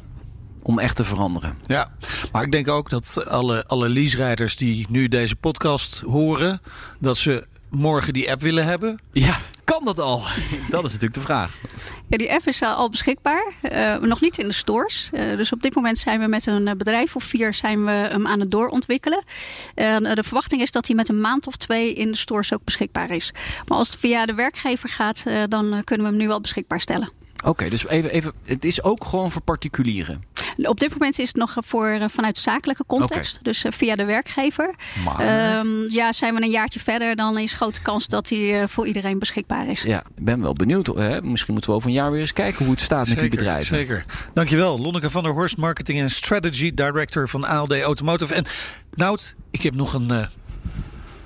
Om 0.63 0.79
echt 0.79 0.97
te 0.97 1.05
veranderen. 1.05 1.59
Ja, 1.63 1.93
maar 2.33 2.43
ik 2.43 2.53
denk 2.53 2.69
ook 2.69 2.91
dat 2.91 3.25
alle, 3.27 3.67
alle 3.67 3.89
lease-rijders 3.89 4.57
die 4.57 4.87
nu 4.89 5.09
deze 5.09 5.37
podcast 5.37 6.01
horen... 6.01 6.61
dat 7.01 7.17
ze 7.17 7.47
morgen 7.71 8.13
die 8.13 8.31
app 8.31 8.41
willen 8.41 8.67
hebben. 8.67 8.99
Ja, 9.13 9.37
kan 9.65 9.85
dat 9.85 9.99
al? 9.99 10.23
Dat 10.71 10.85
is 10.85 10.93
natuurlijk 10.93 11.15
de 11.15 11.21
vraag. 11.21 11.57
Ja, 12.09 12.17
die 12.17 12.33
app 12.33 12.47
is 12.47 12.63
al 12.63 12.91
beschikbaar. 12.91 13.53
Uh, 13.63 13.99
nog 13.99 14.21
niet 14.21 14.39
in 14.39 14.47
de 14.47 14.55
stores. 14.55 15.11
Uh, 15.13 15.37
dus 15.37 15.53
op 15.53 15.63
dit 15.63 15.75
moment 15.75 15.99
zijn 15.99 16.21
we 16.21 16.27
met 16.27 16.47
een 16.47 16.75
bedrijf 16.77 17.17
of 17.17 17.25
vier 17.25 17.55
zijn 17.55 17.85
we 17.85 17.91
hem 17.91 18.27
aan 18.27 18.41
het 18.41 18.51
doorontwikkelen. 18.51 19.25
En 19.75 20.05
uh, 20.05 20.15
de 20.15 20.23
verwachting 20.23 20.63
is 20.63 20.71
dat 20.71 20.87
hij 20.87 20.97
met 20.97 21.09
een 21.09 21.21
maand 21.21 21.47
of 21.47 21.57
twee 21.57 21.95
in 21.95 22.11
de 22.11 22.17
stores 22.17 22.53
ook 22.55 22.65
beschikbaar 22.65 23.11
is. 23.11 23.33
Maar 23.67 23.79
als 23.79 23.91
het 23.91 23.99
via 23.99 24.27
de 24.27 24.35
werkgever 24.35 24.89
gaat, 24.89 25.25
dan 25.49 25.83
kunnen 25.85 26.07
we 26.07 26.13
hem 26.13 26.21
nu 26.23 26.31
al 26.31 26.41
beschikbaar 26.41 26.81
stellen. 26.81 27.19
Oké, 27.39 27.49
okay, 27.49 27.69
dus 27.69 27.87
even, 27.87 28.11
even, 28.11 28.33
het 28.45 28.65
is 28.65 28.83
ook 28.83 29.05
gewoon 29.05 29.31
voor 29.31 29.43
particulieren? 29.43 30.23
Op 30.57 30.81
dit 30.81 30.91
moment 30.91 31.19
is 31.19 31.27
het 31.27 31.37
nog 31.37 31.57
voor, 31.59 31.99
vanuit 32.07 32.39
zakelijke 32.39 32.85
context. 32.87 33.33
Okay. 33.33 33.43
Dus 33.43 33.65
uh, 33.65 33.73
via 33.73 33.97
de 33.97 34.05
werkgever. 34.05 34.75
Maar... 35.05 35.59
Um, 35.59 35.91
ja, 35.91 36.13
zijn 36.13 36.35
we 36.35 36.43
een 36.43 36.51
jaartje 36.51 36.81
verder, 36.81 37.17
dan 37.17 37.39
is 37.39 37.53
grote 37.53 37.83
kans 37.83 38.07
dat 38.07 38.29
hij 38.29 38.61
uh, 38.61 38.69
voor 38.69 38.87
iedereen 38.87 39.19
beschikbaar 39.19 39.69
is. 39.69 39.83
Ja, 39.83 39.99
ik 40.17 40.25
ben 40.25 40.41
wel 40.41 40.53
benieuwd. 40.53 40.87
Hè? 40.87 41.23
Misschien 41.23 41.53
moeten 41.53 41.71
we 41.71 41.77
over 41.77 41.89
een 41.89 41.95
jaar 41.95 42.11
weer 42.11 42.21
eens 42.21 42.33
kijken 42.33 42.65
hoe 42.65 42.75
het 42.75 42.83
staat 42.83 43.07
zeker, 43.07 43.23
met 43.23 43.31
die 43.31 43.41
bedrijven. 43.41 43.77
Zeker. 43.77 44.05
Dankjewel, 44.33 44.81
Lonneke 44.81 45.11
van 45.11 45.23
der 45.23 45.33
Horst, 45.33 45.57
Marketing 45.57 46.01
en 46.01 46.11
Strategy 46.11 46.75
Director 46.75 47.29
van 47.29 47.45
ALD 47.45 47.81
Automotive. 47.81 48.35
En 48.35 48.45
Nout, 48.95 49.35
ik 49.51 49.63
heb 49.63 49.75
nog 49.75 49.93
een 49.93 50.13
uh, 50.13 50.27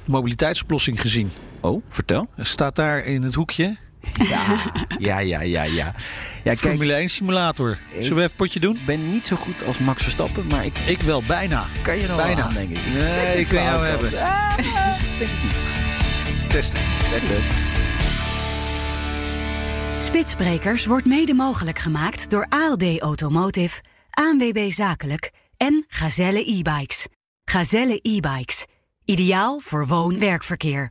mobiliteitsoplossing 0.04 1.00
gezien. 1.00 1.32
Oh, 1.60 1.82
vertel. 1.88 2.28
Er 2.36 2.46
staat 2.46 2.76
daar 2.76 3.04
in 3.04 3.22
het 3.22 3.34
hoekje 3.34 3.76
ja, 4.28 4.58
ja, 4.98 5.18
ja, 5.18 5.40
ja. 5.40 5.62
ja. 5.62 5.94
ja 6.44 6.56
Formule 6.56 6.92
1 6.92 7.08
simulator. 7.08 7.78
Zullen 7.90 8.02
we 8.02 8.08
even 8.08 8.22
een 8.22 8.30
potje 8.36 8.60
doen? 8.60 8.74
Ik 8.76 8.86
ben 8.86 9.10
niet 9.10 9.24
zo 9.24 9.36
goed 9.36 9.64
als 9.64 9.78
Max 9.78 10.02
Verstappen, 10.02 10.46
maar 10.46 10.64
ik... 10.64 10.78
Ik 10.78 11.00
wel, 11.00 11.22
bijna. 11.22 11.66
Kan 11.82 12.00
je 12.00 12.06
nog 12.06 12.16
bijna. 12.16 12.42
aan, 12.42 12.54
denk 12.54 12.70
ik. 12.70 12.86
Nee, 12.94 13.40
ik 13.40 13.48
kan 13.48 13.62
jou 13.62 13.86
hebben. 13.86 14.18
Ah, 14.18 14.56
denk 15.18 15.30
ik 15.30 15.42
niet. 15.42 15.54
Testen. 16.48 16.80
Testen. 17.10 17.70
Spitsbrekers 19.96 20.86
wordt 20.86 21.06
mede 21.06 21.34
mogelijk 21.34 21.78
gemaakt 21.78 22.30
door 22.30 22.46
ALD 22.48 23.00
Automotive, 23.00 23.80
ANWB 24.10 24.70
Zakelijk 24.70 25.30
en 25.56 25.84
Gazelle 25.88 26.50
e-bikes. 26.50 27.06
Gazelle 27.44 27.98
e-bikes. 28.02 28.66
Ideaal 29.04 29.58
voor 29.58 29.86
woon-werkverkeer. 29.86 30.90